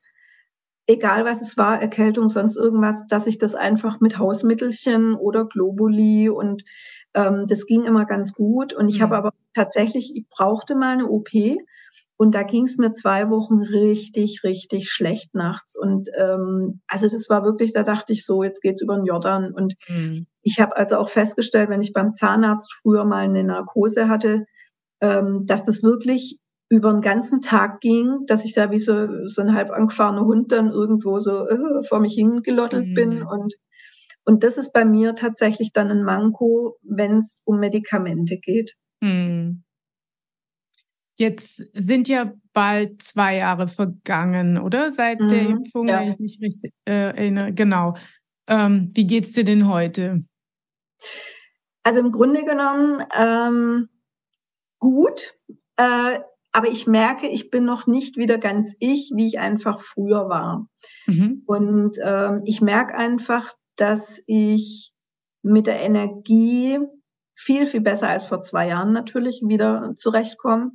egal 0.89 1.23
was 1.23 1.41
es 1.41 1.55
war, 1.55 1.79
Erkältung, 1.79 2.29
sonst 2.29 2.57
irgendwas, 2.57 3.05
dass 3.05 3.27
ich 3.27 3.37
das 3.37 3.53
einfach 3.53 3.99
mit 3.99 4.17
Hausmittelchen 4.17 5.13
oder 5.13 5.45
Globuli 5.45 6.29
und 6.29 6.63
ähm, 7.13 7.45
das 7.47 7.67
ging 7.67 7.83
immer 7.83 8.05
ganz 8.05 8.33
gut. 8.33 8.73
Und 8.73 8.89
ich 8.89 8.97
mhm. 8.97 9.03
habe 9.03 9.17
aber 9.17 9.33
tatsächlich, 9.53 10.15
ich 10.15 10.27
brauchte 10.29 10.75
mal 10.75 10.93
eine 10.93 11.07
OP 11.07 11.29
und 12.17 12.33
da 12.33 12.41
ging 12.41 12.63
es 12.63 12.77
mir 12.77 12.91
zwei 12.91 13.29
Wochen 13.29 13.61
richtig, 13.61 14.41
richtig 14.43 14.89
schlecht 14.89 15.35
nachts. 15.35 15.77
Und 15.77 16.09
ähm, 16.17 16.81
also 16.87 17.05
das 17.05 17.29
war 17.29 17.45
wirklich, 17.45 17.71
da 17.71 17.83
dachte 17.83 18.11
ich 18.11 18.25
so, 18.25 18.41
jetzt 18.43 18.61
geht's 18.61 18.81
über 18.81 18.95
den 18.95 19.05
Jordan. 19.05 19.53
Und 19.53 19.75
mhm. 19.87 20.25
ich 20.41 20.59
habe 20.59 20.75
also 20.75 20.97
auch 20.97 21.09
festgestellt, 21.09 21.69
wenn 21.69 21.81
ich 21.81 21.93
beim 21.93 22.13
Zahnarzt 22.13 22.73
früher 22.81 23.05
mal 23.05 23.25
eine 23.25 23.43
Narkose 23.43 24.09
hatte, 24.09 24.45
ähm, 25.01 25.45
dass 25.45 25.65
das 25.65 25.83
wirklich 25.83 26.39
über 26.69 26.91
den 26.91 27.01
ganzen 27.01 27.41
Tag 27.41 27.81
ging, 27.81 28.25
dass 28.27 28.45
ich 28.45 28.53
da 28.53 28.71
wie 28.71 28.77
so, 28.77 29.27
so 29.27 29.41
ein 29.41 29.55
halb 29.55 29.71
angefahrener 29.71 30.25
Hund 30.25 30.51
dann 30.51 30.69
irgendwo 30.69 31.19
so 31.19 31.47
äh, 31.47 31.83
vor 31.83 31.99
mich 31.99 32.13
hingelottelt 32.13 32.89
mhm. 32.89 32.93
bin. 32.93 33.23
Und, 33.23 33.55
und 34.23 34.43
das 34.43 34.59
ist 34.59 34.71
bei 34.71 34.85
mir 34.85 35.15
tatsächlich 35.15 35.73
dann 35.73 35.89
ein 35.89 36.03
Manko, 36.03 36.77
wenn 36.83 37.17
es 37.17 37.41
um 37.45 37.59
Medikamente 37.59 38.37
geht. 38.37 38.75
Mhm. 39.01 39.63
Jetzt 41.17 41.67
sind 41.73 42.07
ja 42.07 42.33
bald 42.53 43.01
zwei 43.01 43.37
Jahre 43.37 43.67
vergangen, 43.67 44.57
oder? 44.57 44.91
Seit 44.91 45.19
mhm, 45.19 45.27
der 45.27 45.41
Impfung, 45.41 45.87
ja. 45.87 45.99
wenn 45.99 46.11
ich 46.11 46.19
mich 46.19 46.39
richtig 46.41 46.71
äh, 46.85 47.09
erinnere. 47.09 47.51
Genau. 47.51 47.95
Ähm, 48.47 48.91
wie 48.93 49.05
geht's 49.07 49.33
dir 49.33 49.43
denn 49.43 49.67
heute? 49.67 50.23
Also 51.83 51.99
im 51.99 52.11
Grunde 52.11 52.45
genommen 52.45 53.03
ähm, 53.17 53.89
gut. 54.79 55.35
Äh, 55.77 56.19
aber 56.51 56.67
ich 56.67 56.87
merke, 56.87 57.27
ich 57.27 57.49
bin 57.49 57.65
noch 57.65 57.87
nicht 57.87 58.17
wieder 58.17 58.37
ganz 58.37 58.75
ich, 58.79 59.11
wie 59.15 59.27
ich 59.27 59.39
einfach 59.39 59.79
früher 59.79 60.29
war. 60.29 60.67
Mhm. 61.05 61.43
Und 61.45 61.97
ähm, 62.03 62.41
ich 62.45 62.61
merke 62.61 62.95
einfach, 62.95 63.51
dass 63.75 64.21
ich 64.25 64.91
mit 65.41 65.67
der 65.67 65.81
Energie 65.81 66.79
viel, 67.35 67.65
viel 67.65 67.81
besser 67.81 68.09
als 68.09 68.25
vor 68.25 68.41
zwei 68.41 68.67
Jahren 68.67 68.93
natürlich 68.93 69.41
wieder 69.45 69.93
zurechtkomme. 69.95 70.71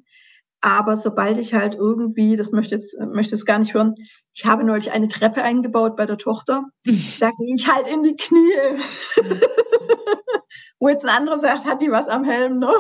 Aber 0.61 0.97
sobald 0.97 1.37
ich 1.37 1.53
halt 1.53 1.75
irgendwie, 1.75 2.37
das 2.37 2.51
möchte 2.53 2.77
jetzt, 2.77 2.97
möchte 2.99 3.35
es 3.35 3.45
gar 3.45 3.59
nicht 3.59 3.75
hören, 3.75 3.95
ich 4.33 4.47
habe 4.47 4.65
neulich 4.65 4.93
eine 4.93 5.09
Treppe 5.09 5.43
eingebaut 5.43 5.95
bei 5.97 6.07
der 6.07 6.17
Tochter. 6.17 6.65
Da 7.21 7.31
gehe 7.31 7.55
ich 7.55 7.69
halt 7.69 7.87
in 7.87 8.03
die 8.03 8.17
Knie. 8.17 8.55
Wo 10.79 10.89
jetzt 10.89 11.05
ein 11.05 11.15
anderer 11.15 11.39
sagt, 11.39 11.67
hat 11.67 11.83
die 11.83 11.91
was 11.91 12.09
am 12.09 12.25
Helm, 12.25 12.59
ne? 12.59 12.73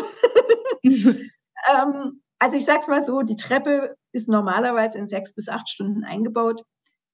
ähm, 0.83 2.21
also 2.45 2.57
ich 2.59 2.67
sag's 2.67 2.89
mal 2.89 3.03
so, 3.03 3.23
die 3.23 3.37
Treppe 3.37 3.97
ist 4.13 4.29
normalerweise 4.29 4.99
in 4.99 5.07
sechs 5.07 5.33
bis 5.33 5.49
acht 5.49 5.67
Stunden 5.71 6.05
eingebaut. 6.05 6.63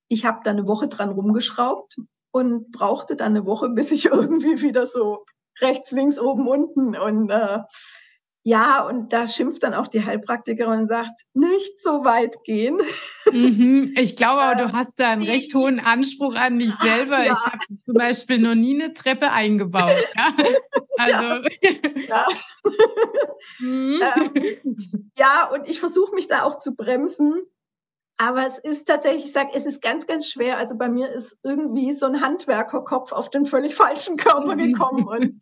Ich 0.09 0.25
habe 0.25 0.41
da 0.43 0.51
eine 0.51 0.67
Woche 0.67 0.89
dran 0.89 1.11
rumgeschraubt 1.11 1.99
und 2.33 2.73
brauchte 2.73 3.15
dann 3.15 3.37
eine 3.37 3.47
Woche, 3.47 3.69
bis 3.69 3.93
ich 3.93 4.07
irgendwie 4.07 4.61
wieder 4.61 4.89
so 4.89 5.25
rechts, 5.61 5.93
links, 5.93 6.19
oben, 6.19 6.49
unten 6.49 6.97
und 6.97 7.31
äh, 7.31 7.61
ja, 8.51 8.83
und 8.83 9.13
da 9.13 9.29
schimpft 9.29 9.63
dann 9.63 9.75
auch 9.75 9.87
die 9.87 10.05
Heilpraktikerin 10.05 10.81
und 10.81 10.87
sagt, 10.87 11.21
nicht 11.35 11.81
so 11.81 12.05
weit 12.05 12.43
gehen. 12.43 12.81
Mhm. 13.31 13.95
Ich 14.01 14.17
glaube 14.17 14.41
aber, 14.41 14.61
du 14.61 14.69
ähm, 14.69 14.73
hast 14.73 14.99
da 14.99 15.11
einen 15.11 15.23
recht 15.23 15.55
hohen 15.55 15.79
Anspruch 15.79 16.35
an 16.35 16.59
dich 16.59 16.75
selber. 16.79 17.19
Ja. 17.19 17.33
Ich 17.33 17.47
habe 17.47 17.59
zum 17.85 17.95
Beispiel 17.95 18.39
noch 18.39 18.57
nie 18.57 18.75
eine 18.75 18.93
Treppe 18.93 19.31
eingebaut. 19.31 19.89
Ja, 20.17 20.35
also. 20.99 21.49
ja. 22.09 22.27
Mhm. 23.61 24.03
Ähm, 24.03 25.11
ja 25.17 25.49
und 25.55 25.69
ich 25.69 25.79
versuche 25.79 26.13
mich 26.17 26.27
da 26.27 26.43
auch 26.43 26.59
zu 26.59 26.75
bremsen. 26.75 27.43
Aber 28.17 28.45
es 28.47 28.59
ist 28.59 28.85
tatsächlich, 28.87 29.27
ich 29.27 29.33
sage, 29.33 29.51
es 29.55 29.65
ist 29.65 29.81
ganz, 29.81 30.09
ganz 30.09 30.29
schwer. 30.29 30.59
Also 30.59 30.77
bei 30.77 30.89
mir 30.89 31.11
ist 31.13 31.39
irgendwie 31.45 31.93
so 31.93 32.07
ein 32.07 32.21
Handwerkerkopf 32.21 33.13
auf 33.13 33.31
den 33.31 33.47
völlig 33.47 33.77
falschen 33.77 34.17
Körper 34.17 34.57
gekommen. 34.57 35.07
und 35.07 35.41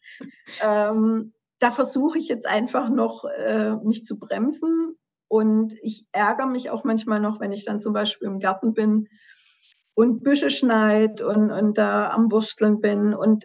ähm, 0.63 1.33
da 1.59 1.71
versuche 1.71 2.19
ich 2.19 2.29
jetzt 2.29 2.47
einfach 2.47 2.89
noch, 2.89 3.25
äh, 3.25 3.77
mich 3.85 4.05
zu 4.05 4.19
bremsen. 4.19 4.97
Und 5.29 5.75
ich 5.83 6.07
ärgere 6.13 6.47
mich 6.47 6.71
auch 6.71 6.85
manchmal 6.85 7.21
noch, 7.21 7.39
wenn 7.41 7.53
ich 7.53 7.65
dann 7.65 7.81
zum 7.81 7.93
Beispiel 7.93 8.29
im 8.29 8.39
Garten 8.39 8.73
bin 8.73 9.09
und 9.95 10.23
Büsche 10.23 10.49
schneid 10.49 11.21
und, 11.21 11.51
und 11.51 11.77
da 11.77 12.11
am 12.11 12.31
Wursteln 12.31 12.81
bin. 12.81 13.13
Und 13.13 13.45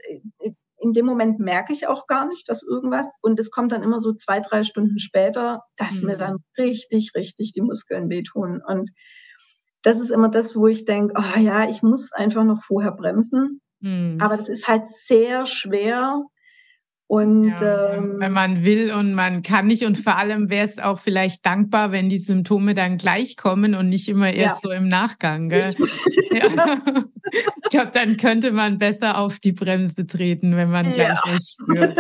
in 0.78 0.94
dem 0.94 1.06
Moment 1.06 1.40
merke 1.40 1.74
ich 1.74 1.88
auch 1.88 2.08
gar 2.08 2.28
nicht, 2.28 2.48
dass 2.48 2.64
irgendwas 2.64 3.16
und 3.22 3.40
es 3.40 3.52
kommt 3.52 3.72
dann 3.72 3.84
immer 3.84 4.00
so 4.00 4.14
zwei, 4.14 4.40
drei 4.40 4.64
Stunden 4.64 5.00
später, 5.00 5.64
dass 5.78 6.02
mhm. 6.02 6.10
mir 6.10 6.18
dann 6.18 6.38
richtig, 6.58 7.12
richtig 7.16 7.54
die 7.54 7.62
Muskeln 7.62 8.10
wehtun. 8.10 8.62
Und 8.66 8.92
das 9.82 10.00
ist 10.00 10.12
immer 10.12 10.30
das, 10.30 10.56
wo 10.56 10.68
ich 10.68 10.86
denke, 10.86 11.14
oh 11.18 11.40
ja, 11.40 11.68
ich 11.68 11.84
muss 11.84 12.14
einfach 12.14 12.44
noch 12.44 12.64
vorher 12.64 12.92
bremsen. 12.92 13.62
Mhm. 13.80 14.18
Aber 14.22 14.38
das 14.38 14.48
ist 14.48 14.68
halt 14.68 14.88
sehr 14.88 15.46
schwer, 15.46 16.22
und 17.14 17.54
ja, 17.62 17.94
ähm, 17.94 18.16
wenn 18.18 18.32
man 18.32 18.64
will 18.64 18.92
und 18.92 19.14
man 19.14 19.44
kann 19.44 19.68
nicht 19.68 19.86
und 19.86 20.00
vor 20.00 20.18
allem 20.18 20.50
wäre 20.50 20.66
es 20.66 20.80
auch 20.80 21.00
vielleicht 21.00 21.46
dankbar, 21.46 21.92
wenn 21.92 22.10
die 22.10 22.18
Symptome 22.18 22.74
dann 22.74 22.98
gleich 22.98 23.38
kommen 23.38 23.76
und 23.76 23.88
nicht 23.88 24.10
immer 24.10 24.34
erst 24.34 24.64
ja. 24.64 24.70
so 24.70 24.72
im 24.72 24.88
Nachgang. 24.88 25.50
Gell? 25.50 25.60
Ich, 25.78 25.78
ja. 26.42 26.82
ich 27.62 27.70
glaube, 27.70 27.92
dann 27.94 28.18
könnte 28.18 28.52
man 28.52 28.80
besser 28.80 29.20
auf 29.20 29.38
die 29.38 29.52
Bremse 29.52 30.08
treten, 30.08 30.56
wenn 30.56 30.72
man 30.72 30.92
gleich 30.92 31.20
was 31.26 31.56
spürt. 31.62 32.00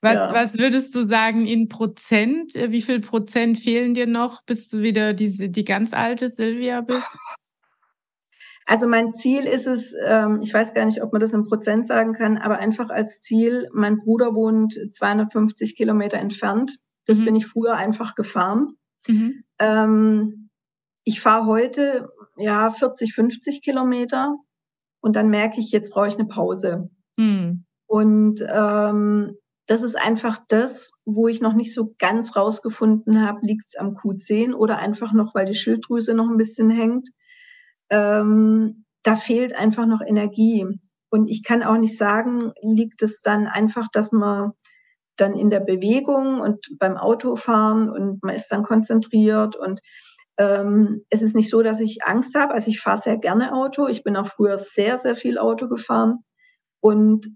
Was, 0.00 0.32
was 0.32 0.58
würdest 0.58 0.94
du 0.94 1.04
sagen 1.04 1.48
in 1.48 1.68
Prozent? 1.68 2.52
Wie 2.54 2.82
viel 2.82 3.00
Prozent 3.00 3.58
fehlen 3.58 3.94
dir 3.94 4.06
noch, 4.06 4.44
bis 4.44 4.68
du 4.68 4.82
wieder 4.82 5.12
diese, 5.12 5.48
die 5.48 5.64
ganz 5.64 5.92
alte 5.92 6.28
Silvia 6.28 6.82
bist? 6.82 7.18
Also 8.68 8.88
mein 8.88 9.14
Ziel 9.14 9.46
ist 9.46 9.68
es, 9.68 9.94
ähm, 10.04 10.40
ich 10.42 10.52
weiß 10.52 10.74
gar 10.74 10.84
nicht, 10.84 11.00
ob 11.00 11.12
man 11.12 11.20
das 11.20 11.32
in 11.32 11.44
Prozent 11.44 11.86
sagen 11.86 12.14
kann, 12.14 12.36
aber 12.36 12.58
einfach 12.58 12.90
als 12.90 13.20
Ziel, 13.20 13.68
mein 13.72 13.98
Bruder 13.98 14.34
wohnt 14.34 14.76
250 14.90 15.76
Kilometer 15.76 16.18
entfernt. 16.18 16.78
Das 17.06 17.18
mhm. 17.18 17.26
bin 17.26 17.36
ich 17.36 17.46
früher 17.46 17.74
einfach 17.74 18.16
gefahren. 18.16 18.76
Mhm. 19.06 19.44
Ähm, 19.60 20.50
ich 21.04 21.20
fahre 21.20 21.46
heute 21.46 22.08
ja 22.36 22.68
40, 22.68 23.14
50 23.14 23.62
Kilometer 23.62 24.34
und 25.00 25.14
dann 25.14 25.30
merke 25.30 25.60
ich, 25.60 25.70
jetzt 25.70 25.92
brauche 25.92 26.08
ich 26.08 26.18
eine 26.18 26.26
Pause. 26.26 26.90
Mhm. 27.16 27.64
Und 27.86 28.44
ähm, 28.52 29.36
das 29.68 29.84
ist 29.84 29.96
einfach 29.96 30.40
das, 30.48 30.90
wo 31.04 31.28
ich 31.28 31.40
noch 31.40 31.54
nicht 31.54 31.72
so 31.72 31.94
ganz 32.00 32.34
rausgefunden 32.34 33.24
habe, 33.24 33.46
liegt 33.46 33.66
es 33.68 33.76
am 33.76 33.92
Q10 33.92 34.54
oder 34.54 34.78
einfach 34.78 35.12
noch, 35.12 35.36
weil 35.36 35.46
die 35.46 35.54
Schilddrüse 35.54 36.14
noch 36.14 36.28
ein 36.28 36.36
bisschen 36.36 36.70
hängt 36.70 37.10
ähm, 37.90 38.84
da 39.02 39.14
fehlt 39.16 39.54
einfach 39.56 39.86
noch 39.86 40.00
Energie. 40.00 40.66
Und 41.10 41.30
ich 41.30 41.44
kann 41.44 41.62
auch 41.62 41.76
nicht 41.76 41.96
sagen, 41.96 42.52
liegt 42.60 43.02
es 43.02 43.22
dann 43.22 43.46
einfach, 43.46 43.88
dass 43.92 44.12
man 44.12 44.52
dann 45.16 45.34
in 45.34 45.50
der 45.50 45.60
Bewegung 45.60 46.40
und 46.40 46.66
beim 46.78 46.96
Autofahren 46.96 47.88
und 47.88 48.22
man 48.22 48.34
ist 48.34 48.48
dann 48.48 48.62
konzentriert 48.62 49.56
und 49.56 49.80
ähm, 50.38 51.04
es 51.08 51.22
ist 51.22 51.34
nicht 51.34 51.48
so, 51.48 51.62
dass 51.62 51.80
ich 51.80 52.04
Angst 52.04 52.34
habe. 52.34 52.52
Also 52.52 52.70
ich 52.70 52.80
fahre 52.80 52.98
sehr 52.98 53.16
gerne 53.16 53.54
Auto. 53.54 53.88
Ich 53.88 54.04
bin 54.04 54.16
auch 54.16 54.26
früher 54.26 54.58
sehr, 54.58 54.98
sehr 54.98 55.14
viel 55.14 55.38
Auto 55.38 55.68
gefahren. 55.68 56.18
Und 56.80 57.26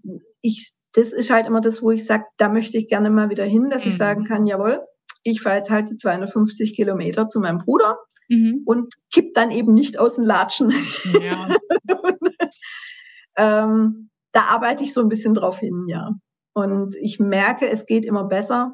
ich, 0.41 0.73
das 0.93 1.11
ist 1.11 1.31
halt 1.31 1.47
immer 1.47 1.61
das, 1.61 1.81
wo 1.81 1.89
ich 1.91 2.05
sage, 2.05 2.25
da 2.37 2.49
möchte 2.49 2.77
ich 2.77 2.87
gerne 2.87 3.09
mal 3.09 3.31
wieder 3.31 3.43
hin, 3.43 3.69
dass 3.71 3.85
mhm. 3.85 3.89
ich 3.89 3.97
sagen 3.97 4.23
kann, 4.25 4.45
jawohl, 4.45 4.85
ich 5.23 5.41
fahre 5.41 5.57
jetzt 5.57 5.69
halt 5.69 5.89
die 5.89 5.97
250 5.97 6.75
Kilometer 6.75 7.27
zu 7.27 7.39
meinem 7.39 7.59
Bruder 7.59 7.97
mhm. 8.29 8.63
und 8.65 8.93
kipp 9.13 9.33
dann 9.33 9.51
eben 9.51 9.73
nicht 9.73 9.99
aus 9.99 10.15
den 10.15 10.25
Latschen. 10.25 10.73
Ja. 11.21 11.55
ähm, 13.37 14.09
da 14.31 14.45
arbeite 14.45 14.83
ich 14.83 14.93
so 14.93 15.01
ein 15.01 15.09
bisschen 15.09 15.33
drauf 15.33 15.59
hin, 15.59 15.85
ja. 15.87 16.11
Und 16.53 16.95
ich 17.01 17.19
merke, 17.19 17.69
es 17.69 17.85
geht 17.85 18.05
immer 18.05 18.25
besser. 18.25 18.73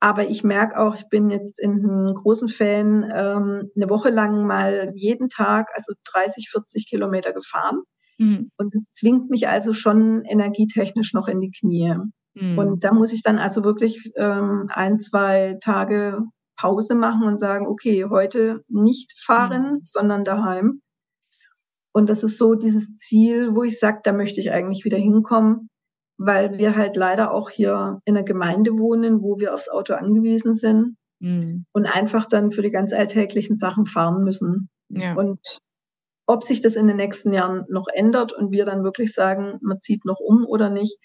Aber 0.00 0.28
ich 0.28 0.44
merke 0.44 0.78
auch, 0.78 0.94
ich 0.94 1.08
bin 1.08 1.28
jetzt 1.28 1.58
in 1.60 2.12
großen 2.14 2.48
Fällen 2.48 3.02
ähm, 3.02 3.70
eine 3.74 3.90
Woche 3.90 4.10
lang 4.10 4.46
mal 4.46 4.92
jeden 4.94 5.28
Tag, 5.28 5.70
also 5.74 5.92
30, 6.12 6.50
40 6.50 6.88
Kilometer 6.88 7.32
gefahren. 7.32 7.82
Mhm. 8.18 8.50
Und 8.56 8.74
es 8.74 8.92
zwingt 8.92 9.28
mich 9.28 9.48
also 9.48 9.72
schon 9.72 10.24
energietechnisch 10.24 11.14
noch 11.14 11.26
in 11.26 11.40
die 11.40 11.50
Knie. 11.50 11.96
Mhm. 12.40 12.58
Und 12.58 12.84
da 12.84 12.92
muss 12.92 13.12
ich 13.12 13.22
dann 13.22 13.38
also 13.38 13.64
wirklich 13.64 14.12
ähm, 14.16 14.68
ein, 14.72 14.98
zwei 14.98 15.56
Tage 15.62 16.22
Pause 16.56 16.94
machen 16.94 17.26
und 17.26 17.38
sagen, 17.38 17.66
okay, 17.66 18.06
heute 18.08 18.62
nicht 18.68 19.14
fahren, 19.20 19.74
mhm. 19.74 19.80
sondern 19.82 20.24
daheim. 20.24 20.82
Und 21.92 22.08
das 22.08 22.22
ist 22.22 22.38
so 22.38 22.54
dieses 22.54 22.94
Ziel, 22.94 23.54
wo 23.54 23.62
ich 23.62 23.78
sage, 23.78 24.00
da 24.04 24.12
möchte 24.12 24.40
ich 24.40 24.52
eigentlich 24.52 24.84
wieder 24.84 24.98
hinkommen, 24.98 25.68
weil 26.16 26.58
wir 26.58 26.76
halt 26.76 26.96
leider 26.96 27.32
auch 27.32 27.50
hier 27.50 28.00
in 28.04 28.16
einer 28.16 28.24
Gemeinde 28.24 28.78
wohnen, 28.78 29.22
wo 29.22 29.38
wir 29.38 29.54
aufs 29.54 29.68
Auto 29.68 29.94
angewiesen 29.94 30.54
sind 30.54 30.96
mhm. 31.20 31.64
und 31.72 31.86
einfach 31.86 32.26
dann 32.26 32.50
für 32.50 32.62
die 32.62 32.70
ganz 32.70 32.92
alltäglichen 32.92 33.56
Sachen 33.56 33.84
fahren 33.84 34.22
müssen. 34.22 34.68
Ja. 34.90 35.14
Und 35.14 35.40
ob 36.26 36.42
sich 36.42 36.60
das 36.60 36.76
in 36.76 36.86
den 36.86 36.96
nächsten 36.96 37.32
Jahren 37.32 37.64
noch 37.68 37.86
ändert 37.92 38.32
und 38.32 38.52
wir 38.52 38.64
dann 38.64 38.84
wirklich 38.84 39.14
sagen, 39.14 39.58
man 39.62 39.80
zieht 39.80 40.04
noch 40.04 40.20
um 40.20 40.44
oder 40.44 40.68
nicht, 40.68 40.98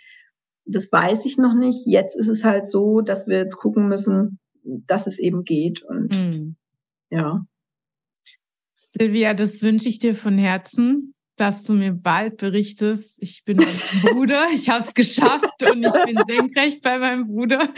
das 0.65 0.91
weiß 0.91 1.25
ich 1.25 1.37
noch 1.37 1.53
nicht. 1.53 1.85
Jetzt 1.85 2.15
ist 2.15 2.27
es 2.27 2.43
halt 2.43 2.67
so, 2.67 3.01
dass 3.01 3.27
wir 3.27 3.37
jetzt 3.37 3.57
gucken 3.57 3.87
müssen, 3.87 4.39
dass 4.63 5.07
es 5.07 5.19
eben 5.19 5.43
geht. 5.43 5.83
Und 5.83 6.11
mhm. 6.11 6.55
ja. 7.09 7.45
Silvia, 8.75 9.33
das 9.33 9.61
wünsche 9.61 9.89
ich 9.89 9.99
dir 9.99 10.15
von 10.15 10.37
Herzen 10.37 11.13
dass 11.35 11.63
du 11.63 11.73
mir 11.73 11.93
bald 11.93 12.37
berichtest, 12.37 13.17
ich 13.21 13.43
bin 13.43 13.57
mein 13.57 13.65
Bruder, 14.13 14.47
ich 14.53 14.69
habe 14.69 14.83
es 14.83 14.93
geschafft 14.93 15.63
und 15.63 15.83
ich 15.83 16.05
bin 16.05 16.21
senkrecht 16.27 16.83
bei 16.83 16.99
meinem 16.99 17.27
Bruder. 17.27 17.69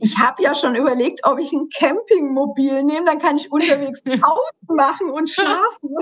Ich 0.00 0.18
habe 0.18 0.42
ja 0.42 0.54
schon 0.54 0.74
überlegt, 0.74 1.20
ob 1.24 1.38
ich 1.38 1.52
ein 1.52 1.68
Campingmobil 1.74 2.82
nehme, 2.82 3.06
dann 3.06 3.18
kann 3.18 3.36
ich 3.36 3.50
unterwegs 3.50 4.02
Pause 4.04 4.52
machen 4.68 5.10
und 5.10 5.30
schlafen. 5.30 5.94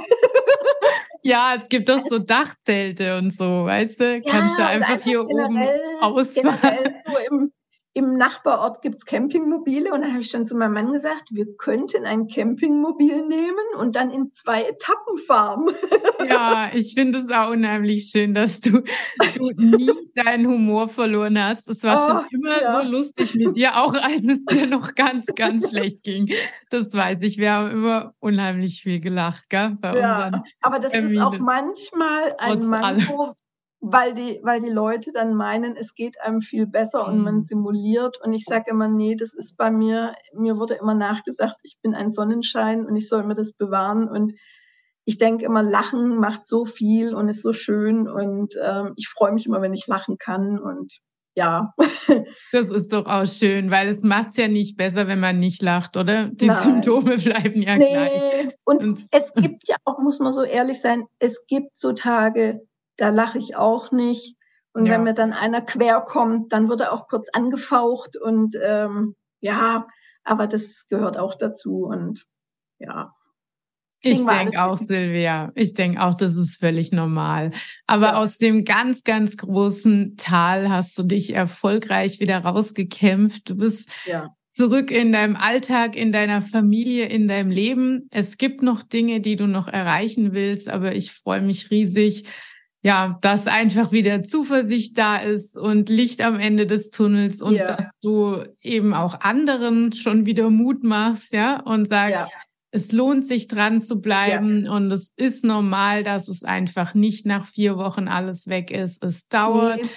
Ja, 1.23 1.55
es 1.57 1.69
gibt 1.69 1.89
doch 1.89 2.01
so 2.07 2.19
Dachzelte 2.19 3.19
und 3.19 3.33
so, 3.35 3.65
weißt 3.65 4.01
du? 4.01 4.23
Kannst 4.23 4.59
du 4.59 4.67
einfach, 4.67 4.91
einfach 4.91 5.05
hier 5.05 5.25
oben 5.25 5.59
ausfahren. 6.01 6.79
So 7.07 7.19
im, 7.31 7.53
im 7.93 8.13
Nachbarort 8.13 8.83
gibt's 8.83 9.05
Campingmobile 9.05 9.93
und 9.93 10.03
dann 10.03 10.13
habe 10.13 10.23
ich 10.23 10.31
schon 10.31 10.47
zu 10.47 10.57
meinem 10.57 10.75
Mann 10.75 10.93
gesagt, 10.93 11.25
wir 11.33 11.47
könnten 11.57 12.05
ein 12.05 12.29
Campingmobil 12.29 13.27
nehmen 13.27 13.57
und 13.79 13.97
dann 13.97 14.11
in 14.11 14.31
zwei 14.31 14.63
Etappen 14.63 15.17
fahren. 15.27 15.67
Ja, 16.29 16.71
ich 16.75 16.93
finde 16.93 17.19
es 17.19 17.31
auch 17.31 17.51
unheimlich 17.51 18.11
schön, 18.11 18.35
dass 18.35 18.61
du, 18.61 18.83
du 18.83 19.51
nie 19.57 19.91
deinen 20.15 20.47
Humor 20.47 20.89
verloren 20.91 21.43
hast. 21.43 21.69
Das 21.69 21.83
war 21.83 21.97
oh, 21.97 22.09
schon 22.09 22.41
immer 22.41 22.61
ja. 22.61 22.83
so 22.83 22.91
lustig 22.91 23.35
mit 23.35 23.57
dir, 23.57 23.77
auch 23.77 23.95
als 23.95 24.23
es 24.23 24.57
dir 24.59 24.67
noch 24.67 24.95
ganz, 24.95 25.27
ganz 25.35 25.71
schlecht 25.71 26.03
ging. 26.03 26.31
Das 26.69 26.93
weiß 26.93 27.23
ich. 27.23 27.39
Wir 27.39 27.53
haben 27.53 27.71
immer 27.71 28.15
unheimlich 28.21 28.83
viel 28.83 29.01
gelacht, 29.01 29.49
gell? 29.49 29.79
Bei 29.81 29.99
ja, 29.99 30.43
aber 30.61 30.79
das 30.79 30.93
Familien. 30.93 31.17
ist 31.17 31.23
auch 31.23 31.39
manchmal 31.39 32.35
ein 32.39 32.67
Manko, 32.67 33.35
weil 33.81 34.13
die, 34.13 34.41
weil 34.43 34.61
die 34.61 34.69
Leute 34.69 35.11
dann 35.13 35.35
meinen, 35.35 35.75
es 35.75 35.95
geht 35.95 36.21
einem 36.21 36.41
viel 36.41 36.67
besser 36.67 37.07
und 37.07 37.23
man 37.23 37.37
mhm. 37.37 37.43
simuliert. 37.43 38.21
Und 38.23 38.35
ich 38.35 38.45
sage 38.45 38.71
immer, 38.71 38.89
nee, 38.89 39.17
das 39.17 39.33
ist 39.33 39.57
bei 39.57 39.71
mir, 39.71 40.15
mir 40.35 40.59
wurde 40.59 40.75
immer 40.75 40.95
nachgesagt, 40.95 41.57
ich 41.63 41.79
bin 41.83 41.95
ein 41.95 42.11
Sonnenschein 42.11 42.85
und 42.85 42.95
ich 42.97 43.09
soll 43.09 43.25
mir 43.25 43.35
das 43.35 43.53
bewahren. 43.53 44.09
Und 44.09 44.33
ich 45.07 45.17
denke 45.17 45.47
immer, 45.47 45.63
Lachen 45.63 46.19
macht 46.19 46.45
so 46.45 46.67
viel 46.67 47.15
und 47.15 47.29
ist 47.29 47.43
so 47.43 47.55
schön. 47.55 48.07
Und 48.07 48.55
ähm, 48.63 48.93
ich 48.97 49.09
freue 49.09 49.33
mich 49.33 49.47
immer, 49.47 49.63
wenn 49.63 49.73
ich 49.73 49.87
lachen 49.87 50.19
kann. 50.19 50.59
Und 50.59 50.99
ja. 51.35 51.73
Das 52.53 52.69
ist 52.69 52.93
doch 52.93 53.07
auch 53.07 53.27
schön, 53.27 53.71
weil 53.71 53.89
es 53.89 54.03
macht 54.03 54.31
es 54.31 54.37
ja 54.37 54.49
nicht 54.49 54.77
besser, 54.77 55.07
wenn 55.07 55.21
man 55.21 55.39
nicht 55.39 55.63
lacht, 55.63 55.97
oder? 55.97 56.29
Die 56.29 56.47
Nein. 56.49 56.61
Symptome 56.61 57.17
bleiben 57.17 57.63
ja 57.63 57.77
nee. 57.77 57.87
gleich. 57.91 58.55
Und, 58.65 58.83
und 58.83 59.01
es 59.11 59.33
gibt 59.33 59.69
ja 59.69 59.77
auch, 59.85 59.99
muss 60.01 60.19
man 60.19 60.33
so 60.33 60.43
ehrlich 60.43 60.81
sein, 60.81 61.05
es 61.19 61.47
gibt 61.47 61.79
so 61.79 61.93
Tage, 61.93 62.61
da 63.01 63.09
lache 63.09 63.39
ich 63.39 63.57
auch 63.57 63.93
nicht. 63.93 64.37
Und 64.73 64.87
ja. 64.87 64.93
wenn 64.93 65.05
mir 65.05 65.15
dann 65.15 65.33
einer 65.33 65.63
quer 65.63 66.01
kommt, 66.01 66.53
dann 66.53 66.69
wird 66.69 66.81
er 66.81 66.93
auch 66.93 67.09
kurz 67.09 67.29
angefaucht 67.33 68.17
und 68.17 68.55
ähm, 68.63 69.17
ja, 69.41 69.87
aber 70.23 70.47
das 70.47 70.87
gehört 70.89 71.19
auch 71.19 71.35
dazu 71.35 71.87
und 71.87 72.25
ja. 72.79 73.13
Ich 74.03 74.25
denke 74.25 74.63
auch, 74.63 74.79
Silvia. 74.79 75.53
Ich 75.55 75.75
denke 75.75 76.03
auch, 76.03 76.15
das 76.15 76.37
ist 76.37 76.59
völlig 76.59 76.91
normal. 76.91 77.51
Aber 77.87 78.07
ja. 78.07 78.17
aus 78.17 78.39
dem 78.39 78.65
ganz, 78.65 79.05
ganz 79.05 79.37
großen 79.37 80.15
Tal 80.17 80.71
hast 80.71 80.99
du 80.99 81.03
dich 81.03 81.35
erfolgreich 81.35 82.19
wieder 82.19 82.39
rausgekämpft. 82.39 83.51
Du 83.51 83.57
bist 83.57 83.91
ja. 84.07 84.35
zurück 84.49 84.91
in 84.91 85.13
deinem 85.13 85.37
Alltag, 85.37 85.97
in 85.97 86.13
deiner 86.13 86.41
Familie, 86.41 87.07
in 87.07 87.29
deinem 87.29 87.51
Leben. 87.51 88.09
Es 88.11 88.39
gibt 88.39 88.63
noch 88.63 88.83
Dinge, 88.83 89.21
die 89.21 89.37
du 89.37 89.47
noch 89.47 89.69
erreichen 89.69 90.33
willst, 90.33 90.71
aber 90.71 90.95
ich 90.95 91.13
freue 91.13 91.43
mich 91.43 91.71
riesig, 91.71 92.25
ja, 92.83 93.19
dass 93.21 93.47
einfach 93.47 93.93
wieder 93.93 94.23
Zuversicht 94.23 94.97
da 94.97 95.19
ist 95.19 95.57
und 95.57 95.89
Licht 95.91 96.23
am 96.23 96.41
Ende 96.41 96.67
des 96.67 96.91
Tunnels 96.91 97.43
und 97.43 97.55
ja. 97.55 97.65
dass 97.67 97.91
du 98.01 98.43
eben 98.63 98.95
auch 98.95 99.21
anderen 99.21 99.93
schon 99.93 100.25
wieder 100.25 100.49
Mut 100.49 100.83
machst, 100.83 101.33
ja, 101.33 101.61
und 101.61 101.87
sagst, 101.87 102.15
ja. 102.15 102.29
es 102.71 102.93
lohnt 102.93 103.27
sich 103.27 103.49
dran 103.49 103.83
zu 103.83 104.01
bleiben 104.01 104.65
ja. 104.65 104.73
und 104.73 104.91
es 104.91 105.13
ist 105.17 105.45
normal, 105.45 106.05
dass 106.05 106.29
es 106.29 106.43
einfach 106.43 106.95
nicht 106.95 107.27
nach 107.27 107.47
vier 107.47 107.77
Wochen 107.77 108.09
alles 108.09 108.49
weg 108.49 108.71
ist. 108.71 109.05
Es 109.05 109.29
dauert. 109.29 109.83
Nee. 109.83 109.89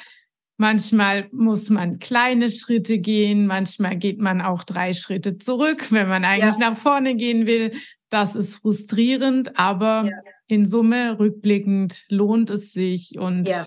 Manchmal 0.57 1.29
muss 1.31 1.69
man 1.69 1.99
kleine 1.99 2.49
Schritte 2.49 2.99
gehen, 2.99 3.47
manchmal 3.47 3.97
geht 3.97 4.19
man 4.19 4.39
auch 4.39 4.63
drei 4.63 4.93
Schritte 4.93 5.37
zurück, 5.37 5.91
wenn 5.91 6.07
man 6.07 6.25
eigentlich 6.25 6.57
nach 6.57 6.77
vorne 6.77 7.15
gehen 7.15 7.47
will. 7.47 7.71
Das 8.09 8.35
ist 8.35 8.57
frustrierend, 8.57 9.57
aber 9.57 10.07
in 10.53 10.67
Summe 10.67 11.17
rückblickend 11.19 12.05
lohnt 12.09 12.49
es 12.49 12.73
sich 12.73 13.17
und 13.17 13.49
ja. 13.49 13.65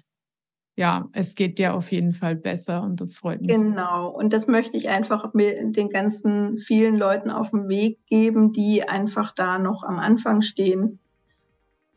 ja, 0.76 1.09
es 1.12 1.34
geht 1.34 1.59
dir 1.59 1.74
auf 1.74 1.91
jeden 1.91 2.12
Fall 2.12 2.37
besser 2.37 2.82
und 2.82 3.01
das 3.01 3.16
freut 3.16 3.41
mich. 3.41 3.57
Genau. 3.57 4.09
Und 4.09 4.32
das 4.32 4.47
möchte 4.47 4.76
ich 4.76 4.89
einfach 4.89 5.32
den 5.34 5.89
ganzen 5.89 6.57
vielen 6.59 6.97
Leuten 6.97 7.30
auf 7.30 7.51
den 7.51 7.68
Weg 7.68 7.99
geben, 8.07 8.51
die 8.51 8.89
einfach 8.89 9.32
da 9.32 9.59
noch 9.59 9.82
am 9.82 9.99
Anfang 9.99 10.43
stehen 10.43 11.01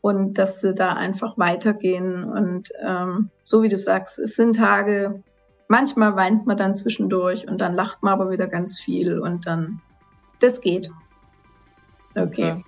und 0.00 0.38
dass 0.38 0.60
sie 0.60 0.74
da 0.74 0.94
einfach 0.94 1.38
weitergehen. 1.38 2.24
Und 2.24 2.70
ähm, 2.84 3.30
so 3.42 3.62
wie 3.62 3.68
du 3.68 3.76
sagst, 3.76 4.18
es 4.18 4.34
sind 4.34 4.56
Tage, 4.56 5.22
manchmal 5.68 6.16
weint 6.16 6.46
man 6.46 6.56
dann 6.56 6.74
zwischendurch 6.74 7.46
und 7.46 7.60
dann 7.60 7.74
lacht 7.74 8.02
man 8.02 8.14
aber 8.14 8.30
wieder 8.30 8.48
ganz 8.48 8.78
viel 8.78 9.20
und 9.20 9.46
dann, 9.46 9.80
das 10.40 10.60
geht. 10.60 10.90
Super. 12.08 12.26
Okay. 12.26 12.64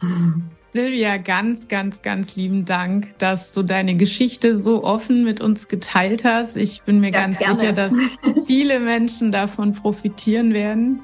Silvia, 0.72 1.16
ganz, 1.16 1.68
ganz, 1.68 2.02
ganz 2.02 2.36
lieben 2.36 2.64
Dank, 2.64 3.18
dass 3.18 3.52
du 3.52 3.62
deine 3.62 3.96
Geschichte 3.96 4.58
so 4.58 4.84
offen 4.84 5.24
mit 5.24 5.40
uns 5.40 5.68
geteilt 5.68 6.24
hast. 6.24 6.56
Ich 6.56 6.82
bin 6.82 7.00
mir 7.00 7.12
ja, 7.12 7.22
ganz 7.22 7.38
gerne. 7.38 7.58
sicher, 7.58 7.72
dass 7.72 7.92
viele 8.46 8.80
Menschen 8.80 9.32
davon 9.32 9.72
profitieren 9.72 10.52
werden. 10.52 11.00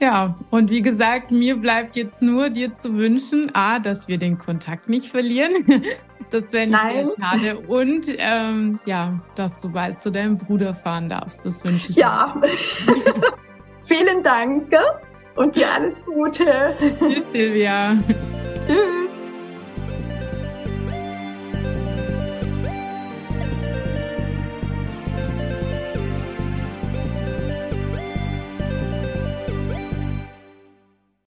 Ja, 0.00 0.36
und 0.50 0.70
wie 0.70 0.82
gesagt, 0.82 1.30
mir 1.30 1.56
bleibt 1.56 1.94
jetzt 1.94 2.22
nur 2.22 2.50
dir 2.50 2.74
zu 2.74 2.94
wünschen, 2.94 3.54
A, 3.54 3.78
dass 3.78 4.08
wir 4.08 4.18
den 4.18 4.36
Kontakt 4.36 4.88
nicht 4.88 5.06
verlieren. 5.06 5.52
Das 6.30 6.50
wäre 6.54 6.66
nicht 6.66 6.72
Nein. 6.72 7.06
sehr 7.06 7.16
schade. 7.20 7.60
Und 7.68 8.06
ähm, 8.16 8.80
ja, 8.86 9.20
dass 9.34 9.60
du 9.60 9.70
bald 9.70 10.00
zu 10.00 10.10
deinem 10.10 10.38
Bruder 10.38 10.74
fahren 10.74 11.10
darfst. 11.10 11.44
Das 11.44 11.62
wünsche 11.62 11.90
ich 11.90 11.96
Ja. 11.96 12.40
Vielen 13.82 14.22
Dank 14.22 14.70
und 15.36 15.56
dir 15.56 15.66
alles 15.70 16.02
Gute. 16.04 16.44
Tschüss, 16.78 17.22
Silvia. 17.32 17.90
Tschüss. 18.66 18.91